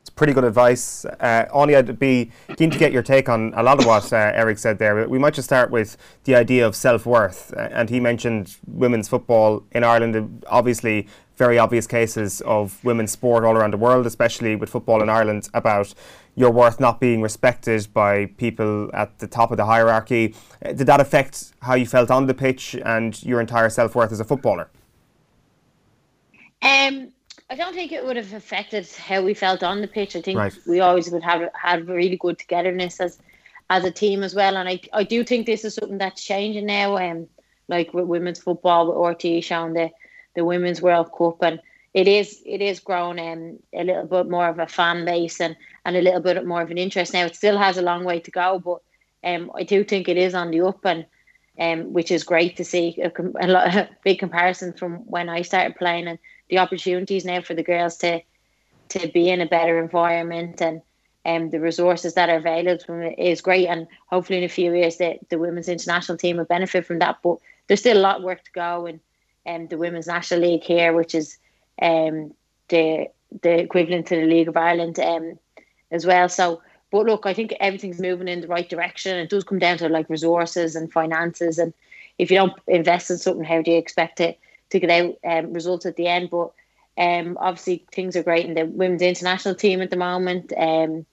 It's 0.00 0.10
pretty 0.10 0.32
good 0.32 0.44
advice. 0.44 1.04
Uh, 1.04 1.44
Áine 1.52 1.76
I'd 1.76 1.98
be 1.98 2.30
keen 2.56 2.70
to 2.70 2.78
get 2.78 2.92
your 2.92 3.02
take 3.02 3.28
on 3.28 3.52
a 3.54 3.62
lot 3.62 3.78
of 3.78 3.84
what 3.84 4.12
uh, 4.12 4.16
Eric 4.34 4.58
said 4.58 4.78
there. 4.78 5.06
We 5.08 5.18
might 5.18 5.34
just 5.34 5.48
start 5.48 5.70
with 5.70 5.96
the 6.24 6.34
idea 6.34 6.66
of 6.66 6.74
self 6.74 7.04
worth. 7.04 7.52
Uh, 7.54 7.68
and 7.72 7.90
he 7.90 8.00
mentioned 8.00 8.56
women's 8.66 9.08
football 9.08 9.62
in 9.72 9.84
Ireland, 9.84 10.44
obviously, 10.48 11.06
very 11.46 11.58
obvious 11.58 11.88
cases 11.88 12.40
of 12.42 12.64
women's 12.84 13.12
sport 13.18 13.42
all 13.44 13.56
around 13.56 13.72
the 13.72 13.82
world, 13.86 14.06
especially 14.06 14.54
with 14.54 14.70
football 14.70 15.02
in 15.02 15.08
Ireland, 15.08 15.48
about 15.54 15.92
your 16.36 16.52
worth 16.52 16.78
not 16.78 17.00
being 17.00 17.20
respected 17.20 17.88
by 17.92 18.26
people 18.44 18.90
at 18.94 19.18
the 19.18 19.26
top 19.26 19.50
of 19.50 19.56
the 19.56 19.66
hierarchy. 19.74 20.24
Uh, 20.64 20.72
did 20.78 20.86
that 20.86 21.00
affect 21.00 21.34
how 21.60 21.74
you 21.74 21.86
felt 21.96 22.10
on 22.10 22.26
the 22.26 22.34
pitch 22.44 22.76
and 22.96 23.10
your 23.24 23.40
entire 23.40 23.70
self 23.70 23.96
worth 23.96 24.12
as 24.12 24.20
a 24.20 24.24
footballer? 24.24 24.68
Um, 26.62 26.94
I 27.50 27.54
don't 27.60 27.74
think 27.74 27.90
it 27.90 28.04
would 28.06 28.16
have 28.22 28.32
affected 28.34 28.86
how 29.08 29.20
we 29.22 29.34
felt 29.34 29.64
on 29.64 29.80
the 29.80 29.88
pitch. 29.88 30.14
I 30.14 30.22
think 30.22 30.38
right. 30.38 30.56
we 30.66 30.78
always 30.78 31.10
would 31.10 31.24
have 31.24 31.50
had 31.60 31.88
really 31.88 32.18
good 32.24 32.38
togetherness 32.38 33.00
as 33.00 33.18
as 33.68 33.84
a 33.84 33.90
team 33.90 34.22
as 34.22 34.32
well. 34.34 34.56
And 34.56 34.68
I 34.68 34.80
I 34.92 35.02
do 35.02 35.24
think 35.24 35.46
this 35.46 35.64
is 35.64 35.74
something 35.74 35.98
that's 35.98 36.24
changing 36.24 36.66
now. 36.66 36.88
Um, 36.96 37.26
like 37.68 37.92
with 37.94 38.06
women's 38.06 38.40
football, 38.46 38.86
with 38.86 38.96
RTÉ 38.96 39.42
showing 39.42 39.74
the 39.74 39.90
the 40.34 40.44
women's 40.44 40.82
World 40.82 41.10
Cup, 41.16 41.42
and 41.42 41.60
it 41.94 42.08
is 42.08 42.42
it 42.46 42.60
is 42.60 42.80
grown 42.80 43.18
um, 43.18 43.58
a 43.74 43.84
little 43.84 44.06
bit 44.06 44.30
more 44.30 44.48
of 44.48 44.58
a 44.58 44.66
fan 44.66 45.04
base 45.04 45.40
and 45.40 45.56
and 45.84 45.96
a 45.96 46.02
little 46.02 46.20
bit 46.20 46.44
more 46.46 46.62
of 46.62 46.70
an 46.70 46.78
interest 46.78 47.12
now. 47.12 47.24
It 47.24 47.36
still 47.36 47.58
has 47.58 47.76
a 47.76 47.82
long 47.82 48.04
way 48.04 48.20
to 48.20 48.30
go, 48.30 48.58
but 48.58 48.80
um, 49.24 49.50
I 49.54 49.62
do 49.62 49.84
think 49.84 50.08
it 50.08 50.16
is 50.16 50.34
on 50.34 50.50
the 50.50 50.62
up 50.62 50.84
and. 50.84 51.06
Um, 51.60 51.92
which 51.92 52.10
is 52.10 52.24
great 52.24 52.56
to 52.56 52.64
see 52.64 52.98
a, 53.02 53.12
a, 53.38 53.46
lot, 53.46 53.74
a 53.74 53.86
big 54.04 54.18
comparison 54.18 54.72
from 54.72 55.00
when 55.00 55.28
I 55.28 55.42
started 55.42 55.76
playing 55.76 56.08
and 56.08 56.18
the 56.48 56.56
opportunities 56.56 57.26
now 57.26 57.42
for 57.42 57.52
the 57.52 57.62
girls 57.62 57.98
to 57.98 58.22
to 58.88 59.08
be 59.08 59.28
in 59.28 59.42
a 59.42 59.46
better 59.46 59.78
environment 59.78 60.62
and 60.62 60.80
um, 61.24 61.50
the 61.50 61.60
resources 61.60 62.14
that 62.14 62.28
are 62.28 62.36
available 62.36 63.14
is 63.16 63.40
great. 63.40 63.68
And 63.68 63.86
hopefully, 64.06 64.38
in 64.38 64.44
a 64.44 64.48
few 64.48 64.74
years, 64.74 64.96
the, 64.96 65.18
the 65.28 65.38
women's 65.38 65.68
international 65.68 66.18
team 66.18 66.36
will 66.36 66.44
benefit 66.44 66.86
from 66.86 66.98
that. 66.98 67.18
But 67.22 67.38
there's 67.66 67.80
still 67.80 67.98
a 67.98 68.00
lot 68.00 68.18
of 68.18 68.24
work 68.24 68.44
to 68.44 68.52
go. 68.52 68.86
And 68.86 69.00
um, 69.46 69.66
the 69.68 69.78
women's 69.78 70.06
national 70.06 70.40
league 70.40 70.62
here, 70.62 70.92
which 70.92 71.14
is 71.14 71.38
um, 71.80 72.34
the 72.68 73.08
the 73.40 73.60
equivalent 73.60 74.06
to 74.06 74.16
the 74.16 74.26
League 74.26 74.48
of 74.48 74.56
Ireland 74.56 74.98
um, 75.00 75.38
as 75.90 76.04
well. 76.04 76.28
So, 76.28 76.62
but 76.90 77.06
look, 77.06 77.24
I 77.24 77.34
think 77.34 77.54
everything's 77.60 78.00
moving 78.00 78.28
in 78.28 78.42
the 78.42 78.48
right 78.48 78.68
direction. 78.68 79.16
It 79.16 79.30
does 79.30 79.44
come 79.44 79.58
down 79.58 79.78
to 79.78 79.88
like 79.88 80.10
resources 80.10 80.76
and 80.76 80.92
finances, 80.92 81.58
and 81.58 81.72
if 82.18 82.30
you 82.30 82.36
don't 82.36 82.58
invest 82.66 83.10
in 83.10 83.18
something, 83.18 83.44
how 83.44 83.62
do 83.62 83.70
you 83.70 83.78
expect 83.78 84.20
it 84.20 84.38
to 84.70 84.80
get 84.80 84.90
out 84.90 85.16
um, 85.24 85.52
results 85.52 85.86
at 85.86 85.96
the 85.96 86.06
end? 86.06 86.30
But 86.30 86.52
um, 86.98 87.38
obviously 87.40 87.86
things 87.92 88.16
are 88.16 88.22
great 88.22 88.46
in 88.46 88.54
the 88.54 88.66
women's 88.66 89.02
international 89.02 89.54
team 89.54 89.80
at 89.80 89.90
the 89.90 89.96
moment. 89.96 90.52
Um, 90.56 91.06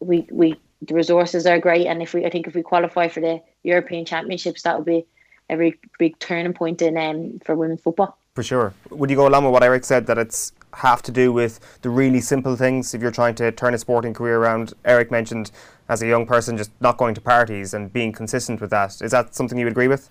we 0.00 0.26
we 0.30 0.56
the 0.82 0.94
resources 0.94 1.46
are 1.46 1.58
great, 1.58 1.86
and 1.86 2.02
if 2.02 2.14
we 2.14 2.24
I 2.24 2.30
think 2.30 2.46
if 2.46 2.54
we 2.54 2.62
qualify 2.62 3.08
for 3.08 3.20
the 3.20 3.42
European 3.62 4.04
Championships, 4.04 4.62
that 4.62 4.76
will 4.76 4.84
be 4.84 5.06
a 5.52 5.56
really 5.56 5.78
big 5.98 6.18
turning 6.18 6.54
point 6.54 6.82
in 6.82 6.96
um, 6.96 7.40
for 7.44 7.54
women's 7.54 7.82
football. 7.82 8.16
For 8.34 8.42
sure. 8.42 8.72
Would 8.90 9.10
you 9.10 9.16
go 9.16 9.28
along 9.28 9.44
with 9.44 9.52
what 9.52 9.62
Eric 9.62 9.84
said 9.84 10.06
that 10.06 10.18
it's 10.18 10.52
have 10.74 11.02
to 11.02 11.12
do 11.12 11.32
with 11.32 11.60
the 11.82 11.90
really 11.90 12.20
simple 12.20 12.56
things 12.56 12.94
if 12.94 13.02
you're 13.02 13.10
trying 13.10 13.34
to 13.34 13.52
turn 13.52 13.74
a 13.74 13.78
sporting 13.78 14.14
career 14.14 14.38
around? 14.38 14.72
Eric 14.84 15.10
mentioned 15.10 15.50
as 15.88 16.02
a 16.02 16.06
young 16.06 16.26
person 16.26 16.56
just 16.56 16.70
not 16.80 16.96
going 16.96 17.14
to 17.14 17.20
parties 17.20 17.74
and 17.74 17.92
being 17.92 18.10
consistent 18.10 18.60
with 18.60 18.70
that. 18.70 19.02
Is 19.02 19.10
that 19.10 19.34
something 19.34 19.58
you 19.58 19.66
would 19.66 19.72
agree 19.72 19.88
with? 19.88 20.08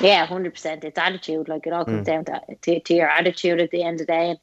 Yeah, 0.00 0.26
hundred 0.26 0.54
percent. 0.54 0.82
It's 0.82 0.98
attitude. 0.98 1.48
Like 1.48 1.66
it 1.68 1.72
all 1.72 1.84
comes 1.84 2.02
mm. 2.02 2.04
down 2.04 2.24
to, 2.24 2.40
to, 2.62 2.80
to 2.80 2.94
your 2.94 3.08
attitude 3.08 3.60
at 3.60 3.70
the 3.70 3.84
end 3.84 4.00
of 4.00 4.06
the 4.08 4.12
day, 4.12 4.30
and 4.30 4.38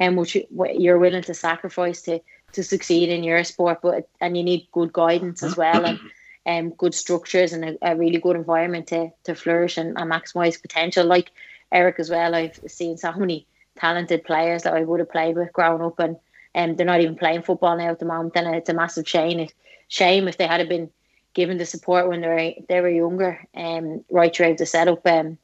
how 0.00 0.10
much 0.10 0.34
you, 0.34 0.44
you're 0.74 0.98
willing 0.98 1.22
to 1.22 1.34
sacrifice 1.34 2.02
to 2.02 2.18
to 2.52 2.64
succeed 2.64 3.08
in 3.10 3.22
your 3.22 3.44
sport. 3.44 3.78
But 3.82 4.08
and 4.20 4.36
you 4.36 4.42
need 4.42 4.66
good 4.72 4.92
guidance 4.92 5.44
as 5.44 5.56
well, 5.56 5.84
and 5.84 6.00
um, 6.46 6.70
good 6.70 6.94
structures 6.94 7.52
and 7.52 7.64
a, 7.64 7.92
a 7.92 7.96
really 7.96 8.18
good 8.18 8.36
environment 8.36 8.86
to 8.88 9.10
to 9.24 9.34
flourish 9.34 9.76
and, 9.76 9.98
and 9.98 10.10
maximize 10.10 10.60
potential. 10.60 11.04
Like 11.04 11.32
Eric 11.72 11.96
as 11.98 12.10
well, 12.10 12.34
I've 12.34 12.58
seen 12.66 12.96
so 12.96 13.12
many 13.12 13.46
talented 13.76 14.24
players 14.24 14.62
that 14.62 14.74
I 14.74 14.82
would 14.82 15.00
have 15.00 15.10
played 15.10 15.36
with 15.36 15.52
growing 15.52 15.82
up, 15.82 15.98
and 15.98 16.16
um, 16.54 16.76
they're 16.76 16.86
not 16.86 17.00
even 17.00 17.16
playing 17.16 17.42
football 17.42 17.76
now 17.76 17.90
at 17.90 17.98
the 17.98 18.06
moment. 18.06 18.36
And 18.36 18.54
it's 18.54 18.70
a 18.70 18.74
massive 18.74 19.08
shame. 19.08 19.48
Shame 19.88 20.28
if 20.28 20.38
they 20.38 20.46
had 20.46 20.68
been 20.68 20.90
given 21.34 21.58
the 21.58 21.66
support 21.66 22.08
when 22.08 22.22
they 22.22 22.28
were 22.28 22.64
they 22.68 22.80
were 22.80 22.88
younger, 22.88 23.46
um, 23.54 24.04
right 24.10 24.34
throughout 24.34 24.58
the 24.58 24.66
setup. 24.66 25.06
Um, 25.06 25.38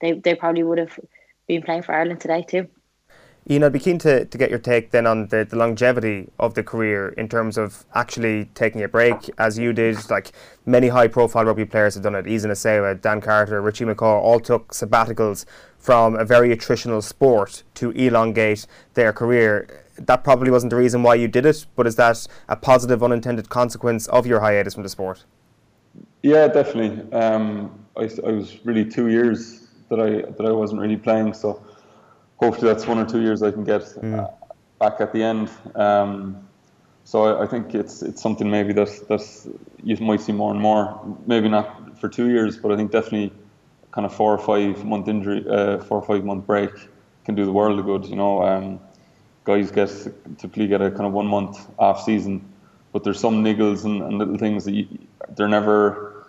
they 0.00 0.12
they 0.12 0.34
probably 0.34 0.62
would 0.62 0.78
have 0.78 0.98
been 1.46 1.62
playing 1.62 1.82
for 1.82 1.94
Ireland 1.94 2.20
today 2.20 2.42
too. 2.42 2.68
Ian, 3.50 3.64
I'd 3.64 3.72
be 3.72 3.78
keen 3.78 3.96
to, 4.00 4.26
to 4.26 4.38
get 4.38 4.50
your 4.50 4.58
take 4.58 4.90
then 4.90 5.06
on 5.06 5.28
the, 5.28 5.42
the 5.42 5.56
longevity 5.56 6.28
of 6.38 6.52
the 6.52 6.62
career 6.62 7.08
in 7.10 7.30
terms 7.30 7.56
of 7.56 7.86
actually 7.94 8.44
taking 8.54 8.82
a 8.82 8.88
break, 8.88 9.30
as 9.38 9.58
you 9.58 9.72
did. 9.72 10.10
Like 10.10 10.32
many 10.66 10.88
high 10.88 11.08
profile 11.08 11.46
rugby 11.46 11.64
players 11.64 11.94
have 11.94 12.02
done 12.02 12.14
it. 12.14 12.26
Isa 12.26 12.48
Nacewa, 12.48 13.00
Dan 13.00 13.22
Carter, 13.22 13.62
Richie 13.62 13.86
McCaw 13.86 14.20
all 14.20 14.38
took 14.38 14.74
sabbaticals 14.74 15.46
from 15.78 16.14
a 16.16 16.26
very 16.26 16.54
attritional 16.54 17.02
sport 17.02 17.62
to 17.76 17.90
elongate 17.92 18.66
their 18.92 19.14
career. 19.14 19.84
That 19.96 20.24
probably 20.24 20.50
wasn't 20.50 20.70
the 20.70 20.76
reason 20.76 21.02
why 21.02 21.14
you 21.14 21.26
did 21.26 21.46
it, 21.46 21.64
but 21.74 21.86
is 21.86 21.96
that 21.96 22.26
a 22.50 22.56
positive 22.56 23.02
unintended 23.02 23.48
consequence 23.48 24.08
of 24.08 24.26
your 24.26 24.40
hiatus 24.40 24.74
from 24.74 24.82
the 24.82 24.90
sport? 24.90 25.24
Yeah, 26.22 26.48
definitely. 26.48 27.10
Um, 27.12 27.86
I, 27.96 28.10
I 28.26 28.32
was 28.32 28.58
really 28.66 28.84
two 28.84 29.08
years 29.08 29.68
that 29.88 30.00
I 30.00 30.30
that 30.32 30.44
I 30.44 30.52
wasn't 30.52 30.82
really 30.82 30.98
playing, 30.98 31.32
so 31.32 31.64
hopefully 32.38 32.72
that's 32.72 32.86
one 32.86 32.98
or 32.98 33.06
two 33.06 33.20
years 33.20 33.42
I 33.42 33.50
can 33.50 33.64
get 33.64 33.82
mm. 33.82 34.32
back 34.78 35.00
at 35.00 35.12
the 35.12 35.22
end. 35.22 35.50
Um, 35.74 36.48
so 37.04 37.24
I, 37.24 37.44
I, 37.44 37.46
think 37.46 37.74
it's 37.74 38.02
it's 38.02 38.20
something 38.20 38.50
maybe 38.50 38.72
that 38.74 39.08
that 39.08 39.56
you 39.82 39.96
might 39.96 40.20
see 40.20 40.32
more 40.32 40.50
and 40.50 40.60
more. 40.60 41.00
Maybe 41.26 41.48
not 41.48 41.98
for 41.98 42.08
two 42.08 42.28
years, 42.30 42.56
but 42.56 42.72
I 42.72 42.76
think 42.76 42.90
definitely 42.90 43.32
kind 43.90 44.04
of 44.04 44.14
four 44.14 44.32
or 44.32 44.38
five 44.38 44.84
month 44.84 45.08
injury, 45.08 45.44
uh, 45.48 45.78
four 45.78 45.98
or 45.98 46.02
five 46.02 46.24
month 46.24 46.46
break 46.46 46.70
can 47.24 47.34
do 47.34 47.44
the 47.44 47.52
world 47.52 47.78
of 47.78 47.86
good. 47.86 48.04
You 48.06 48.16
know, 48.16 48.42
um, 48.42 48.80
guys 49.44 49.70
get 49.70 49.90
typically 50.38 50.68
get 50.68 50.82
a 50.82 50.90
kind 50.90 51.06
of 51.06 51.12
one 51.12 51.26
month 51.26 51.66
off 51.78 52.04
season, 52.04 52.44
but 52.92 53.04
there's 53.04 53.20
some 53.20 53.42
niggles 53.42 53.84
and, 53.84 54.02
and 54.02 54.18
little 54.18 54.36
things 54.36 54.64
that 54.66 54.72
you, 54.72 54.86
they're 55.34 55.48
never 55.48 56.26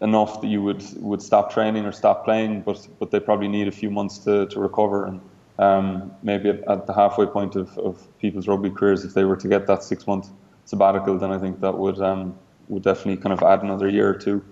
enough 0.00 0.40
that 0.40 0.48
you 0.48 0.62
would 0.62 0.82
would 0.96 1.22
stop 1.22 1.52
training 1.52 1.84
or 1.84 1.92
stop 1.92 2.24
playing, 2.24 2.62
but 2.62 2.88
but 2.98 3.10
they 3.10 3.20
probably 3.20 3.48
need 3.48 3.68
a 3.68 3.72
few 3.72 3.90
months 3.90 4.18
to, 4.20 4.46
to 4.46 4.58
recover 4.58 5.04
and 5.04 5.20
um, 5.58 6.12
maybe 6.22 6.50
at, 6.50 6.86
the 6.86 6.92
halfway 6.92 7.26
point 7.26 7.56
of, 7.56 7.76
of 7.78 8.06
people's 8.18 8.48
rugby 8.48 8.70
careers, 8.70 9.04
if 9.04 9.14
they 9.14 9.24
were 9.24 9.36
to 9.36 9.48
get 9.48 9.66
that 9.66 9.82
six 9.82 10.06
month 10.06 10.30
sabbatical, 10.64 11.18
then 11.18 11.30
I 11.32 11.38
think 11.38 11.60
that 11.60 11.78
would 11.78 12.00
um, 12.00 12.36
would 12.68 12.82
definitely 12.82 13.16
kind 13.16 13.32
of 13.32 13.42
add 13.42 13.62
another 13.62 13.88
year 13.88 14.08
or 14.08 14.14
two 14.14 14.44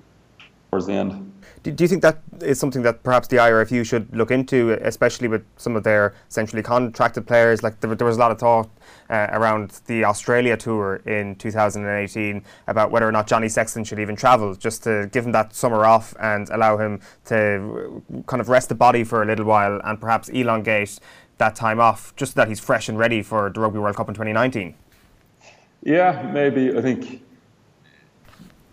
towards 0.73 0.87
the 0.87 0.95
end. 0.95 1.31
Do, 1.63 1.71
do 1.71 1.85
you 1.85 1.89
think 1.89 2.01
that 2.01 2.23
is 2.41 2.59
something 2.59 2.81
that 2.83 3.03
perhaps 3.03 3.29
the 3.29 3.37
IRFU 3.37 3.85
should 3.85 4.17
look 4.17 4.31
into, 4.31 4.71
especially 4.81 5.29
with 5.29 5.45
some 5.59 5.77
of 5.77 5.85
their 5.85 6.15
centrally 6.29 6.63
contracted 6.63 7.27
players? 7.27 7.63
Like 7.63 7.79
there, 7.81 7.95
there 7.95 8.07
was 8.07 8.17
a 8.17 8.21
lot 8.21 8.31
of 8.31 8.39
thought 8.39 8.71
uh, 9.11 9.27
around 9.33 9.83
the 9.87 10.05
Australia 10.05 10.57
tour 10.57 10.97
in 11.05 11.37
2018 11.37 12.43
about 12.69 12.91
whether 12.91 13.07
or 13.07 13.13
not 13.13 13.27
Johnny 13.27 13.51
Sexton 13.51 13.85
should 13.85 13.99
even 13.99 14.17
travel, 14.17 14.55
just 14.55 14.83
to 14.85 15.11
give 15.13 15.27
him 15.27 15.33
that 15.33 15.55
summer 15.55 15.85
off 15.85 16.15
and 16.19 16.49
allow 16.49 16.79
him 16.79 17.01
to 17.27 18.03
kind 18.27 18.41
of 18.41 18.49
rest 18.49 18.71
the 18.71 18.75
body 18.75 19.05
for 19.05 19.23
a 19.23 19.27
little 19.27 19.45
while 19.45 19.79
and 19.85 20.01
perhaps 20.01 20.31
elongate 20.31 20.99
that 21.37 21.55
time 21.55 21.81
off, 21.81 22.17
just 22.17 22.33
so 22.33 22.41
that 22.41 22.49
he's 22.49 22.61
fresh 22.61 22.89
and 22.89 22.99
ready 22.99 23.23
for 23.23 23.51
the 23.51 23.61
Rugby 23.61 23.79
World 23.79 23.97
Cup 23.97 24.09
in 24.09 24.15
2019. 24.15 24.75
Yeah, 25.83 26.31
maybe. 26.33 26.75
I 26.75 26.81
think 26.81 27.23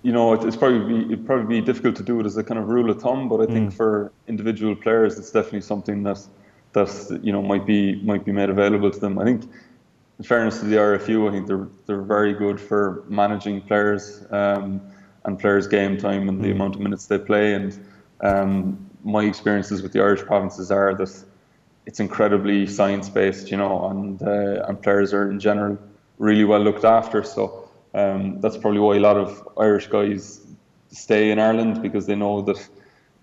you 0.02 0.12
know, 0.12 0.34
it's 0.34 0.56
probably 0.56 0.80
be, 0.80 1.14
it'd 1.14 1.26
probably 1.26 1.60
be 1.60 1.66
difficult 1.66 1.96
to 1.98 2.04
do 2.04 2.20
it 2.20 2.26
as 2.26 2.38
a 2.38 2.44
kind 2.44 2.60
of 2.60 2.70
rule 2.70 2.90
of 2.90 3.02
thumb, 3.02 3.28
but 3.28 3.42
I 3.42 3.46
think 3.46 3.72
mm. 3.72 3.74
for 3.74 4.12
individual 4.28 4.76
players, 4.76 5.18
it's 5.18 5.32
definitely 5.32 5.62
something 5.62 6.04
that 6.04 6.20
that 6.74 7.20
you 7.24 7.32
know 7.32 7.42
might 7.42 7.66
be 7.66 8.02
might 8.02 8.24
be 8.24 8.32
made 8.32 8.50
available 8.50 8.92
to 8.92 9.00
them. 9.00 9.20
I 9.20 9.26
think, 9.26 9.44
in 10.18 10.24
fairness 10.24 10.60
to 10.60 10.66
the 10.66 10.78
IRFU, 10.78 11.28
I 11.28 11.32
think 11.32 11.48
they're 11.48 11.68
they're 11.86 12.02
very 12.02 12.34
good 12.34 12.62
for 12.62 13.04
managing 13.10 13.62
players 13.62 14.24
um, 14.32 14.82
and 15.26 15.38
players' 15.38 15.68
game 15.68 15.98
time 15.98 16.30
and 16.30 16.40
mm. 16.40 16.44
the 16.44 16.52
amount 16.52 16.76
of 16.76 16.82
minutes 16.82 17.08
they 17.08 17.20
play. 17.20 17.54
And 17.54 17.78
um, 18.22 18.90
my 19.04 19.24
experiences 19.24 19.82
with 19.82 19.92
the 19.92 20.02
Irish 20.02 20.22
provinces 20.22 20.72
are 20.72 20.94
that 20.96 21.24
it's 21.86 22.00
incredibly 22.00 22.68
science 22.68 23.10
based, 23.10 23.52
you 23.52 23.58
know, 23.58 23.90
and 23.90 24.22
uh, 24.22 24.66
and 24.68 24.82
players 24.82 25.14
are 25.14 25.30
in 25.30 25.42
general 25.42 25.78
really 26.20 26.46
well 26.46 26.62
looked 26.62 26.86
after. 26.86 27.24
So 27.24 27.69
um, 27.94 28.40
that's 28.42 28.58
probably 28.58 28.80
why 28.80 28.96
a 28.96 29.00
lot 29.00 29.18
of 29.18 29.48
Irish 29.58 29.88
guys 29.88 30.46
stay 30.92 31.32
in 31.32 31.40
Ireland 31.40 31.82
because 31.82 32.06
they 32.06 32.16
know 32.16 32.42
that 32.42 32.70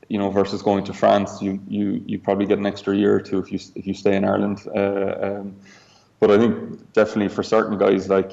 you 0.09 0.19
know 0.19 0.31
versus 0.31 0.63
going 0.63 0.85
to 0.85 0.93
France, 0.93 1.43
you 1.43 1.61
you 1.69 2.03
you 2.07 2.19
probably 2.19 2.47
get 2.47 2.59
an 2.59 2.67
extra 2.67 2.97
year 2.97 3.15
or 3.15 3.21
two 3.21 3.39
if 3.39 3.53
you 3.53 3.59
if 3.75 3.87
you 3.87 3.95
stay 3.95 4.17
in 4.17 4.25
Ireland. 4.25 4.67
Uh, 4.75 5.15
um, 5.23 5.57
but 6.21 6.31
I 6.31 6.39
think 6.39 6.93
definitely 6.93 7.29
for 7.29 7.43
certain 7.43 7.79
guys 7.79 8.09
like 8.09 8.33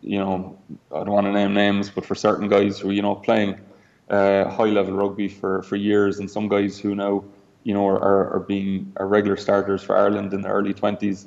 you 0.00 0.18
know 0.18 0.58
I 0.94 1.04
don't 1.04 1.10
want 1.10 1.26
to 1.26 1.32
name 1.32 1.54
names, 1.54 1.90
but 1.90 2.04
for 2.04 2.14
certain 2.14 2.48
guys 2.48 2.78
who 2.78 2.90
you 2.90 3.02
know 3.02 3.14
playing 3.14 3.60
uh, 4.08 4.48
high 4.48 4.64
level 4.64 4.94
rugby 4.94 5.28
for 5.28 5.62
for 5.62 5.76
years, 5.76 6.18
and 6.18 6.30
some 6.30 6.48
guys 6.48 6.78
who 6.78 6.94
now 6.94 7.24
you 7.64 7.74
know 7.74 7.86
are, 7.86 8.34
are 8.34 8.40
being 8.40 8.92
are 8.96 9.06
regular 9.06 9.36
starters 9.36 9.82
for 9.82 9.96
Ireland 9.96 10.32
in 10.32 10.42
the 10.42 10.48
early 10.48 10.74
twenties. 10.74 11.26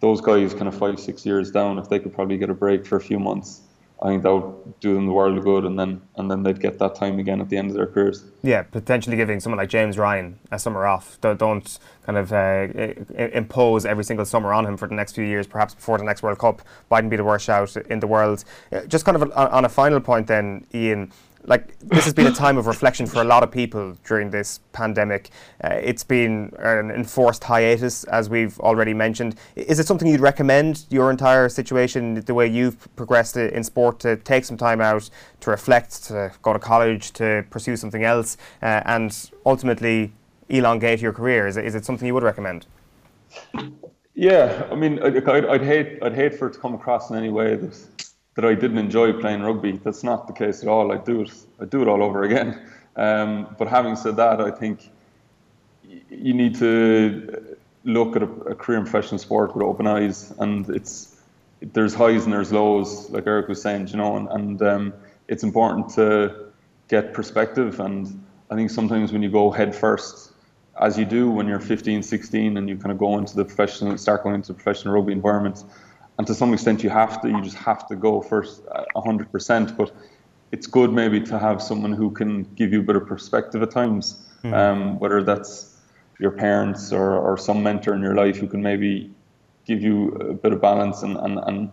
Those 0.00 0.20
guys, 0.20 0.52
kind 0.52 0.68
of 0.68 0.76
five 0.76 1.00
six 1.00 1.24
years 1.24 1.50
down, 1.50 1.78
if 1.78 1.88
they 1.88 1.98
could 1.98 2.14
probably 2.14 2.36
get 2.36 2.50
a 2.50 2.54
break 2.54 2.86
for 2.86 2.96
a 2.96 3.00
few 3.00 3.18
months, 3.18 3.62
I 4.02 4.08
think 4.08 4.24
that 4.24 4.34
would 4.34 4.78
do 4.80 4.94
them 4.94 5.06
the 5.06 5.12
world 5.12 5.38
of 5.38 5.44
good, 5.44 5.64
and 5.64 5.78
then 5.78 6.02
and 6.16 6.30
then 6.30 6.42
they'd 6.42 6.60
get 6.60 6.78
that 6.80 6.94
time 6.96 7.18
again 7.18 7.40
at 7.40 7.48
the 7.48 7.56
end 7.56 7.70
of 7.70 7.76
their 7.76 7.86
careers. 7.86 8.24
Yeah, 8.42 8.62
potentially 8.62 9.16
giving 9.16 9.40
someone 9.40 9.58
like 9.58 9.70
James 9.70 9.96
Ryan 9.96 10.38
a 10.52 10.58
summer 10.58 10.86
off. 10.86 11.18
Don't, 11.22 11.38
don't 11.38 11.78
kind 12.04 12.18
of 12.18 12.32
uh, 12.32 12.68
impose 13.16 13.86
every 13.86 14.04
single 14.04 14.26
summer 14.26 14.52
on 14.52 14.66
him 14.66 14.76
for 14.76 14.86
the 14.86 14.94
next 14.94 15.14
few 15.14 15.24
years, 15.24 15.46
perhaps 15.46 15.74
before 15.74 15.96
the 15.96 16.04
next 16.04 16.22
World 16.22 16.38
Cup. 16.38 16.60
Mightn't 16.90 17.10
be 17.10 17.16
the 17.16 17.24
worst 17.24 17.46
shout 17.46 17.74
in 17.76 18.00
the 18.00 18.06
world. 18.06 18.44
Uh, 18.70 18.82
just 18.82 19.06
kind 19.06 19.16
of 19.16 19.32
on 19.34 19.64
a 19.64 19.68
final 19.68 20.00
point, 20.00 20.26
then, 20.26 20.66
Ian 20.74 21.10
like 21.46 21.78
this 21.78 22.04
has 22.04 22.14
been 22.14 22.26
a 22.26 22.32
time 22.32 22.58
of 22.58 22.66
reflection 22.74 23.06
for 23.06 23.20
a 23.22 23.24
lot 23.24 23.42
of 23.42 23.50
people 23.50 23.96
during 24.04 24.30
this 24.30 24.60
pandemic. 24.72 25.30
Uh, 25.62 25.74
it's 25.74 26.04
been 26.04 26.52
an 26.58 26.90
enforced 26.90 27.44
hiatus, 27.44 28.04
as 28.04 28.28
we've 28.28 28.58
already 28.60 28.94
mentioned. 28.94 29.36
Is 29.54 29.78
it 29.78 29.86
something 29.86 30.08
you'd 30.08 30.20
recommend 30.20 30.86
your 30.90 31.10
entire 31.10 31.48
situation, 31.48 32.14
the 32.14 32.34
way 32.34 32.46
you've 32.46 32.94
progressed 32.96 33.36
in 33.36 33.62
sport, 33.64 34.00
to 34.00 34.16
take 34.16 34.44
some 34.44 34.56
time 34.56 34.80
out 34.80 35.08
to 35.40 35.50
reflect, 35.50 36.04
to 36.04 36.32
go 36.42 36.52
to 36.52 36.58
college, 36.58 37.12
to 37.12 37.44
pursue 37.50 37.76
something 37.76 38.04
else, 38.04 38.36
uh, 38.62 38.82
and 38.84 39.30
ultimately 39.44 40.12
elongate 40.48 41.00
your 41.00 41.12
career? 41.12 41.46
Is 41.46 41.56
it, 41.56 41.64
is 41.64 41.74
it 41.74 41.84
something 41.84 42.06
you 42.06 42.14
would 42.14 42.22
recommend? 42.22 42.66
Yeah, 44.14 44.66
I 44.70 44.74
mean, 44.74 44.98
I'd, 45.02 45.28
I'd, 45.28 45.62
hate 45.62 45.98
I'd 46.02 46.14
hate 46.14 46.34
for 46.34 46.48
it 46.48 46.54
to 46.54 46.58
come 46.58 46.74
across 46.74 47.10
in 47.10 47.16
any 47.16 47.28
way 47.28 47.54
that 47.54 47.74
that 48.36 48.44
I 48.44 48.54
didn't 48.54 48.78
enjoy 48.78 49.12
playing 49.14 49.42
rugby. 49.42 49.72
That's 49.72 50.04
not 50.04 50.26
the 50.26 50.32
case 50.32 50.62
at 50.62 50.68
all. 50.68 50.92
I 50.92 50.98
do 50.98 51.22
it. 51.22 51.32
I 51.60 51.64
do 51.64 51.82
it 51.82 51.88
all 51.88 52.02
over 52.02 52.22
again. 52.22 52.70
Um, 52.96 53.54
but 53.58 53.68
having 53.68 53.96
said 53.96 54.16
that, 54.16 54.40
I 54.40 54.50
think 54.50 54.90
you 56.10 56.32
need 56.32 56.54
to 56.56 57.56
look 57.84 58.16
at 58.16 58.22
a, 58.22 58.30
a, 58.52 58.54
career 58.54 58.78
in 58.78 58.84
professional 58.84 59.18
sport 59.18 59.54
with 59.54 59.62
open 59.62 59.86
eyes, 59.86 60.32
and 60.38 60.68
it's 60.70 61.20
there's 61.60 61.94
highs 61.94 62.24
and 62.24 62.32
there's 62.32 62.52
lows, 62.52 63.10
like 63.10 63.26
Eric 63.26 63.48
was 63.48 63.60
saying, 63.60 63.88
you 63.88 63.96
know, 63.96 64.16
and, 64.16 64.28
and 64.28 64.62
um, 64.62 64.94
it's 65.28 65.42
important 65.42 65.90
to 65.90 66.46
get 66.88 67.12
perspective. 67.14 67.80
And 67.80 68.24
I 68.50 68.54
think 68.54 68.70
sometimes 68.70 69.12
when 69.12 69.22
you 69.22 69.30
go 69.30 69.50
head 69.50 69.74
first, 69.74 70.32
as 70.80 70.98
you 70.98 71.04
do 71.04 71.30
when 71.30 71.46
you're 71.46 71.60
15, 71.60 72.02
16, 72.02 72.56
and 72.56 72.68
you 72.68 72.76
kind 72.76 72.92
of 72.92 72.98
go 72.98 73.16
into 73.16 73.36
the 73.36 73.44
professional, 73.44 73.96
start 73.96 74.22
going 74.22 74.34
into 74.34 74.48
the 74.48 74.54
professional 74.54 74.94
rugby 74.94 75.12
environment 75.12 75.64
and 76.18 76.26
to 76.26 76.34
some 76.34 76.52
extent 76.52 76.82
you 76.82 76.90
have 76.90 77.20
to 77.22 77.28
you 77.28 77.42
just 77.42 77.56
have 77.56 77.86
to 77.88 77.96
go 77.96 78.20
first 78.20 78.62
hundred 78.96 79.30
percent. 79.30 79.76
But 79.76 79.92
it's 80.52 80.66
good 80.66 80.92
maybe 80.92 81.20
to 81.20 81.38
have 81.38 81.62
someone 81.62 81.92
who 81.92 82.10
can 82.10 82.44
give 82.54 82.72
you 82.72 82.80
a 82.80 82.82
bit 82.82 82.96
of 82.96 83.06
perspective 83.06 83.62
at 83.62 83.70
times, 83.70 84.26
mm. 84.42 84.54
um, 84.54 84.98
whether 84.98 85.22
that's 85.22 85.76
your 86.18 86.30
parents 86.30 86.92
or, 86.92 87.16
or 87.16 87.36
some 87.36 87.62
mentor 87.62 87.94
in 87.94 88.00
your 88.00 88.14
life 88.14 88.36
who 88.36 88.46
can 88.46 88.62
maybe 88.62 89.10
give 89.66 89.82
you 89.82 90.08
a 90.12 90.34
bit 90.34 90.52
of 90.52 90.60
balance 90.60 91.02
and, 91.02 91.16
and, 91.16 91.38
and 91.38 91.70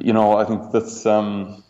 you 0.00 0.12
know, 0.12 0.38
I 0.38 0.44
think 0.44 0.72
that's, 0.72 1.04
um, 1.04 1.62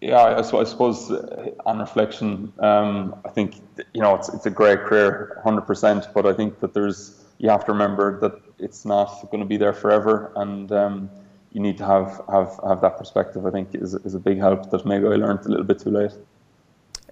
yeah, 0.00 0.16
I, 0.16 0.38
I, 0.38 0.42
suppose 0.42 1.10
uh, 1.10 1.50
on 1.64 1.78
reflection, 1.78 2.52
um, 2.58 3.16
I 3.24 3.30
think, 3.30 3.56
you 3.94 4.02
know, 4.02 4.14
it's, 4.14 4.28
it's 4.28 4.46
a 4.46 4.50
great 4.50 4.80
career, 4.80 5.40
100%, 5.44 6.12
but 6.12 6.26
I 6.26 6.34
think 6.34 6.60
that 6.60 6.74
there's, 6.74 7.24
you 7.38 7.48
have 7.48 7.64
to 7.64 7.72
remember 7.72 8.20
that 8.20 8.49
it's 8.60 8.84
not 8.84 9.28
going 9.30 9.40
to 9.40 9.46
be 9.46 9.56
there 9.56 9.72
forever. 9.72 10.32
And, 10.36 10.70
um, 10.72 11.10
you 11.52 11.60
need 11.60 11.78
to 11.78 11.84
have, 11.84 12.20
have, 12.30 12.60
have 12.66 12.80
that 12.80 12.96
perspective, 12.96 13.44
I 13.44 13.50
think, 13.50 13.74
is, 13.74 13.94
is 13.94 14.14
a 14.14 14.20
big 14.20 14.38
help 14.38 14.70
that 14.70 14.86
maybe 14.86 15.06
I 15.06 15.16
learned 15.16 15.44
a 15.46 15.48
little 15.48 15.64
bit 15.64 15.80
too 15.80 15.90
late. 15.90 16.12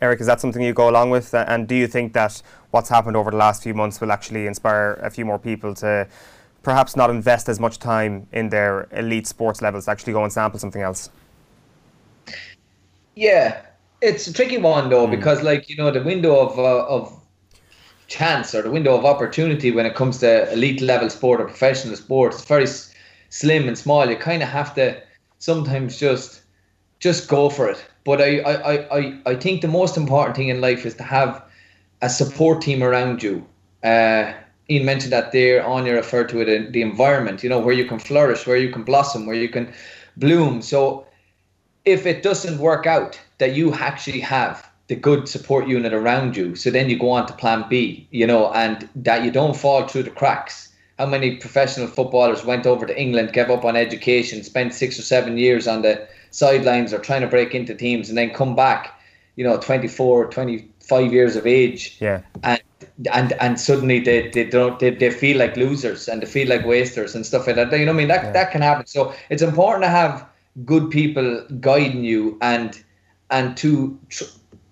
Eric, 0.00 0.20
is 0.20 0.26
that 0.26 0.40
something 0.40 0.62
you 0.62 0.72
go 0.72 0.88
along 0.88 1.10
with? 1.10 1.34
And 1.34 1.66
do 1.66 1.74
you 1.74 1.88
think 1.88 2.12
that 2.12 2.40
what's 2.70 2.88
happened 2.88 3.16
over 3.16 3.32
the 3.32 3.36
last 3.36 3.64
few 3.64 3.74
months 3.74 4.00
will 4.00 4.12
actually 4.12 4.46
inspire 4.46 4.92
a 5.02 5.10
few 5.10 5.24
more 5.24 5.40
people 5.40 5.74
to 5.76 6.06
perhaps 6.62 6.94
not 6.94 7.10
invest 7.10 7.48
as 7.48 7.58
much 7.58 7.78
time 7.80 8.28
in 8.32 8.48
their 8.50 8.86
elite 8.92 9.26
sports 9.26 9.60
levels, 9.60 9.88
actually 9.88 10.12
go 10.12 10.22
and 10.22 10.32
sample 10.32 10.60
something 10.60 10.82
else? 10.82 11.10
Yeah, 13.16 13.62
it's 14.00 14.28
a 14.28 14.32
tricky 14.32 14.58
one 14.58 14.88
though, 14.88 15.08
mm. 15.08 15.10
because 15.10 15.42
like, 15.42 15.68
you 15.68 15.76
know, 15.76 15.90
the 15.90 16.02
window 16.02 16.38
of, 16.38 16.56
uh, 16.58 16.86
of 16.86 17.20
chance 18.08 18.54
or 18.54 18.62
the 18.62 18.70
window 18.70 18.96
of 18.96 19.04
opportunity 19.04 19.70
when 19.70 19.86
it 19.86 19.94
comes 19.94 20.18
to 20.18 20.50
elite 20.52 20.80
level 20.80 21.08
sport 21.10 21.40
or 21.40 21.44
professional 21.44 21.94
sports 21.94 22.38
is 22.38 22.44
very 22.44 22.66
slim 23.28 23.68
and 23.68 23.78
small. 23.78 24.08
You 24.08 24.16
kind 24.16 24.42
of 24.42 24.48
have 24.48 24.74
to 24.74 25.00
sometimes 25.38 25.98
just 25.98 26.42
just 26.98 27.28
go 27.28 27.48
for 27.48 27.68
it. 27.68 27.84
But 28.04 28.20
I, 28.20 28.40
I, 28.40 28.98
I, 28.98 29.18
I 29.26 29.34
think 29.36 29.60
the 29.60 29.68
most 29.68 29.96
important 29.96 30.36
thing 30.36 30.48
in 30.48 30.60
life 30.60 30.84
is 30.84 30.94
to 30.96 31.04
have 31.04 31.42
a 32.02 32.08
support 32.08 32.60
team 32.60 32.82
around 32.82 33.22
you. 33.22 33.46
Uh, 33.84 34.32
Ian 34.70 34.84
mentioned 34.84 35.12
that 35.12 35.30
there, 35.30 35.62
Áine 35.62 35.94
referred 35.94 36.28
to 36.30 36.40
it, 36.40 36.48
in 36.48 36.72
the 36.72 36.82
environment, 36.82 37.42
you 37.42 37.48
know, 37.48 37.60
where 37.60 37.74
you 37.74 37.84
can 37.84 37.98
flourish, 37.98 38.46
where 38.46 38.56
you 38.56 38.72
can 38.72 38.82
blossom, 38.82 39.26
where 39.26 39.36
you 39.36 39.48
can 39.48 39.72
bloom. 40.16 40.60
So 40.60 41.06
if 41.84 42.04
it 42.04 42.22
doesn't 42.22 42.58
work 42.58 42.86
out, 42.86 43.20
that 43.38 43.54
you 43.54 43.72
actually 43.74 44.20
have 44.20 44.67
the 44.88 44.96
good 44.96 45.28
support 45.28 45.68
unit 45.68 45.92
around 45.92 46.36
you. 46.36 46.56
So 46.56 46.70
then 46.70 46.90
you 46.90 46.98
go 46.98 47.10
on 47.10 47.26
to 47.26 47.32
plan 47.32 47.64
B, 47.68 48.08
you 48.10 48.26
know, 48.26 48.52
and 48.52 48.88
that 48.96 49.24
you 49.24 49.30
don't 49.30 49.56
fall 49.56 49.86
through 49.86 50.04
the 50.04 50.10
cracks 50.10 50.68
how 50.98 51.06
many 51.06 51.36
professional 51.36 51.86
footballers 51.86 52.44
went 52.44 52.66
over 52.66 52.84
to 52.84 53.00
England, 53.00 53.32
gave 53.32 53.50
up 53.50 53.64
on 53.64 53.76
education, 53.76 54.42
spent 54.42 54.74
six 54.74 54.98
or 54.98 55.02
seven 55.02 55.38
years 55.38 55.68
on 55.68 55.82
the 55.82 56.08
sidelines 56.30 56.92
or 56.92 56.98
trying 56.98 57.20
to 57.20 57.28
break 57.28 57.54
into 57.54 57.74
teams, 57.74 58.08
and 58.08 58.18
then 58.18 58.30
come 58.30 58.56
back, 58.56 59.00
you 59.36 59.44
know, 59.44 59.56
24, 59.58 60.30
25 60.30 61.12
years 61.12 61.36
of 61.36 61.46
age, 61.46 61.96
yeah, 62.00 62.22
and 62.42 62.60
and 63.12 63.32
and 63.34 63.60
suddenly 63.60 64.00
they, 64.00 64.28
they 64.30 64.44
don't 64.44 64.80
they, 64.80 64.90
they 64.90 65.10
feel 65.10 65.38
like 65.38 65.56
losers 65.56 66.08
and 66.08 66.22
they 66.22 66.26
feel 66.26 66.48
like 66.48 66.66
wasters 66.66 67.14
and 67.14 67.24
stuff 67.24 67.46
like 67.46 67.54
that. 67.54 67.72
You 67.72 67.86
know, 67.86 67.92
I 67.92 67.94
mean 67.94 68.08
that 68.08 68.24
yeah. 68.24 68.32
that 68.32 68.50
can 68.50 68.62
happen. 68.62 68.86
So 68.86 69.14
it's 69.30 69.42
important 69.42 69.84
to 69.84 69.88
have 69.88 70.26
good 70.64 70.90
people 70.90 71.46
guiding 71.60 72.02
you 72.02 72.38
and 72.40 72.82
and 73.30 73.56
to 73.58 73.96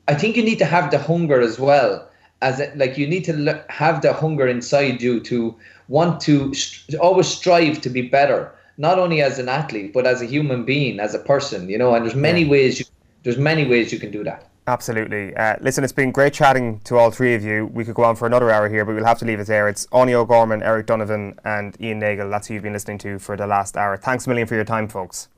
I 0.09 0.15
think 0.15 0.37
you 0.37 0.43
need 0.43 0.59
to 0.59 0.65
have 0.65 0.91
the 0.91 0.99
hunger 0.99 1.41
as 1.41 1.59
well 1.59 2.09
as 2.43 2.61
it, 2.61 2.77
like 2.77 2.99
you 2.99 3.07
need 3.07 3.25
to 3.25 3.65
have 3.69 4.03
the 4.03 4.13
hunger 4.13 4.47
inside 4.47 5.03
you 5.03 5.21
to 5.21 5.55
want 5.89 6.21
to 6.23 6.55
st- 6.55 6.99
always 7.01 7.27
strive 7.27 7.81
to 7.81 7.91
be 7.91 8.03
better, 8.03 8.53
not 8.77 8.99
only 8.99 9.23
as 9.23 9.39
an 9.39 9.49
athlete 9.49 9.93
but 9.93 10.07
as 10.07 10.23
a 10.23 10.27
human 10.27 10.65
being, 10.65 11.01
as 11.01 11.15
a 11.15 11.19
person. 11.19 11.69
You 11.69 11.79
know, 11.79 11.95
and 11.95 12.05
there's 12.05 12.15
many 12.15 12.43
yeah. 12.43 12.51
ways. 12.51 12.79
You, 12.81 12.87
there's 13.23 13.39
many 13.39 13.67
ways 13.67 13.93
you 13.93 13.99
can 13.99 14.11
do 14.11 14.23
that. 14.25 14.49
Absolutely. 14.69 15.35
Uh, 15.37 15.57
listen, 15.61 15.85
it's 15.85 15.93
been 15.93 16.11
great 16.11 16.33
chatting 16.33 16.81
to 16.81 16.97
all 16.97 17.11
three 17.13 17.35
of 17.35 17.45
you. 17.45 17.67
We 17.67 17.85
could 17.85 17.95
go 17.95 18.03
on 18.03 18.17
for 18.17 18.27
another 18.27 18.51
hour 18.51 18.69
here, 18.69 18.85
but 18.85 18.97
we'll 18.97 19.05
have 19.05 19.19
to 19.21 19.25
leave 19.25 19.39
it 19.39 19.47
there. 19.47 19.69
It's 19.69 19.87
Áine 19.87 20.13
O'Gorman, 20.13 20.61
Eric 20.63 20.87
Donovan, 20.87 21.39
and 21.45 21.77
Ian 21.81 22.01
Nagle. 22.01 22.29
That's 22.31 22.49
who 22.49 22.55
you've 22.55 22.65
been 22.65 22.73
listening 22.73 22.99
to 22.99 23.21
for 23.21 23.37
the 23.37 23.47
last 23.47 23.77
hour. 23.77 23.97
Thanks 23.97 24.27
a 24.27 24.29
million 24.29 24.49
for 24.49 24.57
your 24.57 24.65
time, 24.65 24.89
folks. 24.89 25.29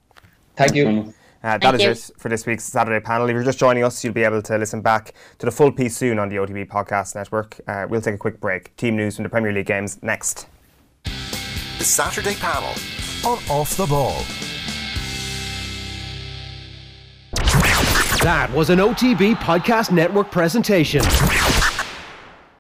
Thank 0.57 0.75
you. 0.75 1.13
Uh, 1.43 1.57
that 1.59 1.81
is 1.81 2.11
it 2.11 2.19
for 2.19 2.29
this 2.29 2.47
week's 2.47 2.65
Saturday 2.65 3.05
panel. 3.05 3.29
If 3.29 3.35
you're 3.35 3.45
just 3.45 3.59
joining 3.59 3.85
us, 3.85 4.03
you'll 4.03 4.13
be 4.13 4.25
able 4.25 4.43
to 4.43 4.59
listen 4.59 4.81
back 4.81 5.15
to 5.39 5.47
the 5.47 5.53
full 5.53 5.71
piece 5.71 5.97
soon 5.97 6.19
on 6.19 6.29
the 6.29 6.37
OTB 6.37 6.69
Podcast 6.69 7.15
Network. 7.15 7.61
Uh, 7.67 7.87
we'll 7.89 8.01
take 8.01 8.15
a 8.15 8.19
quick 8.19 8.41
break. 8.41 8.75
Team 8.77 8.97
news 8.97 9.17
from 9.17 9.23
the 9.23 9.29
Premier 9.29 9.53
League 9.53 9.67
games 9.67 10.03
next. 10.03 10.49
The 11.05 11.85
Saturday 11.85 12.35
panel 12.35 12.75
on 13.25 13.39
Off 13.49 13.77
the 13.77 13.87
Ball. 13.87 14.25
That 18.23 18.51
was 18.53 18.71
an 18.71 18.81
OTB 18.81 19.37
Podcast 19.37 19.93
Network 19.93 20.33
presentation. 20.33 21.03